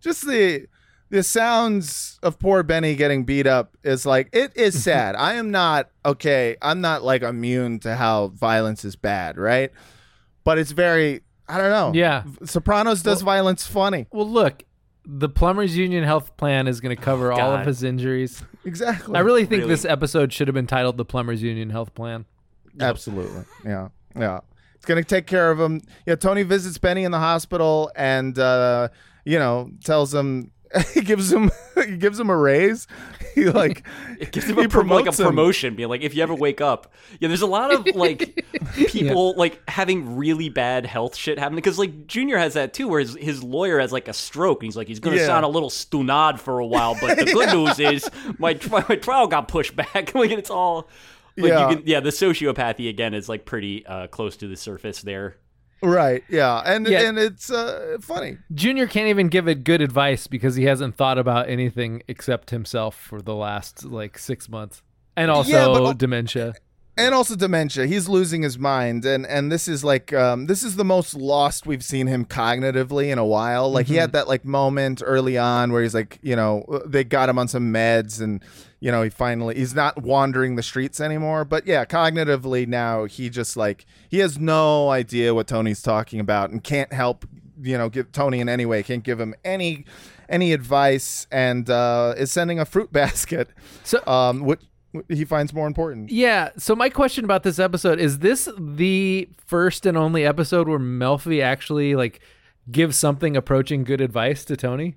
[0.00, 0.66] just the
[1.10, 5.14] the sounds of poor Benny getting beat up is like it is sad.
[5.16, 6.56] I am not okay.
[6.62, 9.70] I'm not like immune to how violence is bad, right?
[10.44, 11.92] But it's very I don't know.
[11.98, 12.22] Yeah.
[12.44, 14.06] Sopranos does violence funny.
[14.12, 14.62] Well, look,
[15.04, 18.42] the Plumbers Union Health Plan is going to cover all of his injuries.
[18.64, 19.16] Exactly.
[19.16, 19.70] I really think Really?
[19.74, 22.24] this episode should have been titled "The Plumbers Union Health Plan."
[22.78, 23.44] Absolutely.
[23.64, 23.88] Yeah.
[24.16, 24.40] Yeah.
[24.76, 25.82] It's gonna take care of him.
[26.06, 28.88] Yeah, Tony visits Benny in the hospital and uh,
[29.24, 30.52] you know, tells him
[30.94, 32.86] he gives him he gives him a raise.
[33.32, 33.86] He like
[34.18, 35.26] it gives him a prom- like a promotes him.
[35.26, 37.28] promotion, being like, if you ever wake up, yeah.
[37.28, 38.44] There's a lot of like
[38.88, 42.98] people like having really bad health shit happen because like Junior has that too, where
[42.98, 45.26] his, his lawyer has like a stroke and he's like, he's gonna Yeah.
[45.26, 48.96] sound a little stunad for a while, but the good news is my tri- my
[48.96, 50.12] trial got pushed back.
[50.12, 50.88] like it's all.
[51.36, 51.70] Like Yeah.
[51.70, 55.36] You can, yeah, the sociopathy again is like pretty uh, close to the surface there.
[55.82, 56.22] Right.
[56.28, 56.62] Yeah.
[56.64, 57.02] And Yeah.
[57.08, 58.38] and it's uh funny.
[58.54, 62.94] Junior can't even give it good advice because he hasn't thought about anything except himself
[62.94, 64.82] for the last like six months,
[65.16, 66.54] and also Yeah, but- dementia.
[66.96, 67.86] And also dementia.
[67.86, 71.66] He's losing his mind, and and this is like um, this is the most lost
[71.66, 73.70] we've seen him cognitively in a while.
[73.70, 74.00] Like he Mhm.
[74.00, 77.48] had that like moment early on where he's like, you know, they got him on
[77.48, 78.42] some meds, and
[78.80, 81.44] you know he finally he's not wandering the streets anymore.
[81.44, 86.50] But yeah, cognitively now he just like he has no idea what Tony's talking about
[86.50, 87.24] and can't help
[87.62, 88.82] you know give Tony in any way.
[88.82, 89.84] Can't give him any
[90.28, 93.48] any advice, and uh, is sending a fruit basket.
[93.84, 94.60] So um, what
[95.08, 96.10] he finds more important.
[96.10, 96.50] Yeah.
[96.56, 101.42] So my question about this episode is: this the first and only episode where Melfi
[101.42, 102.20] actually like
[102.70, 104.96] gives something approaching good advice to Tony?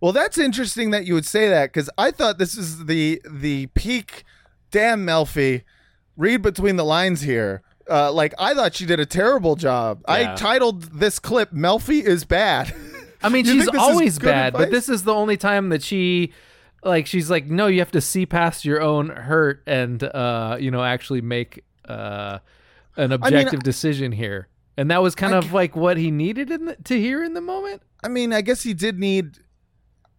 [0.00, 3.66] Well, that's interesting that you would say that because I thought this is the the
[3.68, 4.24] peak.
[4.70, 5.62] Damn, Melfi,
[6.16, 7.62] read between the lines here.
[7.88, 10.02] Uh, like I thought she did a terrible job.
[10.06, 12.74] I titled this clip "Melfi is bad."
[13.22, 15.82] I mean, she's think this is always bad, but this is the only time that
[15.82, 16.32] she
[16.88, 20.70] like she's like, no, you have to see past your own hurt and uh, you
[20.70, 22.38] know, actually make uh
[22.96, 24.48] an objective decision here.
[24.76, 27.40] And that was kind of like what he needed in the, to hear in the
[27.40, 27.82] moment.
[28.02, 29.38] I mean, I guess he did need.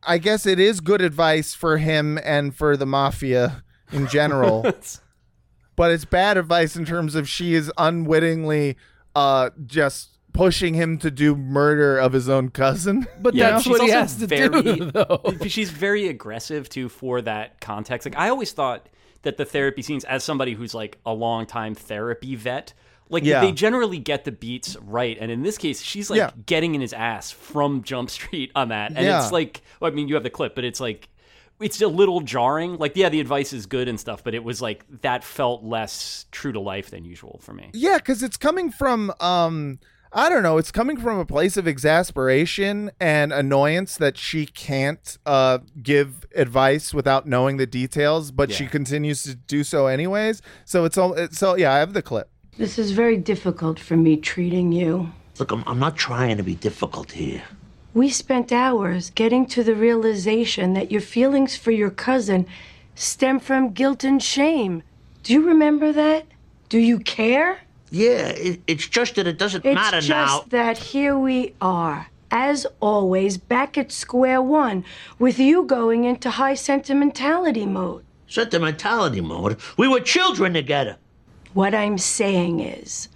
[0.04, 4.62] I guess it is good advice for him and for the mafia in general,
[5.76, 8.78] but it's bad advice in terms of she is unwittingly
[9.16, 13.07] uh just pushing him to do murder of his own cousin.
[13.22, 15.22] But Yeah, that's what he has to very, do, though.
[15.47, 18.06] She's very aggressive too for that context.
[18.06, 18.88] Like I always thought
[19.23, 22.73] that the therapy scenes, as somebody who's like a long time therapy vet,
[23.10, 23.41] like Yeah.
[23.41, 25.18] they generally get the beats right.
[25.19, 26.31] And in this case, she's like Yeah.
[26.45, 28.93] getting in his ass from Jump Street on that.
[28.95, 29.22] And Yeah.
[29.22, 31.10] it's like, well, I mean, you have the clip, but it's like.
[31.61, 32.77] It's a little jarring.
[32.77, 36.26] Like, yeah, the advice is good and stuff, but it was like that felt less
[36.31, 37.69] true to life than usual for me.
[37.73, 39.80] Yeah, because it's coming from um
[40.11, 45.18] I don't know, it's coming from a place of exasperation and annoyance that she can't
[45.26, 50.41] uh give advice without knowing the details, but she continues to do so anyways.
[50.65, 52.30] So it's all it's so yeah, I have the clip.
[52.57, 55.11] This is very difficult for me treating you.
[55.38, 57.44] Look, I'm, I'm not trying to be difficult here.
[57.94, 62.45] We spent hours getting to the realization that your feelings for your cousin
[62.95, 64.84] stem from guilt and shame.
[65.23, 66.26] Do you remember that?
[66.68, 67.61] Do you care?
[67.91, 69.99] Yeah, it, it's just that it doesn't It's matter now.
[69.99, 74.86] It's just that here we are, as always, back at square one,
[75.18, 78.06] with you going into high sentimentality mode.
[78.28, 79.57] Sentimentality mode.
[79.78, 80.98] We were children together.
[81.53, 83.10] What I'm saying is,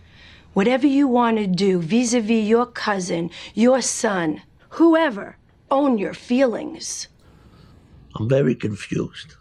[0.54, 5.38] whatever you want to do vis a vis your cousin, your son, whoever,
[5.70, 7.08] own your feelings.
[8.16, 9.36] I'm very confused.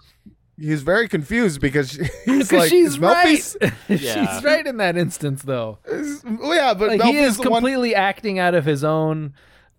[0.63, 1.91] He's very confused because
[2.25, 3.57] he's like she's is Melfi's-
[3.89, 3.99] right.
[3.99, 5.79] she's right in that instance, though.
[5.87, 9.35] Well, yeah, but like, he is the one- completely acting out of his own,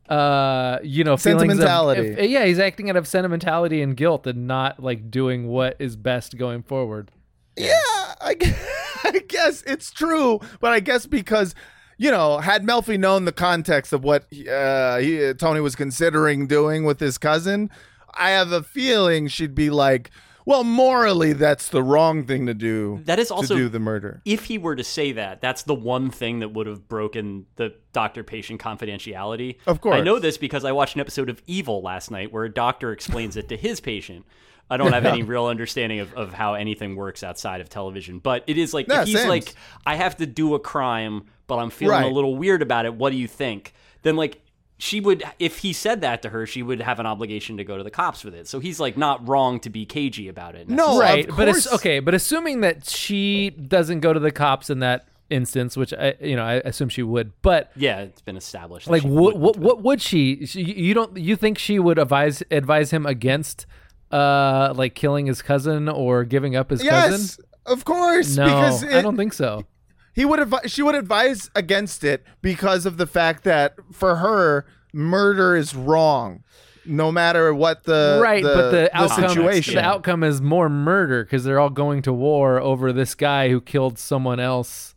[0.10, 2.08] uh, you know, feelings of- Sentimentality.
[2.10, 5.96] if- yeah, he's acting out of sentimentality and guilt, and not like doing what is
[5.96, 7.12] best going forward.
[7.56, 7.80] Yeah,
[8.20, 8.52] I, gu-
[9.06, 11.56] I guess it's true, but I guess because
[11.98, 16.84] you know, had Melfi known the context of what uh, he, Tony was considering doing
[16.84, 17.70] with his cousin,
[18.16, 20.10] I have a feeling she'd be like,
[20.46, 23.02] "Well, morally, that's the wrong thing to do.
[23.06, 25.74] That is also to do the murder." If he were to say that, that's the
[25.76, 29.58] one thing that would have broken the doctor-patient confidentiality.
[29.68, 29.96] Of course.
[29.96, 32.92] I know this because I watched an episode of Evil last night where a doctor
[32.92, 34.26] explains it to his patient.
[34.70, 38.44] I don't have any real understanding of, of how anything works outside of television, but
[38.48, 39.54] it is like if he's like,
[39.86, 42.12] I have to do a crime, but I'm feeling Right.
[42.12, 42.94] a little weird about it.
[42.94, 43.74] What do you think?
[44.04, 44.42] Then like
[44.84, 47.78] she would, if he said that to her, she would have an obligation to go
[47.78, 48.48] to the cops with it.
[48.48, 50.68] So he's like not wrong to be cagey about it.
[50.68, 52.00] No, right, of but it's okay.
[52.00, 56.36] But assuming that she doesn't go to the cops in that instance, which I, you
[56.36, 58.88] know, I assume she would, but Yeah, it's been established.
[58.90, 59.42] like what would.
[59.42, 63.66] what what would she, she you don't you think she would advise advise him against
[64.12, 68.36] uh like killing his cousin or giving up his Yes, cousin of course.
[68.36, 69.66] no because i don't think so
[70.14, 70.72] He would advise.
[70.72, 76.44] She would advise against it because of the fact that for her, murder is wrong,
[76.86, 79.76] no matter what the right but the, the outcome situation.
[79.76, 83.60] the outcome is more murder because they're all going to war over this guy who
[83.60, 84.94] killed someone else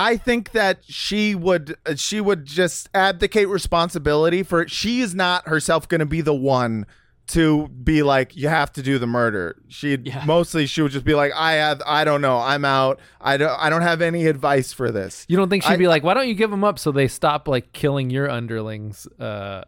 [0.00, 5.46] I think that she would uh, she would just abdicate responsibility for she is not
[5.46, 6.86] herself going to be the one
[7.32, 9.60] to be like you have to do the murder.
[9.68, 12.98] She would mostly she would just be like I have I don't know I'm out
[13.20, 15.24] I don't I don't have any advice for this.
[15.28, 17.08] you don't think she'd I- be like why don't you give them up so they
[17.08, 19.62] stop like killing your underlings uh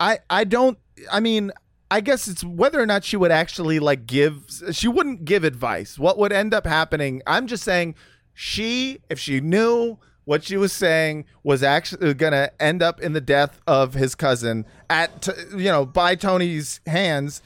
[0.00, 0.78] I I don't
[1.12, 1.52] I mean
[1.90, 5.98] I guess it's whether or not she would actually like give she wouldn't give advice.
[5.98, 7.22] What would end up happening?
[7.26, 7.94] I'm just saying
[8.32, 13.12] she if she knew what she was saying was actually going to end up in
[13.12, 17.42] the death of his cousin at t- you know by Tony's hands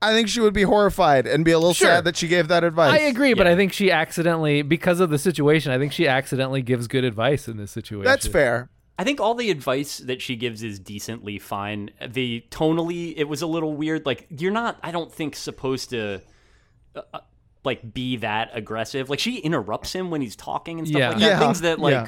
[0.00, 1.86] I think she would be horrified and be a little Sure.
[1.86, 2.92] sad that she gave that advice.
[3.00, 6.60] I agree, but I think she accidentally, because of the situation, I think she accidentally
[6.60, 8.04] gives good advice in this situation.
[8.04, 8.68] That's fair.
[8.98, 11.90] I think all the advice that she gives is decently fine.
[12.04, 14.04] The tonally, it was a little weird.
[14.04, 16.20] Like you're not, I don't think supposed to,
[16.96, 17.20] uh, uh,
[17.64, 19.08] like be that aggressive.
[19.10, 21.08] Like she interrupts him when he's talking and stuff Yeah.
[21.10, 21.26] like that.
[21.26, 22.06] Yeah, Things that like yeah.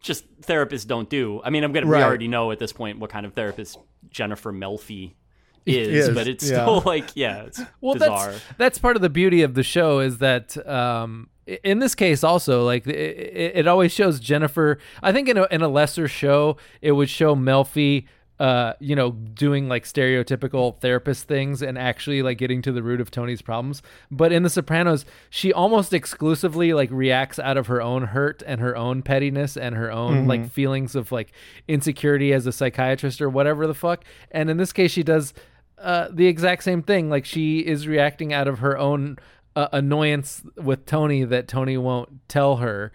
[0.00, 1.40] just therapists don't do.
[1.44, 1.86] I mean, I'm gonna.
[1.86, 1.98] Right.
[1.98, 3.78] We already know at this point what kind of therapist
[4.10, 5.14] Jennifer Melfi
[5.66, 6.62] is, Is, but it's yeah.
[6.62, 8.32] still like yeah, it's well bizarre.
[8.32, 11.28] that's that's part of the beauty of the show is that um
[11.62, 15.60] in this case also like it, it always shows jennifer i think in a, in
[15.60, 18.06] a lesser show it would show melfi
[18.40, 23.00] uh you know doing like stereotypical therapist things and actually like getting to the root
[23.00, 23.80] of tony's problems
[24.10, 28.60] but in the sopranos she almost exclusively like reacts out of her own hurt and
[28.60, 31.32] her own pettiness and her own like feelings of like
[31.68, 35.32] insecurity as a psychiatrist or whatever the fuck and in this case she does
[35.78, 37.10] uh, the exact same thing.
[37.10, 39.18] Like she is reacting out of her own
[39.56, 42.92] uh, annoyance with Tony that Tony won't tell her.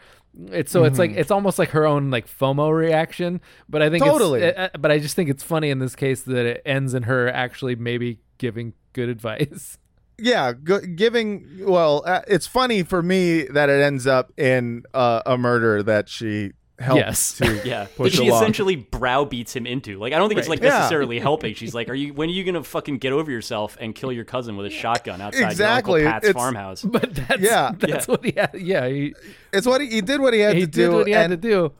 [0.51, 3.41] It's so it's like it's almost like her own like FOMO reaction.
[3.67, 4.53] But I think it's- Totally.
[4.55, 7.27] uh, but I just think it's funny in this case that it ends in her
[7.29, 9.77] actually maybe giving good advice.
[10.17, 11.45] yeah, go, giving.
[11.65, 16.09] Well, uh, it's funny for me that it ends up in uh, a murder that
[16.09, 17.33] she helps Yes.
[17.37, 18.41] to Yeah, that push she along.
[18.41, 19.97] essentially browbeats him into.
[19.99, 20.69] Like, I don't think it's like Yeah.
[20.79, 21.53] necessarily helping.
[21.53, 22.13] She's like, "Are you?
[22.13, 25.21] When are you gonna fucking get over yourself and kill your cousin with a shotgun
[25.21, 26.01] outside Exactly.
[26.01, 27.71] your Uncle Pat's It's- farmhouse?" But that's Yeah.
[27.77, 28.51] that's what he had.
[28.59, 29.13] Yeah, he,
[29.53, 30.21] It's what he, he did.
[30.21, 30.95] What he had he to did do.
[30.95, 31.71] what he had and, to do.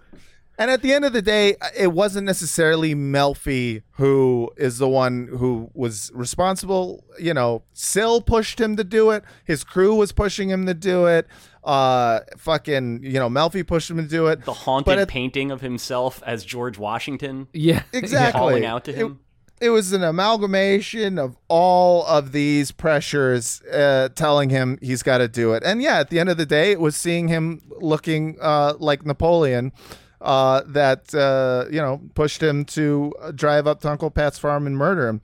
[0.57, 5.29] And at the end of the day, it wasn't necessarily Melfi who is the one
[5.37, 7.01] who was responsible.
[7.17, 9.23] You know, Sil pushed him to do it.
[9.45, 11.27] His crew was pushing him to do it.
[11.63, 14.45] Uh, fucking, you know, Melfi pushed him to do it.
[14.45, 18.39] the haunted But at- painting of himself as George Washington, Yeah, Exactly.
[18.39, 19.19] calling out to It- him.
[19.59, 25.27] it was an amalgamation of all of these pressures uh, telling him he's got to
[25.27, 25.63] do it.
[25.65, 29.05] And yeah, at the end of the day, it was seeing him looking uh, like
[29.05, 29.73] Napoleon
[30.21, 34.65] uh, that uh, you know pushed him to uh, drive up to Uncle Pat's farm
[34.65, 35.21] and murder him.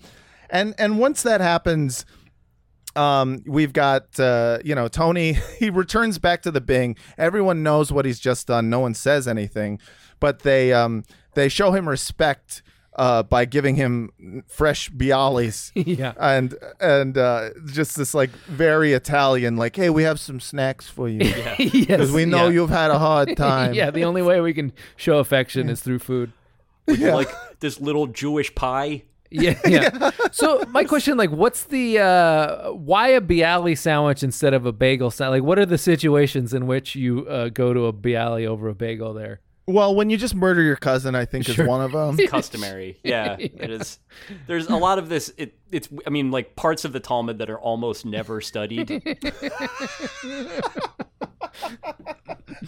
[0.49, 2.05] And and once that happens.
[2.95, 5.37] Um, we've got uh, you know Tony.
[5.59, 6.95] He returns back to the Bing.
[7.17, 8.69] Everyone knows what he's just done.
[8.69, 9.79] No one says anything,
[10.19, 11.03] but they um,
[11.33, 12.61] they show him respect
[12.97, 16.13] uh, by giving him fresh bialys Yeah.
[16.19, 21.09] and and uh, just this like very Italian, like, hey, we have some snacks for
[21.09, 21.19] you
[21.57, 22.53] because yes, we know yeah.
[22.53, 23.73] you've had a hard time.
[23.73, 26.31] yeah, the only way we can show affection is through food.
[26.87, 29.03] like this little Jewish pie.
[29.31, 30.11] Yeah, yeah.
[30.31, 35.11] so my question, like, what's the uh, why a bialy sandwich instead of a bagel
[35.11, 35.41] sandwich?
[35.41, 38.75] Like, what are the situations in which you uh, go to a bialy over a
[38.75, 39.13] bagel?
[39.13, 39.41] There.
[39.67, 41.65] Well, when you just murder your cousin, I think Sure.
[41.65, 42.17] is one of them.
[42.27, 42.99] customary.
[43.03, 43.97] Yeah, it is.
[44.45, 45.33] There's a lot of this.
[45.37, 45.89] It, it's.
[46.05, 48.89] I mean, like parts of the Talmud that are almost never studied.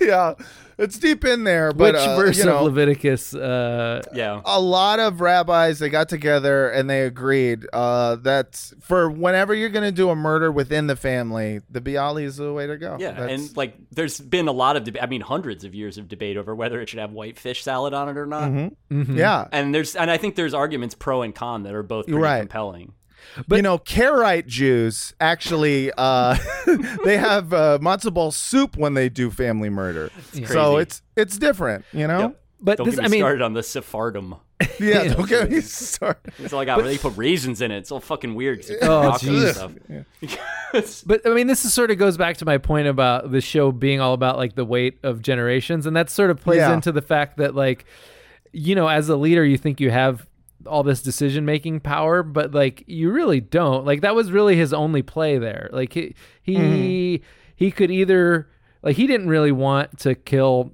[0.00, 0.34] yeah,
[0.78, 1.72] it's deep in there.
[1.72, 3.34] But Which uh, verse you know, of Leviticus?
[3.34, 4.40] Uh, Yeah.
[4.44, 9.68] a lot of rabbis they got together and they agreed uh, that for whenever you're
[9.70, 12.96] going to do a murder within the family, the bialy is the way to go.
[12.98, 15.02] Yeah, That's- and like there's been a lot of debate.
[15.02, 17.94] I mean, hundreds of years of debate over whether it should have white fish salad
[17.94, 18.50] on it or not.
[18.50, 19.16] Mhm.
[19.16, 19.48] yeah.
[19.52, 22.40] And there's and I think there's arguments pro and con that are both pretty Right.
[22.40, 22.92] compelling.
[23.50, 26.36] You know, Karaite Jews actually uh,
[27.04, 30.10] they have uh, matzo ball soup when they do family murder.
[30.32, 30.40] So
[30.74, 30.76] crazy.
[30.82, 32.18] it's it's different, you know.
[32.20, 32.40] Yep.
[32.58, 34.34] But Don't this, get me I mean, started on the Sephardim.
[34.80, 36.32] Yeah, don't get me started.
[36.38, 36.78] It's all I got.
[36.78, 37.76] where they put raisins in it.
[37.78, 38.60] It's all fucking weird.
[38.60, 39.52] it's Oh, jeez.
[39.54, 41.02] stuff.
[41.06, 43.72] But I mean, this is sort of goes back to my point about the show
[43.72, 46.72] being all about like the weight of generations, and that sort of plays Yeah.
[46.74, 47.84] into the fact that like,
[48.52, 50.26] you know, as a leader, you think you have
[50.66, 53.84] all this decision making power, but like you really don't.
[53.84, 55.68] Like that was really his only play there.
[55.72, 57.22] Like he he
[57.54, 58.48] he could either
[58.82, 60.72] like he didn't really want to kill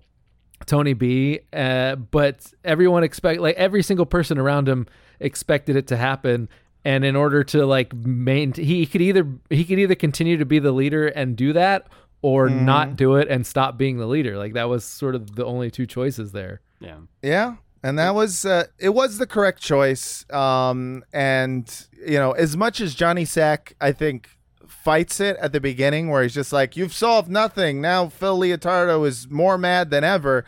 [0.67, 4.87] Tony B, uh, but everyone expect like every single person around him
[5.21, 6.49] expected it to happen.
[6.85, 10.59] And in order to like maintain, he could either he could either continue to be
[10.59, 11.87] the leader and do that,
[12.23, 14.37] or not do it and stop being the leader.
[14.37, 16.61] Like that was sort of the only two choices there.
[16.81, 16.99] Yeah.
[17.23, 20.25] Yeah, and that was uh, it was the correct choice.
[20.31, 24.29] Um, and you know, as much as Johnny Sack, I think
[24.67, 29.07] fights it at the beginning, where he's just like, "You've solved nothing." Now Phil Leotardo
[29.07, 30.45] is more mad than ever.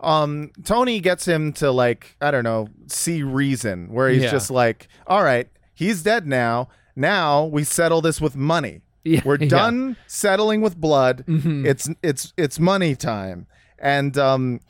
[0.00, 4.30] Um, Tony gets him to like, I don't know, see reason, where he's Yeah.
[4.30, 6.68] just like, "All right, he's dead now.
[6.94, 8.82] Now we settle this with money.
[9.04, 9.48] Yeah, We're yeah.
[9.48, 11.24] done settling with blood.
[11.26, 11.64] Mhm.
[11.66, 13.46] It's it's it's money time."
[13.78, 14.60] And um,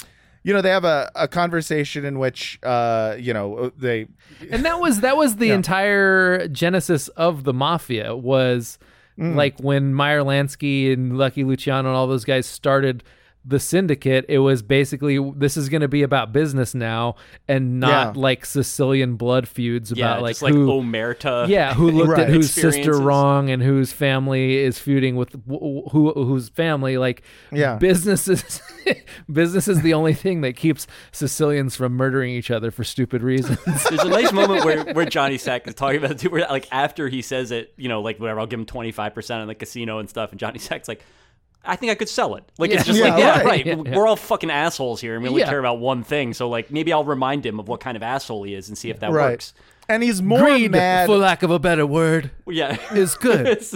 [0.48, 4.06] you know they have a, a conversation in which uh you know they
[4.50, 8.78] and that was that was the entire genesis of the mafia was
[9.18, 9.34] Mm.
[9.34, 13.02] like when Meyer Lansky and Lucky Luciano and all those guys started
[13.48, 17.14] the syndicate it was basically this is going to be about business now
[17.48, 18.20] and not Yeah.
[18.20, 22.20] like Sicilian blood feuds Yeah, about like just like who omerta yeah who looked Right.
[22.24, 27.22] at whose sister wrong and whose family is feuding with wh- who whose family like
[27.50, 27.76] Yeah.
[27.76, 28.60] business is
[29.32, 33.58] business is the only thing that keeps Sicilians from murdering each other for stupid reasons
[33.88, 36.68] There's a nice moment where, where Johnny Sack is talking about it too, where like
[36.70, 39.48] after he says it, you know, like whatever, I'll give him twenty five percent on
[39.48, 41.02] the casino and stuff, and Johnny Sack's like,
[41.64, 42.44] I think I could sell it.
[42.58, 43.44] Like it's just Yeah, like, yeah, right.
[43.44, 43.66] right.
[43.66, 43.96] Yeah, yeah.
[43.96, 45.48] We're all fucking assholes here, and we only Yeah.
[45.50, 46.32] care about one thing.
[46.34, 48.90] So like maybe I'll remind him of what kind of asshole he is and see
[48.90, 49.52] if that right works.
[49.88, 53.74] and he's more greed mad for lack of a better word Yeah, is good It's-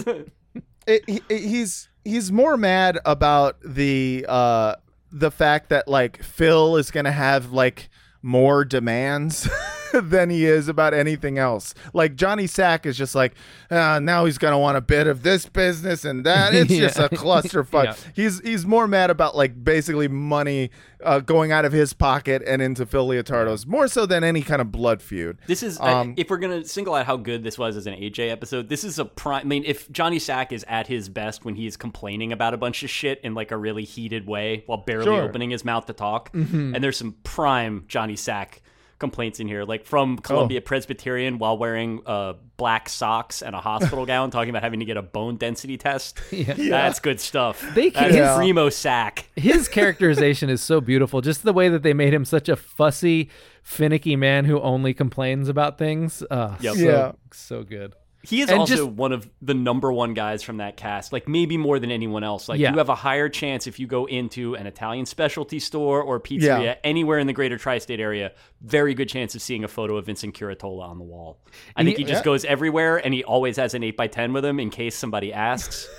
[0.85, 4.75] it, he, he's he's more mad about the uh
[5.11, 7.89] the fact that like Phil is gonna have like
[8.21, 9.47] more demands
[10.01, 11.73] than he is about anything else.
[11.93, 13.33] Like Johnny Sack is just like,
[13.69, 16.53] uh, now he's gonna want a bit of this business and that.
[16.63, 17.83] It's just a clusterfuck.
[17.85, 17.95] Yeah.
[18.15, 20.69] He's he's more mad about like basically money
[21.03, 24.61] uh, going out of his pocket and into Phil Leotardo's more so than any kind
[24.61, 25.37] of blood feud.
[25.47, 28.29] This is Um, if we're gonna single out how good this was as an AJ
[28.31, 28.69] episode.
[28.69, 29.41] This is a prime.
[29.41, 32.83] I mean, if Johnny Sack is at his best when he's complaining about a bunch
[32.83, 35.21] of shit in like a really heated way while barely Sure.
[35.23, 36.73] opening his mouth to talk, Mhm.
[36.75, 38.61] and there's some prime Johnny Sack
[38.99, 44.05] complaints in here, like from Columbia Presbyterian while wearing uh, black socks and a hospital
[44.05, 46.19] gown, talking about having to get a bone density test.
[46.31, 46.53] Yeah.
[46.55, 47.61] That's good stuff.
[47.73, 49.27] They can, That's can- primo Sack.
[49.35, 51.21] his characterization is so beautiful.
[51.21, 53.29] Just the way that they made him such a fussy,
[53.63, 56.23] finicky man who only complains about things.
[56.29, 56.75] Uh, Yep.
[56.75, 57.11] so, Yeah.
[57.31, 57.93] so good.
[58.25, 61.27] He is And also just- one of the number one guys from that cast, like
[61.27, 62.47] maybe more than anyone else.
[62.47, 62.71] Like Yeah.
[62.71, 66.63] you have a higher chance if you go into an Italian specialty store or pizzeria
[66.63, 66.75] Yeah.
[66.85, 68.31] anywhere in the greater tri-state area.
[68.61, 71.39] Very good chance of seeing a photo of Vincent Curatola on the wall.
[71.75, 72.09] I think he Yeah.
[72.11, 74.95] just goes everywhere, and he always has an eight by ten with him in case
[74.95, 75.89] somebody asks.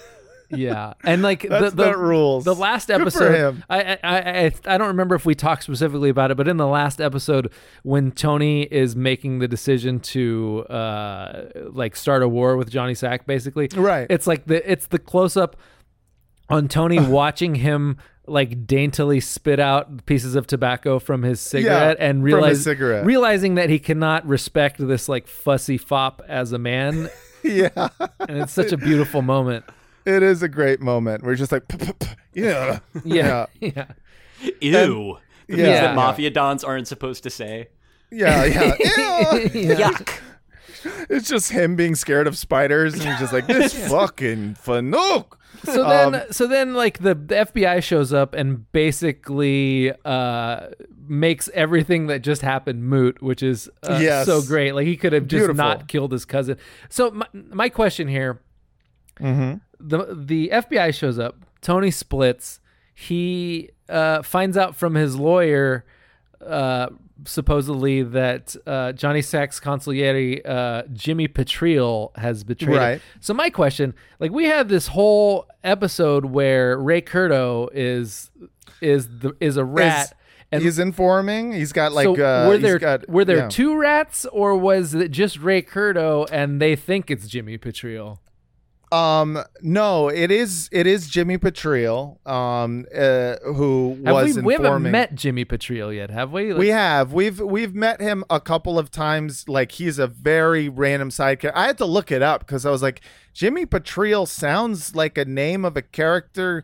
[0.57, 2.45] Yeah, and like the, the the rules.
[2.45, 3.63] The last episode.
[3.69, 6.67] I, I I I don't remember if we talked specifically about it, but in the
[6.67, 7.53] last episode,
[7.83, 13.27] when Tony is making the decision to uh like start a war with Johnny Sack,
[13.27, 14.07] basically, Right.
[14.11, 15.57] It's like the it's the close up
[16.49, 22.25] on Tony watching him like daintily spit out pieces of tobacco from his cigarette and
[22.25, 23.05] realize cigarette.
[23.05, 27.11] realizing that he cannot respect this like fussy fop as a man,
[27.45, 27.89] yeah.
[28.21, 29.65] and it's such a beautiful moment.
[30.07, 31.23] It is a great moment.
[31.25, 33.87] We're just like, "P- p- p- yeah, Yeah, yeah.
[34.61, 35.19] Ew.
[35.47, 35.65] The Yeah.
[35.65, 37.69] things that mafia dons aren't supposed to say.
[38.11, 38.75] yeah, yeah.
[38.79, 39.77] Ew.
[39.77, 40.21] Yuck.
[41.09, 45.37] It's just him being scared of spiders, and he's just like, this fucking fanook.
[45.65, 50.67] so then Um, so then like the, the FBI shows up and basically uh
[51.07, 54.27] makes everything that just happened moot which is uh, Yes.
[54.27, 55.55] so great like he could have just Beautiful.
[55.55, 56.57] not killed his cousin
[56.91, 58.41] so my, my question here
[59.21, 59.61] Mhm.
[59.87, 62.61] The the FBI shows up Tony splits
[62.95, 65.85] he uh finds out from his lawyer
[66.45, 66.89] uh
[67.27, 72.79] supposedly that uh Johnny Sack's consigliere uh Jimmy Petrille has betrayed him.
[72.79, 73.03] Right.
[73.21, 78.31] So my question, like we had this whole episode where Ray Curto is
[78.81, 80.07] is the is a rat.
[80.07, 80.15] Is-
[80.53, 81.51] and he's informing.
[81.53, 83.49] He's got like, so uh, were there got- were there yeah.
[83.49, 88.21] two rats or was it just Ray Curto and they think it's Jimmy Petrille?
[88.95, 94.53] Um, no, it is it is Jimmy Petrille, um, uh, who Have was we, we
[94.55, 96.53] haven't met Jimmy Petrille yet, have we?
[96.53, 99.49] Like- we have we've we've met him a couple of times.
[99.49, 101.51] Like he's a very random sidekick.
[101.57, 103.01] I had to look it up because I was like,
[103.33, 106.63] Jimmy Petrille sounds like a name of a character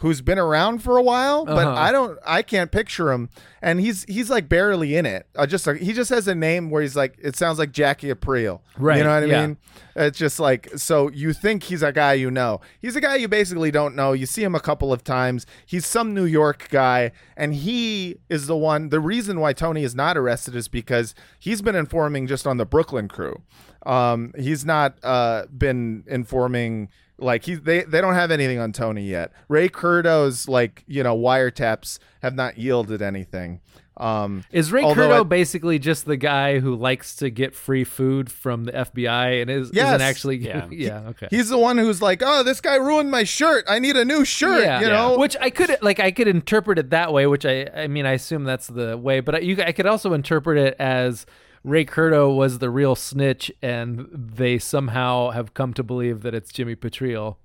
[0.00, 1.78] who's been around for a while, but Uh-huh.
[1.78, 3.28] I don't, I can't picture him.
[3.60, 5.26] And he's he's like barely in it.
[5.36, 8.60] I just he just has a name where he's like, it sounds like Jackie Aprile.
[8.78, 9.46] Right, You know what I yeah.
[9.46, 9.56] mean?
[9.94, 12.62] It's just like so you think he's a guy you know.
[12.80, 14.12] He's a guy you basically don't know.
[14.14, 15.44] You see him a couple of times.
[15.66, 19.94] He's some New York guy and he is the one the reason why Tony is
[19.94, 23.42] not arrested is because he's been informing just on the Brooklyn crew.
[23.84, 26.88] Um he's not uh been informing
[27.20, 29.32] like he they they don't have anything on Tony yet.
[29.48, 33.60] Ray Curto's like, you know, wiretaps have not yielded anything.
[33.96, 37.84] Um Is Ray although Curto I- basically just the guy who likes to get free
[37.84, 39.88] food from the FBI and is, Yes.
[39.88, 40.68] isn't actually Yeah.
[40.70, 43.66] yeah okay He's the one who's like, "Oh, this guy ruined my shirt.
[43.68, 46.78] I need a new shirt." yeah, you know, which I could like I could interpret
[46.78, 49.62] it that way, which I I mean I assume that's the way, but I, you
[49.62, 51.26] I could also interpret it as
[51.62, 56.50] Ray Curto was the real snitch, and they somehow have come to believe that it's
[56.52, 57.36] Jimmy Petrille.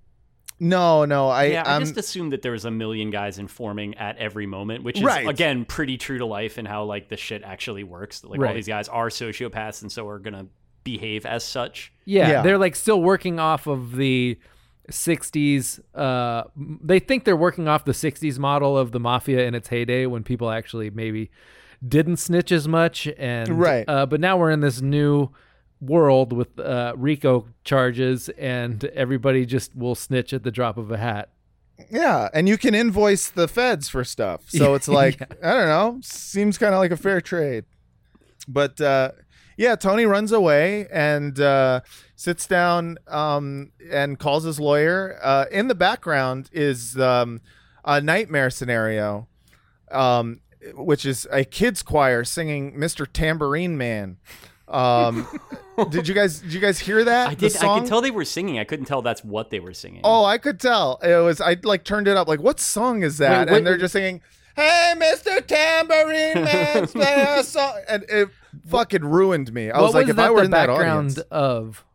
[0.57, 1.27] No, no.
[1.27, 4.45] I yeah, I I'm- just assumed that there was a million guys informing at every
[4.45, 5.27] moment, which is Right.
[5.27, 8.23] again pretty true to life and how like the shit actually works.
[8.23, 10.45] Like all these guys are sociopaths and so are gonna
[10.85, 11.91] behave as such.
[12.05, 12.41] Yeah, Yeah.
[12.41, 14.39] they're like still working off of the
[14.89, 15.81] 60s.
[15.93, 20.05] Uh, they think they're working off the 60s model of the mafia in its heyday
[20.05, 21.31] when people actually maybe
[21.87, 23.07] didn't snitch as much.
[23.17, 23.85] And Right.
[23.87, 25.29] uh, but now we're in this new
[25.81, 30.97] world with uh, RICO charges, and everybody just will snitch at the drop of a
[30.97, 31.29] hat.
[31.91, 34.43] Yeah, and you can invoice the feds for stuff.
[34.49, 37.65] So it's like I don't know, seems kind of like a fair trade.
[38.47, 39.11] But uh,
[39.57, 41.81] yeah, Tony runs away and uh,
[42.15, 45.19] sits down um, and calls his lawyer.
[45.21, 47.41] Uh, in the background is um,
[47.83, 49.27] a nightmare scenario,
[49.91, 50.39] um,
[50.73, 53.07] which is a kids choir singing "Mr.
[53.11, 54.17] Tambourine Man."
[54.67, 55.27] Um,
[55.89, 57.29] did you guys did you guys hear that?
[57.29, 57.55] I did.
[57.57, 58.59] I could tell they were singing.
[58.59, 60.01] I couldn't tell that's what they were singing.
[60.03, 60.99] Oh, I could tell.
[61.03, 62.27] It was I like turned it up.
[62.27, 63.47] Like, what song is that?
[63.47, 64.21] Wait, wait, and they're just singing,
[64.55, 65.45] "Hey, Mr.
[65.45, 68.29] Tambourine Man, play a song," and it
[68.67, 69.69] fucking ruined me.
[69.69, 71.85] I what was like, if I were in that background audience, of?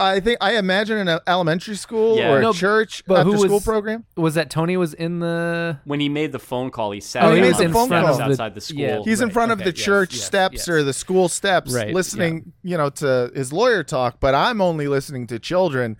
[0.00, 2.30] I think I imagine in an elementary school Yeah.
[2.32, 4.04] or a No, church but who after school was- program.
[4.16, 5.78] Was that Tony was in the?
[5.84, 7.86] When he made the phone call, he sat Oh, he down made the on phone
[7.88, 8.22] steps call.
[8.22, 8.78] outside the school.
[8.78, 9.00] Yeah.
[9.04, 10.68] He's in Right, front of okay, the yes, church yes, steps yes.
[10.68, 14.20] or the school steps, Right, listening, you know, to his lawyer talk.
[14.20, 15.96] But I'm only listening to children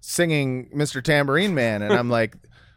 [0.00, 1.02] singing "Mr.
[1.02, 2.36] Tambourine Man," and I'm like,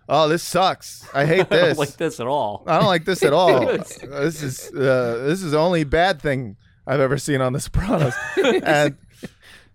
[0.10, 1.08] "Oh, this sucks.
[1.14, 1.78] I hate I this.
[1.78, 2.64] don't like this at all.
[2.68, 3.66] I don't like this at all.
[3.78, 8.14] this is uh, this is the only bad thing I've ever seen on The Sopranos.
[8.44, 8.98] and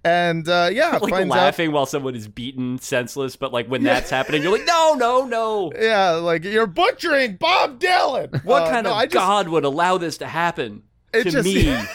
[0.05, 1.37] and uh, yeah, like finds out.
[1.39, 5.25] laughing while someone is beaten senseless, but like when that's happening, you're like, no, no,
[5.27, 5.73] no.
[5.79, 8.45] Yeah, like you're butchering Bob Dylan.
[8.45, 11.77] What Uh, kind no, of just, god would allow this to happen to just- me?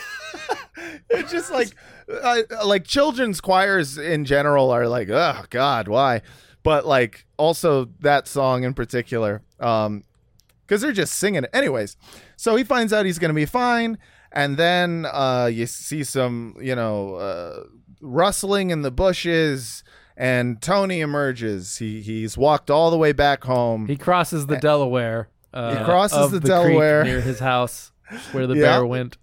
[1.09, 1.69] It's just like
[2.65, 6.21] like children's choirs in general are like, oh God, why?
[6.63, 10.03] But like also that song in particular, um,
[10.65, 11.49] because they're just singing it.
[11.53, 11.95] Anyways,
[12.35, 13.97] so he finds out he's gonna be fine,
[14.31, 17.63] and then uh, you see some, you know, uh,
[18.03, 19.83] rustling in the bushes,
[20.15, 21.77] and Tony emerges.
[21.77, 23.87] He he's walked all the way back home.
[23.87, 25.29] He crosses the Delaware.
[25.53, 27.03] Uh, He crosses the creek Delaware.
[27.03, 27.91] near his house,
[28.31, 28.61] where the Yeah.
[28.77, 29.17] bear went.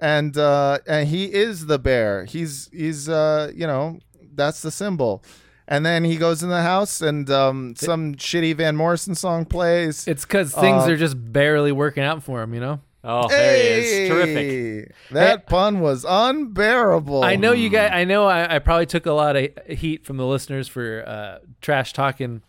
[0.00, 3.98] and uh and he is the bear he's he's uh you know
[4.34, 5.22] that's the symbol
[5.68, 10.06] and then he goes in the house and um some shitty van morrison song plays
[10.08, 12.80] It's because things Uh, are just barely working out for him, you know.
[13.06, 13.62] Oh, there he
[14.04, 14.08] is.
[14.08, 14.36] Terrific.
[14.36, 17.90] Hey, that pun was unbearable I know you guys.
[17.92, 21.38] I know I, I probably took a lot of heat from the listeners for uh,
[21.60, 22.42] trash talking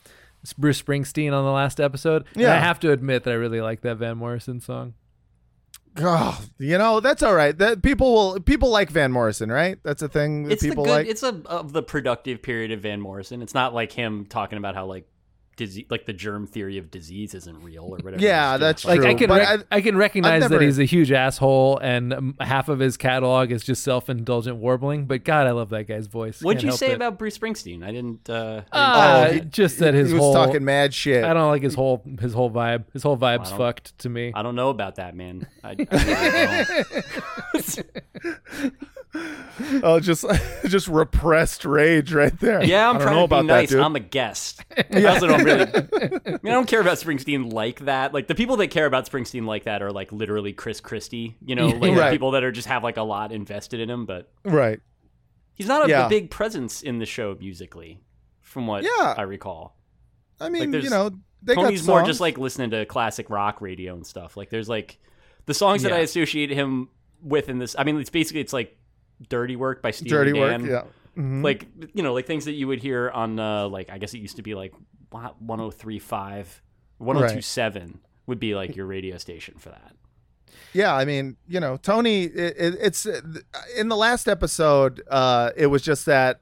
[0.57, 2.25] Bruce Springsteen on the last episode.
[2.33, 2.55] And Yeah.
[2.55, 4.93] I have to admit that I really like that Van Morrison song.
[5.95, 10.01] God, you know that's all right that people will people like van morrison right that's
[10.01, 10.91] a thing that It's the people good.
[10.91, 13.41] like It's a of the productive period of Van Morrison.
[13.41, 15.07] It's not like him talking about how like
[15.55, 18.21] disease, like the germ theory of disease isn't real or whatever.
[18.21, 20.85] Yeah, that's just Like I True, can, rec- I, can recognize never- that he's a
[20.85, 25.05] huge asshole, and half of his catalog is just self-indulgent warbling.
[25.05, 26.41] But God, I love that guy's voice.
[26.41, 26.95] What'd Can't you say it.
[26.95, 27.83] about Bruce Springsteen?
[27.83, 28.29] I didn't.
[28.29, 31.33] Uh, I Uh, Oh, he- just that his he was whole talking mad shit I
[31.33, 32.85] don't like his whole his whole vibe.
[32.93, 34.31] His whole vibe's don't- fucked to me.
[34.35, 35.47] I don't know about that, man.
[35.63, 36.75] I, I
[37.53, 38.71] really
[39.83, 40.25] oh just
[40.67, 43.69] just repressed rage right there Yeah, I'm I don't trying know to be about nice.
[43.71, 43.81] that.
[43.81, 44.63] I'm a guest.
[44.89, 44.99] yeah.
[44.99, 45.61] I also don't really.
[45.65, 48.13] I, mean, I don't care about Springsteen like that.
[48.13, 51.35] Like the people that care about Springsteen like that are like literally Chris Christie.
[51.45, 52.11] You know, like Right.
[52.11, 54.05] people that are just have like a lot invested in him.
[54.05, 54.79] But right
[55.53, 56.05] he's not a, Yeah.
[56.07, 58.01] a big presence in the show musically,
[58.41, 59.13] from what Yeah.
[59.17, 59.77] I recall.
[60.41, 61.11] i mean there's- you know
[61.41, 64.35] they Tony's got more just like listening to classic rock radio and stuff.
[64.35, 64.97] Like there's like
[65.45, 66.89] the songs that I associate him
[67.21, 67.75] with in this.
[67.77, 68.75] I mean, it's basically it's like
[69.29, 70.65] Dirty Work by Steely dirty work Dan.
[70.65, 70.83] yeah
[71.17, 71.43] Mhm.
[71.43, 74.17] like you know like things that you would hear on uh like i guess it
[74.17, 74.73] used to be like
[75.11, 76.61] 1035
[76.97, 79.93] 1027 would be like your radio station for that
[80.73, 82.23] Yeah, I mean, you know, Tony.
[82.25, 83.05] It, it, it's
[83.77, 85.01] in the last episode.
[85.09, 86.41] Uh, it was just that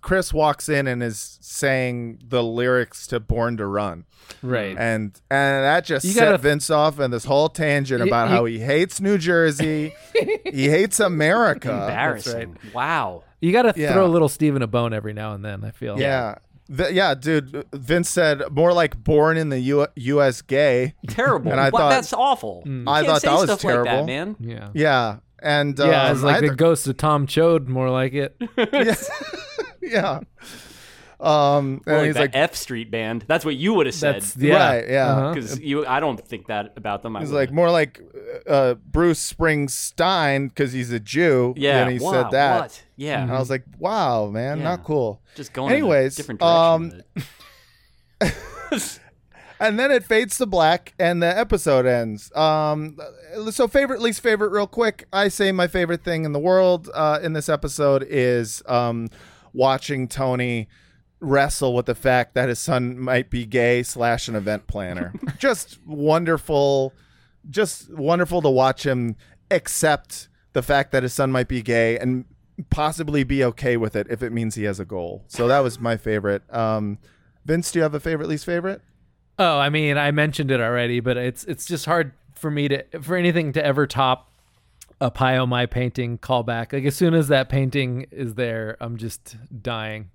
[0.00, 4.04] Chris walks in and is saying the lyrics to "Born to Run,"
[4.42, 4.76] Right.
[4.78, 8.34] and and that just You set gotta- Vince off in this whole tangent about you-
[8.36, 9.94] how he hates New Jersey,
[10.52, 11.70] he hates America.
[11.70, 13.92] embarrassing wow You got to Yeah.
[13.92, 15.64] throw a little Steven a bone every now and then.
[15.64, 15.98] I feel.
[15.98, 16.34] Yeah.
[16.76, 17.64] Th- yeah, dude.
[17.72, 20.40] Vince said more like "born in the U- U.S.
[20.42, 23.44] gay." terrible And I What- thought- that's awful You I can't thought say that was
[23.44, 23.90] stuff like terrible.
[23.92, 24.68] that, man Yeah.
[24.74, 28.12] Yeah, and Yeah, um, it's like I the th- ghost of Tom Chode, more like
[28.12, 28.36] it.
[28.72, 28.94] yeah.
[29.82, 30.20] yeah.
[31.20, 33.24] Um, Or and like he's the like, F Street Band.
[33.28, 34.14] That's what you would have said.
[34.16, 34.54] That's- yeah.
[34.76, 35.06] Right, yeah.
[35.12, 35.34] Uh-huh.
[35.34, 37.14] Because you, I don't think that about them.
[37.14, 37.50] I he's would've.
[37.50, 38.00] like more like
[38.46, 41.52] uh, Bruce Springsteen because he's a Jew.
[41.58, 42.60] Yeah, and he wow, said that.
[42.60, 42.82] what?
[42.96, 43.22] Yeah.
[43.22, 44.64] and I was like, wow, man, Yeah.
[44.64, 45.20] not cool.
[45.34, 47.02] Just going in a Anyways, different direction
[48.22, 48.80] um,
[49.60, 52.96] and then it fades to black and the episode ends um
[53.50, 57.18] so favorite least favorite real quick i say my favorite thing in the world uh
[57.22, 59.08] in this episode is um
[59.52, 60.68] watching tony
[61.20, 65.12] wrestle with the fact that his son might be gay slash an event planner.
[65.38, 66.94] Just wonderful
[67.48, 69.16] just wonderful to watch him
[69.50, 72.26] accept the fact that his son might be gay and
[72.68, 75.24] possibly be okay with it if it means he has a goal.
[75.26, 76.42] So that was my favorite.
[76.54, 76.98] Um
[77.46, 78.82] vince do you have a favorite least favorite?
[79.38, 82.84] Oh, I mean, I mentioned it already, but it's it's just hard for me to
[83.00, 84.29] for anything to ever top
[85.00, 86.72] a Pie-O-My painting callback.
[86.72, 90.10] Like as soon as that painting is there, I'm just dying.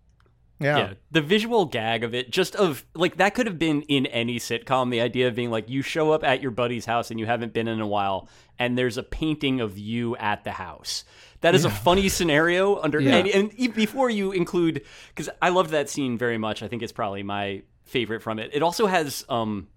[0.59, 0.77] Yeah.
[0.77, 0.93] yeah.
[1.11, 4.89] The visual gag of it, just of like that could have been in any sitcom.
[4.89, 7.51] The idea of being like you show up at your buddy's house and you haven't
[7.51, 11.03] been in a while, and there's a painting of you at the house.
[11.41, 13.15] That is a funny scenario under Yeah.
[13.15, 16.63] any, and e- before you include because I loved that scene very much.
[16.63, 18.51] I think it's probably my favorite from it.
[18.53, 19.67] It also has um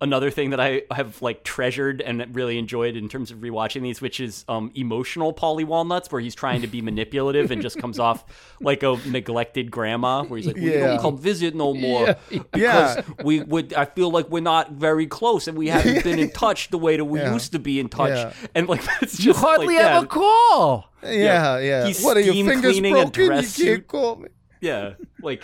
[0.00, 4.00] another thing that I have like treasured and really enjoyed in terms of rewatching these,
[4.00, 7.98] which is um, emotional Paulie Walnuts, where he's trying to be manipulative and just comes
[7.98, 8.24] off
[8.60, 10.86] like a neglected grandma, where he's like, "We Yeah.
[10.86, 12.14] don't come visit no more Yeah.
[12.52, 13.02] because Yeah.
[13.24, 13.74] we would.
[13.74, 16.96] I feel like we're not very close and we haven't been in touch the way
[16.96, 20.06] that we used to be in touch." And like it's just You hardly like, ever
[20.06, 20.90] call.
[21.02, 21.86] Yeah, yeah.
[21.86, 23.32] He's what are your fingers broken?
[23.32, 24.28] You can't call me.
[24.60, 25.42] Yeah, like.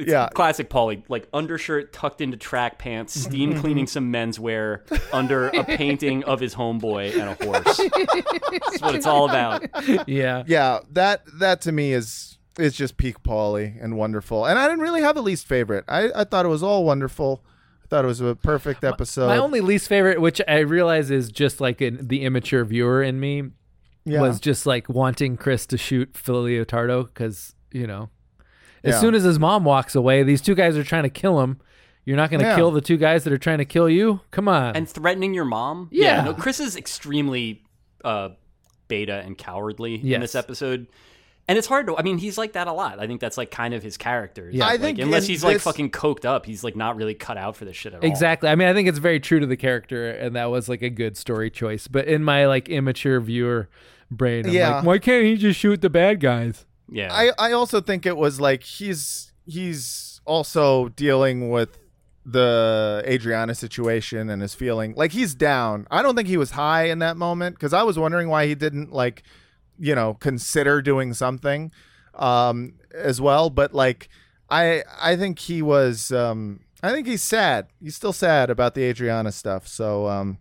[0.00, 0.28] It's Yeah.
[0.34, 3.60] classic Paulie, like undershirt tucked into track pants, steam mm-hmm.
[3.60, 4.80] cleaning some menswear
[5.12, 7.76] under a painting of his homeboy and a horse.
[8.68, 9.66] That's what it's all about.
[10.08, 10.44] Yeah.
[10.46, 14.44] Yeah, that that to me is is just peak Paulie and wonderful.
[14.46, 15.84] And I didn't really have a least favorite.
[15.88, 17.44] I, I thought it was all wonderful.
[17.84, 19.28] I thought it was a perfect episode.
[19.28, 23.18] My only least favorite, which I realize is just like an, the immature viewer in
[23.18, 23.44] me,
[24.04, 24.20] Yeah.
[24.20, 28.10] was just like wanting Chris to shoot Phil Leotardo because you know,
[28.84, 29.00] as Yeah.
[29.00, 31.60] soon as his mom walks away, these two guys are trying to kill him.
[32.04, 32.56] You're not going to Yeah.
[32.56, 34.20] kill the two guys that are trying to kill you.
[34.30, 34.74] Come on.
[34.74, 35.88] And threatening your mom.
[35.92, 36.22] Yeah.
[36.24, 37.62] no, Chris is extremely
[38.04, 38.30] uh,
[38.88, 40.86] beta and cowardly in this episode.
[41.48, 41.96] And it's hard to.
[41.96, 43.00] I mean, he's like that a lot.
[43.00, 44.48] I think that's like kind of his character.
[44.52, 44.66] Yeah.
[44.66, 47.36] I think unless in he's like this- fucking coked up, he's like not really cut
[47.36, 48.08] out for this shit at all.
[48.08, 48.48] Exactly.
[48.48, 50.90] I mean, I think it's very true to the character, and that was like a
[50.90, 51.88] good story choice.
[51.88, 53.68] But in my like immature viewer
[54.10, 54.76] brain, I'm Yeah.
[54.76, 56.66] like, why can't he just shoot the bad guys?
[56.90, 57.12] Yeah.
[57.12, 61.78] I, I also think it was like he's he's also dealing with
[62.26, 65.86] the Adriana situation and his feeling like he's down.
[65.90, 68.54] I don't think he was high in that moment because I was wondering why he
[68.54, 69.22] didn't like,
[69.78, 71.72] you know, consider doing something
[72.14, 73.50] um as well.
[73.50, 74.08] But like
[74.50, 77.68] I I think he was um I think he's sad.
[77.80, 79.66] He's still sad about the Adriana stuff.
[79.66, 80.38] So um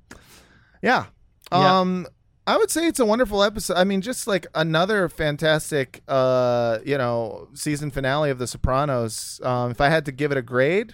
[0.81, 1.05] yeah.
[1.51, 1.79] Yeah.
[1.79, 2.07] Um
[2.49, 3.75] I would say it's a wonderful episode.
[3.77, 9.39] I mean, just like another fantastic uh, you know, season finale of The Sopranos.
[9.43, 10.93] Um if I had to give it a grade,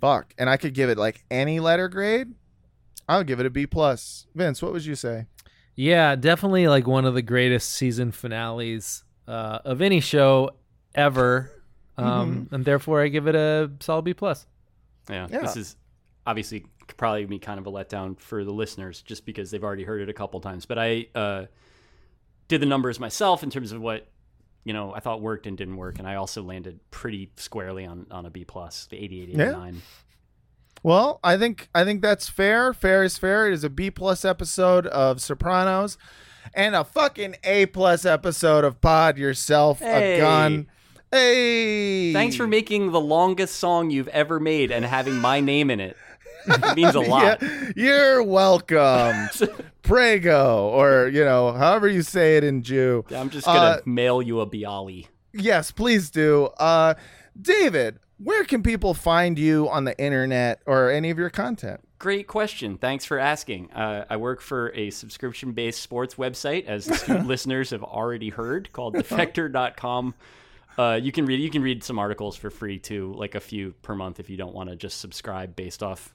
[0.00, 2.28] fuck, and I could give it like any letter grade,
[3.08, 4.26] I would give it a B plus.
[4.34, 5.26] Vince, what would you say?
[5.76, 10.50] Yeah, definitely like one of the greatest season finales uh, of any show
[10.94, 11.50] ever,
[11.98, 14.46] um, and therefore I give it a solid B plus.
[15.08, 15.40] Yeah, Yeah.
[15.40, 15.76] this is
[16.26, 19.84] obviously could probably be kind of a letdown for the listeners just because they've already
[19.84, 20.66] heard it a couple times.
[20.66, 21.46] But I uh,
[22.48, 24.06] did the numbers myself in terms of what
[24.64, 28.06] you know I thought worked and didn't work, and I also landed pretty squarely on
[28.10, 29.48] on a B plus, the 88, Yeah.
[29.50, 29.82] 89.
[30.82, 32.72] Well, I think I think that's fair.
[32.74, 33.46] Fair is fair.
[33.48, 35.96] It is a B plus episode of Sopranos,
[36.54, 40.16] and a fucking A plus episode of Pod Yourself Hey.
[40.16, 40.66] a Gun.
[41.12, 45.80] Hey, Thanks for making the longest song you've ever made and having my name in
[45.80, 45.96] it.
[46.46, 47.42] It means a lot.
[47.42, 49.28] Yeah, you're welcome.
[49.82, 53.04] Prego, or you know, however you say it in Jew.
[53.14, 55.06] I'm just gonna Uh, mail you a Bialy.
[55.32, 56.46] Yes, please do.
[56.58, 56.94] Uh,
[57.40, 61.80] David, where can people find you on the internet or any of your content?
[61.98, 62.78] Great question.
[62.78, 63.70] Thanks for asking.
[63.72, 68.94] Uh, I work for a subscription based sports website, as listeners have already heard, called
[68.94, 70.14] defector.com.
[70.78, 73.72] Uh, you can read you can read some articles for free too, like a few
[73.82, 76.14] per month if you don't want to just subscribe based off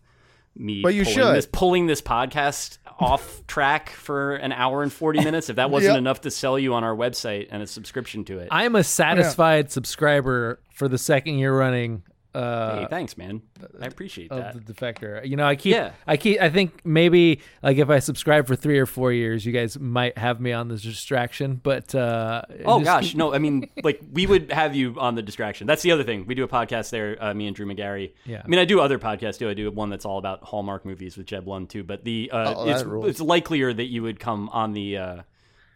[0.56, 1.36] me But you pulling should.
[1.36, 5.94] this pulling this podcast off track for an hour and 40 minutes if that wasn't
[5.94, 5.98] Yep.
[6.00, 8.48] enough to sell you on our website and a subscription to it.
[8.52, 12.04] I am a oh, satisfied subscriber for the second year running
[12.36, 13.42] Uh, hey, thanks, man.
[13.82, 14.66] I appreciate of that.
[14.66, 15.26] the defector.
[15.28, 15.92] You know, I keep, Yeah.
[16.06, 19.52] I keep, I think maybe like if I subscribe for three or four years, you
[19.54, 21.62] guys might have me on the distraction.
[21.64, 23.34] But uh, Oh just gosh, keep- no!
[23.34, 25.66] I mean, like we would have you on the distraction.
[25.68, 26.26] That's the other thing.
[26.26, 28.14] We do a podcast there, uh, me and Drew Magary.
[28.26, 28.42] Yeah.
[28.44, 29.50] I mean, I do other podcasts too.
[29.50, 31.84] I do one that's all about Hallmark movies with Jeb Lund too.
[31.84, 35.22] But the uh, Oh, it's it's likelier that you would come on the uh,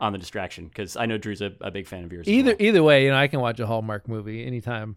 [0.02, 2.28] on the distraction because I know Drew's a, a big fan of yours.
[2.28, 2.56] Either well.
[2.68, 4.96] either way, you know, I can watch a Hallmark movie anytime.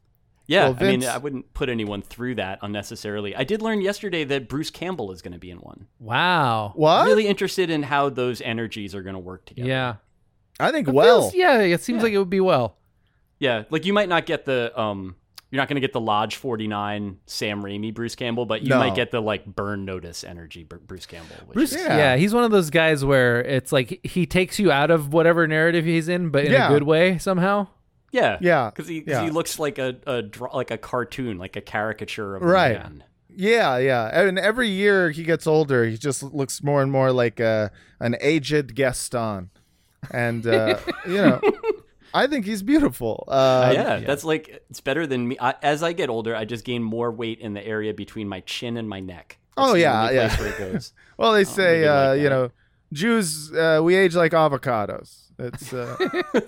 [0.52, 3.34] Yeah, Well, I mean, I wouldn't put anyone through that unnecessarily.
[3.34, 5.86] I did learn yesterday that Bruce Campbell is going to be in one.
[5.98, 6.72] Wow.
[6.76, 7.06] What?
[7.06, 9.68] Really interested in how those energies are going to work together.
[9.68, 9.94] Yeah.
[10.60, 11.22] I think It well.
[11.30, 12.76] feels- yeah, it seems like it would be well.
[13.38, 15.16] Yeah, like you might not get the um
[15.50, 18.78] you're not going to get the Lodge 49 Sam Raimi Bruce Campbell, but you No.
[18.78, 21.36] might get the like burn notice energy Bruce Campbell.
[21.46, 22.16] Which Bruce, is- yeah.
[22.16, 25.84] he's one of those guys where it's like he takes you out of whatever narrative
[25.84, 26.68] he's in, but in Yeah.
[26.68, 27.66] a good way somehow.
[28.12, 29.24] Yeah, Yeah, because he 'cause yeah.
[29.24, 32.78] he looks like a, a draw, like a cartoon, like a caricature of a Right.
[32.80, 33.04] man.
[33.34, 34.20] Yeah, yeah.
[34.26, 38.14] And every year he gets older, he just looks more and more like a, an
[38.20, 39.48] aged Gaston.
[40.10, 41.40] And, uh, you know,
[42.12, 43.24] I think he's beautiful.
[43.28, 45.36] Uh, yeah, that's like it's better than me.
[45.40, 48.40] I, as I get older, I just gain more weight in the area between my
[48.40, 49.38] chin and my neck.
[49.56, 50.28] That's Oh, yeah, yeah.
[50.28, 50.92] place where it goes.
[51.16, 52.50] Well, they say, maybe like uh, you know,
[52.92, 55.21] Jews, uh, we age like avocados.
[55.38, 55.96] It's uh,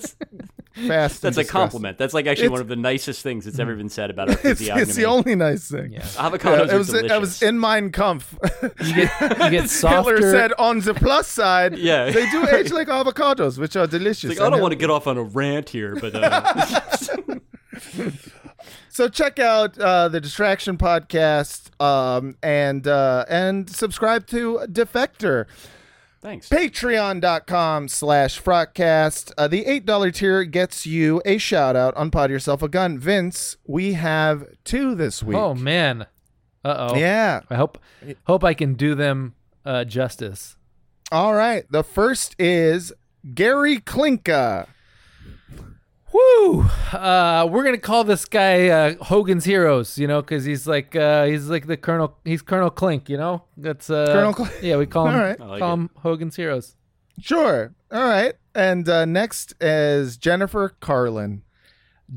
[0.87, 1.23] fast.
[1.23, 1.99] That's a compliment.
[1.99, 4.35] That's like actually It's- one of the nicest things that's ever been said about our
[4.35, 4.83] It's, physiognomy.
[4.83, 5.93] it's the only nice thing.
[5.93, 6.01] Yeah.
[6.03, 7.11] Avocados it are was delicious.
[7.13, 8.37] it was in Mein Kampf.
[8.85, 10.15] You get you get softer.
[10.17, 12.11] Hitler said on the plus side, Yeah.
[12.11, 14.31] they do age like avocados, which are delicious.
[14.31, 16.81] Like I don't want to get off on a rant here, but uh,
[18.89, 25.47] So check out uh, the Distraction podcast um, and uh, and subscribe to Defector.
[26.25, 26.49] Thanks.
[26.49, 29.33] Patreon.com slash Frotcast.
[29.39, 32.99] Uh, the $8 tier gets you a shout out on Pod Yourself a Gun.
[32.99, 35.37] Vince, we have two this week.
[35.37, 36.07] Oh man.
[36.65, 36.97] Uh oh.
[36.97, 37.43] Yeah.
[37.51, 37.79] I hope
[38.25, 39.35] hope I can do them
[39.65, 40.57] uh, justice.
[41.13, 41.71] All right.
[41.71, 42.93] The first is
[43.35, 44.67] Gary Klinka.
[46.15, 46.61] Woo!
[46.93, 51.25] Uh, we're gonna call this guy uh, Hogan's Heroes, you know, because he's like uh,
[51.25, 52.17] he's like the Colonel.
[52.25, 53.43] He's Colonel Clink, you know.
[53.57, 54.53] That's uh, Colonel Clink.
[54.63, 55.41] Yeah, we call him All right.
[55.41, 55.75] I like call it.
[55.75, 56.77] him Hogan's Heroes.
[57.21, 57.75] Sure.
[57.91, 58.35] All right.
[58.55, 61.43] And uh, next is Jennifer Carlin.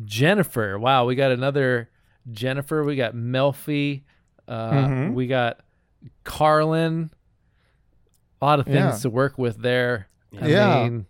[0.06, 0.78] Jennifer.
[0.78, 1.90] Wow, we got another
[2.32, 2.84] Jennifer.
[2.84, 4.04] We got Melfi.
[4.48, 5.14] Uh, Mhm.
[5.16, 5.62] We got
[6.24, 7.10] Carlin.
[8.42, 8.98] A lot of things Yeah.
[9.00, 10.08] to work with there.
[10.40, 10.84] I Yeah.
[10.84, 11.06] mean,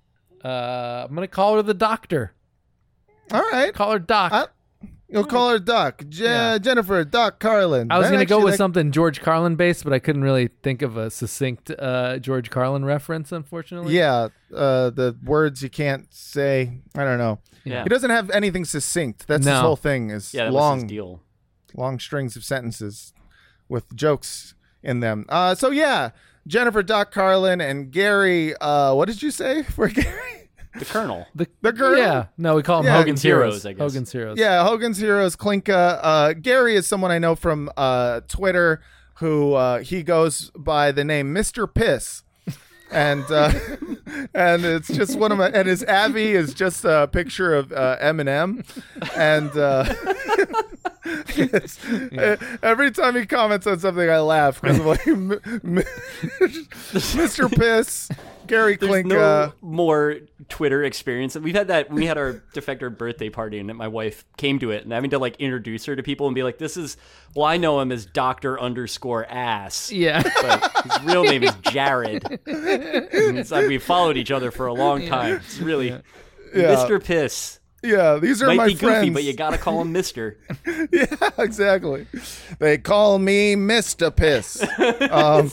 [0.46, 2.32] uh, I'm gonna call her the Doctor.
[3.32, 3.74] All right.
[3.74, 4.32] Call her Doc.
[4.34, 4.48] I-
[5.10, 6.04] You'll call her Doc.
[6.10, 6.58] Je- Yeah.
[6.58, 7.90] Jennifer, Doc Carlin.
[7.90, 10.22] I was That gonna go actually, with like- something George Carlin based, but I couldn't
[10.24, 13.96] really think of a succinct uh, George Carlin reference, unfortunately.
[13.96, 16.82] Yeah, uh, the words you can't say.
[16.94, 17.40] I don't know.
[17.64, 17.84] Yeah.
[17.84, 19.28] He doesn't have anything succinct.
[19.28, 19.62] That's his No.
[19.62, 20.10] whole thing.
[20.10, 21.22] Is yeah, that long, was his deal.
[21.74, 23.14] long strings of sentences
[23.70, 25.26] with jokes in them.
[25.30, 26.10] Uh, so yeah,
[26.48, 28.56] Jennifer, Doc Carlin, and Gary.
[28.58, 30.37] Uh, what did you say for Gary?
[30.80, 31.28] The Colonel.
[31.36, 31.98] The, The Colonel?
[31.98, 32.26] Yeah.
[32.38, 32.98] No, we call him Yeah.
[32.98, 33.64] Hogan's Heroes.
[33.64, 33.80] Heroes, I guess.
[33.82, 34.38] Hogan's Heroes.
[34.38, 36.00] Yeah, Hogan's Heroes, Klinka.
[36.02, 38.82] Uh, Gary is someone I know from uh, Twitter
[39.16, 41.72] who uh, he goes by the name Mr.
[41.72, 42.24] Piss.
[42.90, 43.52] And uh,
[44.34, 47.98] and it's just one of my and his Avi is just a picture of uh,
[48.02, 48.64] Eminem,
[49.18, 49.50] and
[51.40, 55.84] it's- uh, every time he comments on something, I laugh because I'm like, "M- m-
[56.42, 57.52] Mr.
[57.56, 58.10] Piss,
[58.48, 59.08] Gary There's Klinka.
[59.08, 60.18] no more
[60.50, 61.36] Twitter experience.
[61.38, 61.90] We've had that.
[61.92, 65.20] We had our defector birthday party, and my wife came to it, and having to
[65.20, 66.98] like introduce her to people and be like, "This is."
[67.36, 69.92] Well, I know him as Doctor Underscore Ass.
[69.92, 70.24] Yeah.
[70.42, 72.40] but his real name is Jared.
[72.48, 75.36] It's like we followed each other for a long time.
[75.36, 76.02] It's really Yeah.
[76.56, 77.04] Mr.
[77.04, 77.60] Piss.
[77.84, 79.14] Yeah, these are Might my be goofy, friends.
[79.14, 80.38] but you gotta call him Mister.
[80.92, 82.08] yeah, exactly.
[82.60, 84.14] They call me Mr.
[84.16, 84.66] Piss.
[85.12, 85.52] um,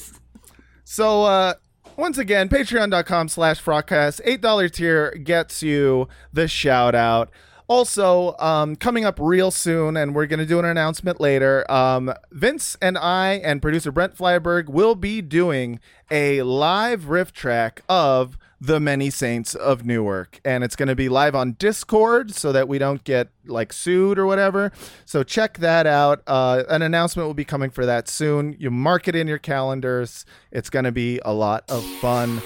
[0.84, 1.54] so, uh,
[1.96, 4.20] once again, patreon.com slash frotcast.
[4.24, 7.30] $8 tier gets you the shout out.
[7.66, 11.70] Also, um, coming up real soon, and we're going to do an announcement later.
[11.70, 15.80] Um, Vince and I and producer Brent Flyberg will be doing
[16.10, 18.36] a live riff track of
[18.66, 22.68] the Many Saints of Newark, and it's going to be live on Discord so that
[22.68, 24.70] we don't get like sued or whatever.
[25.04, 26.22] So check that out.
[26.26, 28.56] Uh, an announcement will be coming for that soon.
[28.58, 30.24] You mark it in your calendars.
[30.50, 32.40] It's going to be a lot of fun.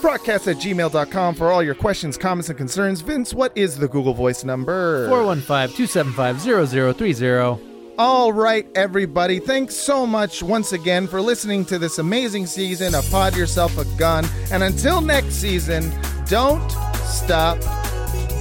[0.00, 3.02] Frotcast at gmail.com for all your questions, comments, and concerns.
[3.02, 5.06] Vince, what is the Google Voice number?
[5.10, 7.69] 415-275-0030.
[8.02, 9.40] All right, everybody.
[9.40, 13.84] Thanks so much once again for listening to this amazing season of Pod Yourself a
[13.98, 14.24] Gun.
[14.50, 15.92] And until next season,
[16.24, 16.66] don't
[17.04, 17.60] stop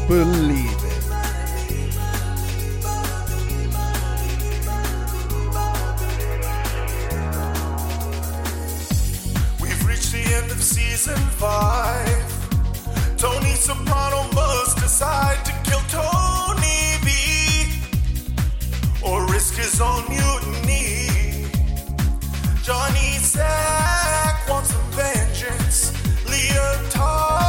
[0.08, 0.66] believing.
[10.62, 12.08] season five.
[13.18, 16.29] Tony Soprano must decide to kill Tony.
[19.40, 21.48] Risk his own mutiny.
[22.62, 25.92] Johnny Sack wants some vengeance.
[26.26, 27.49] Leotardo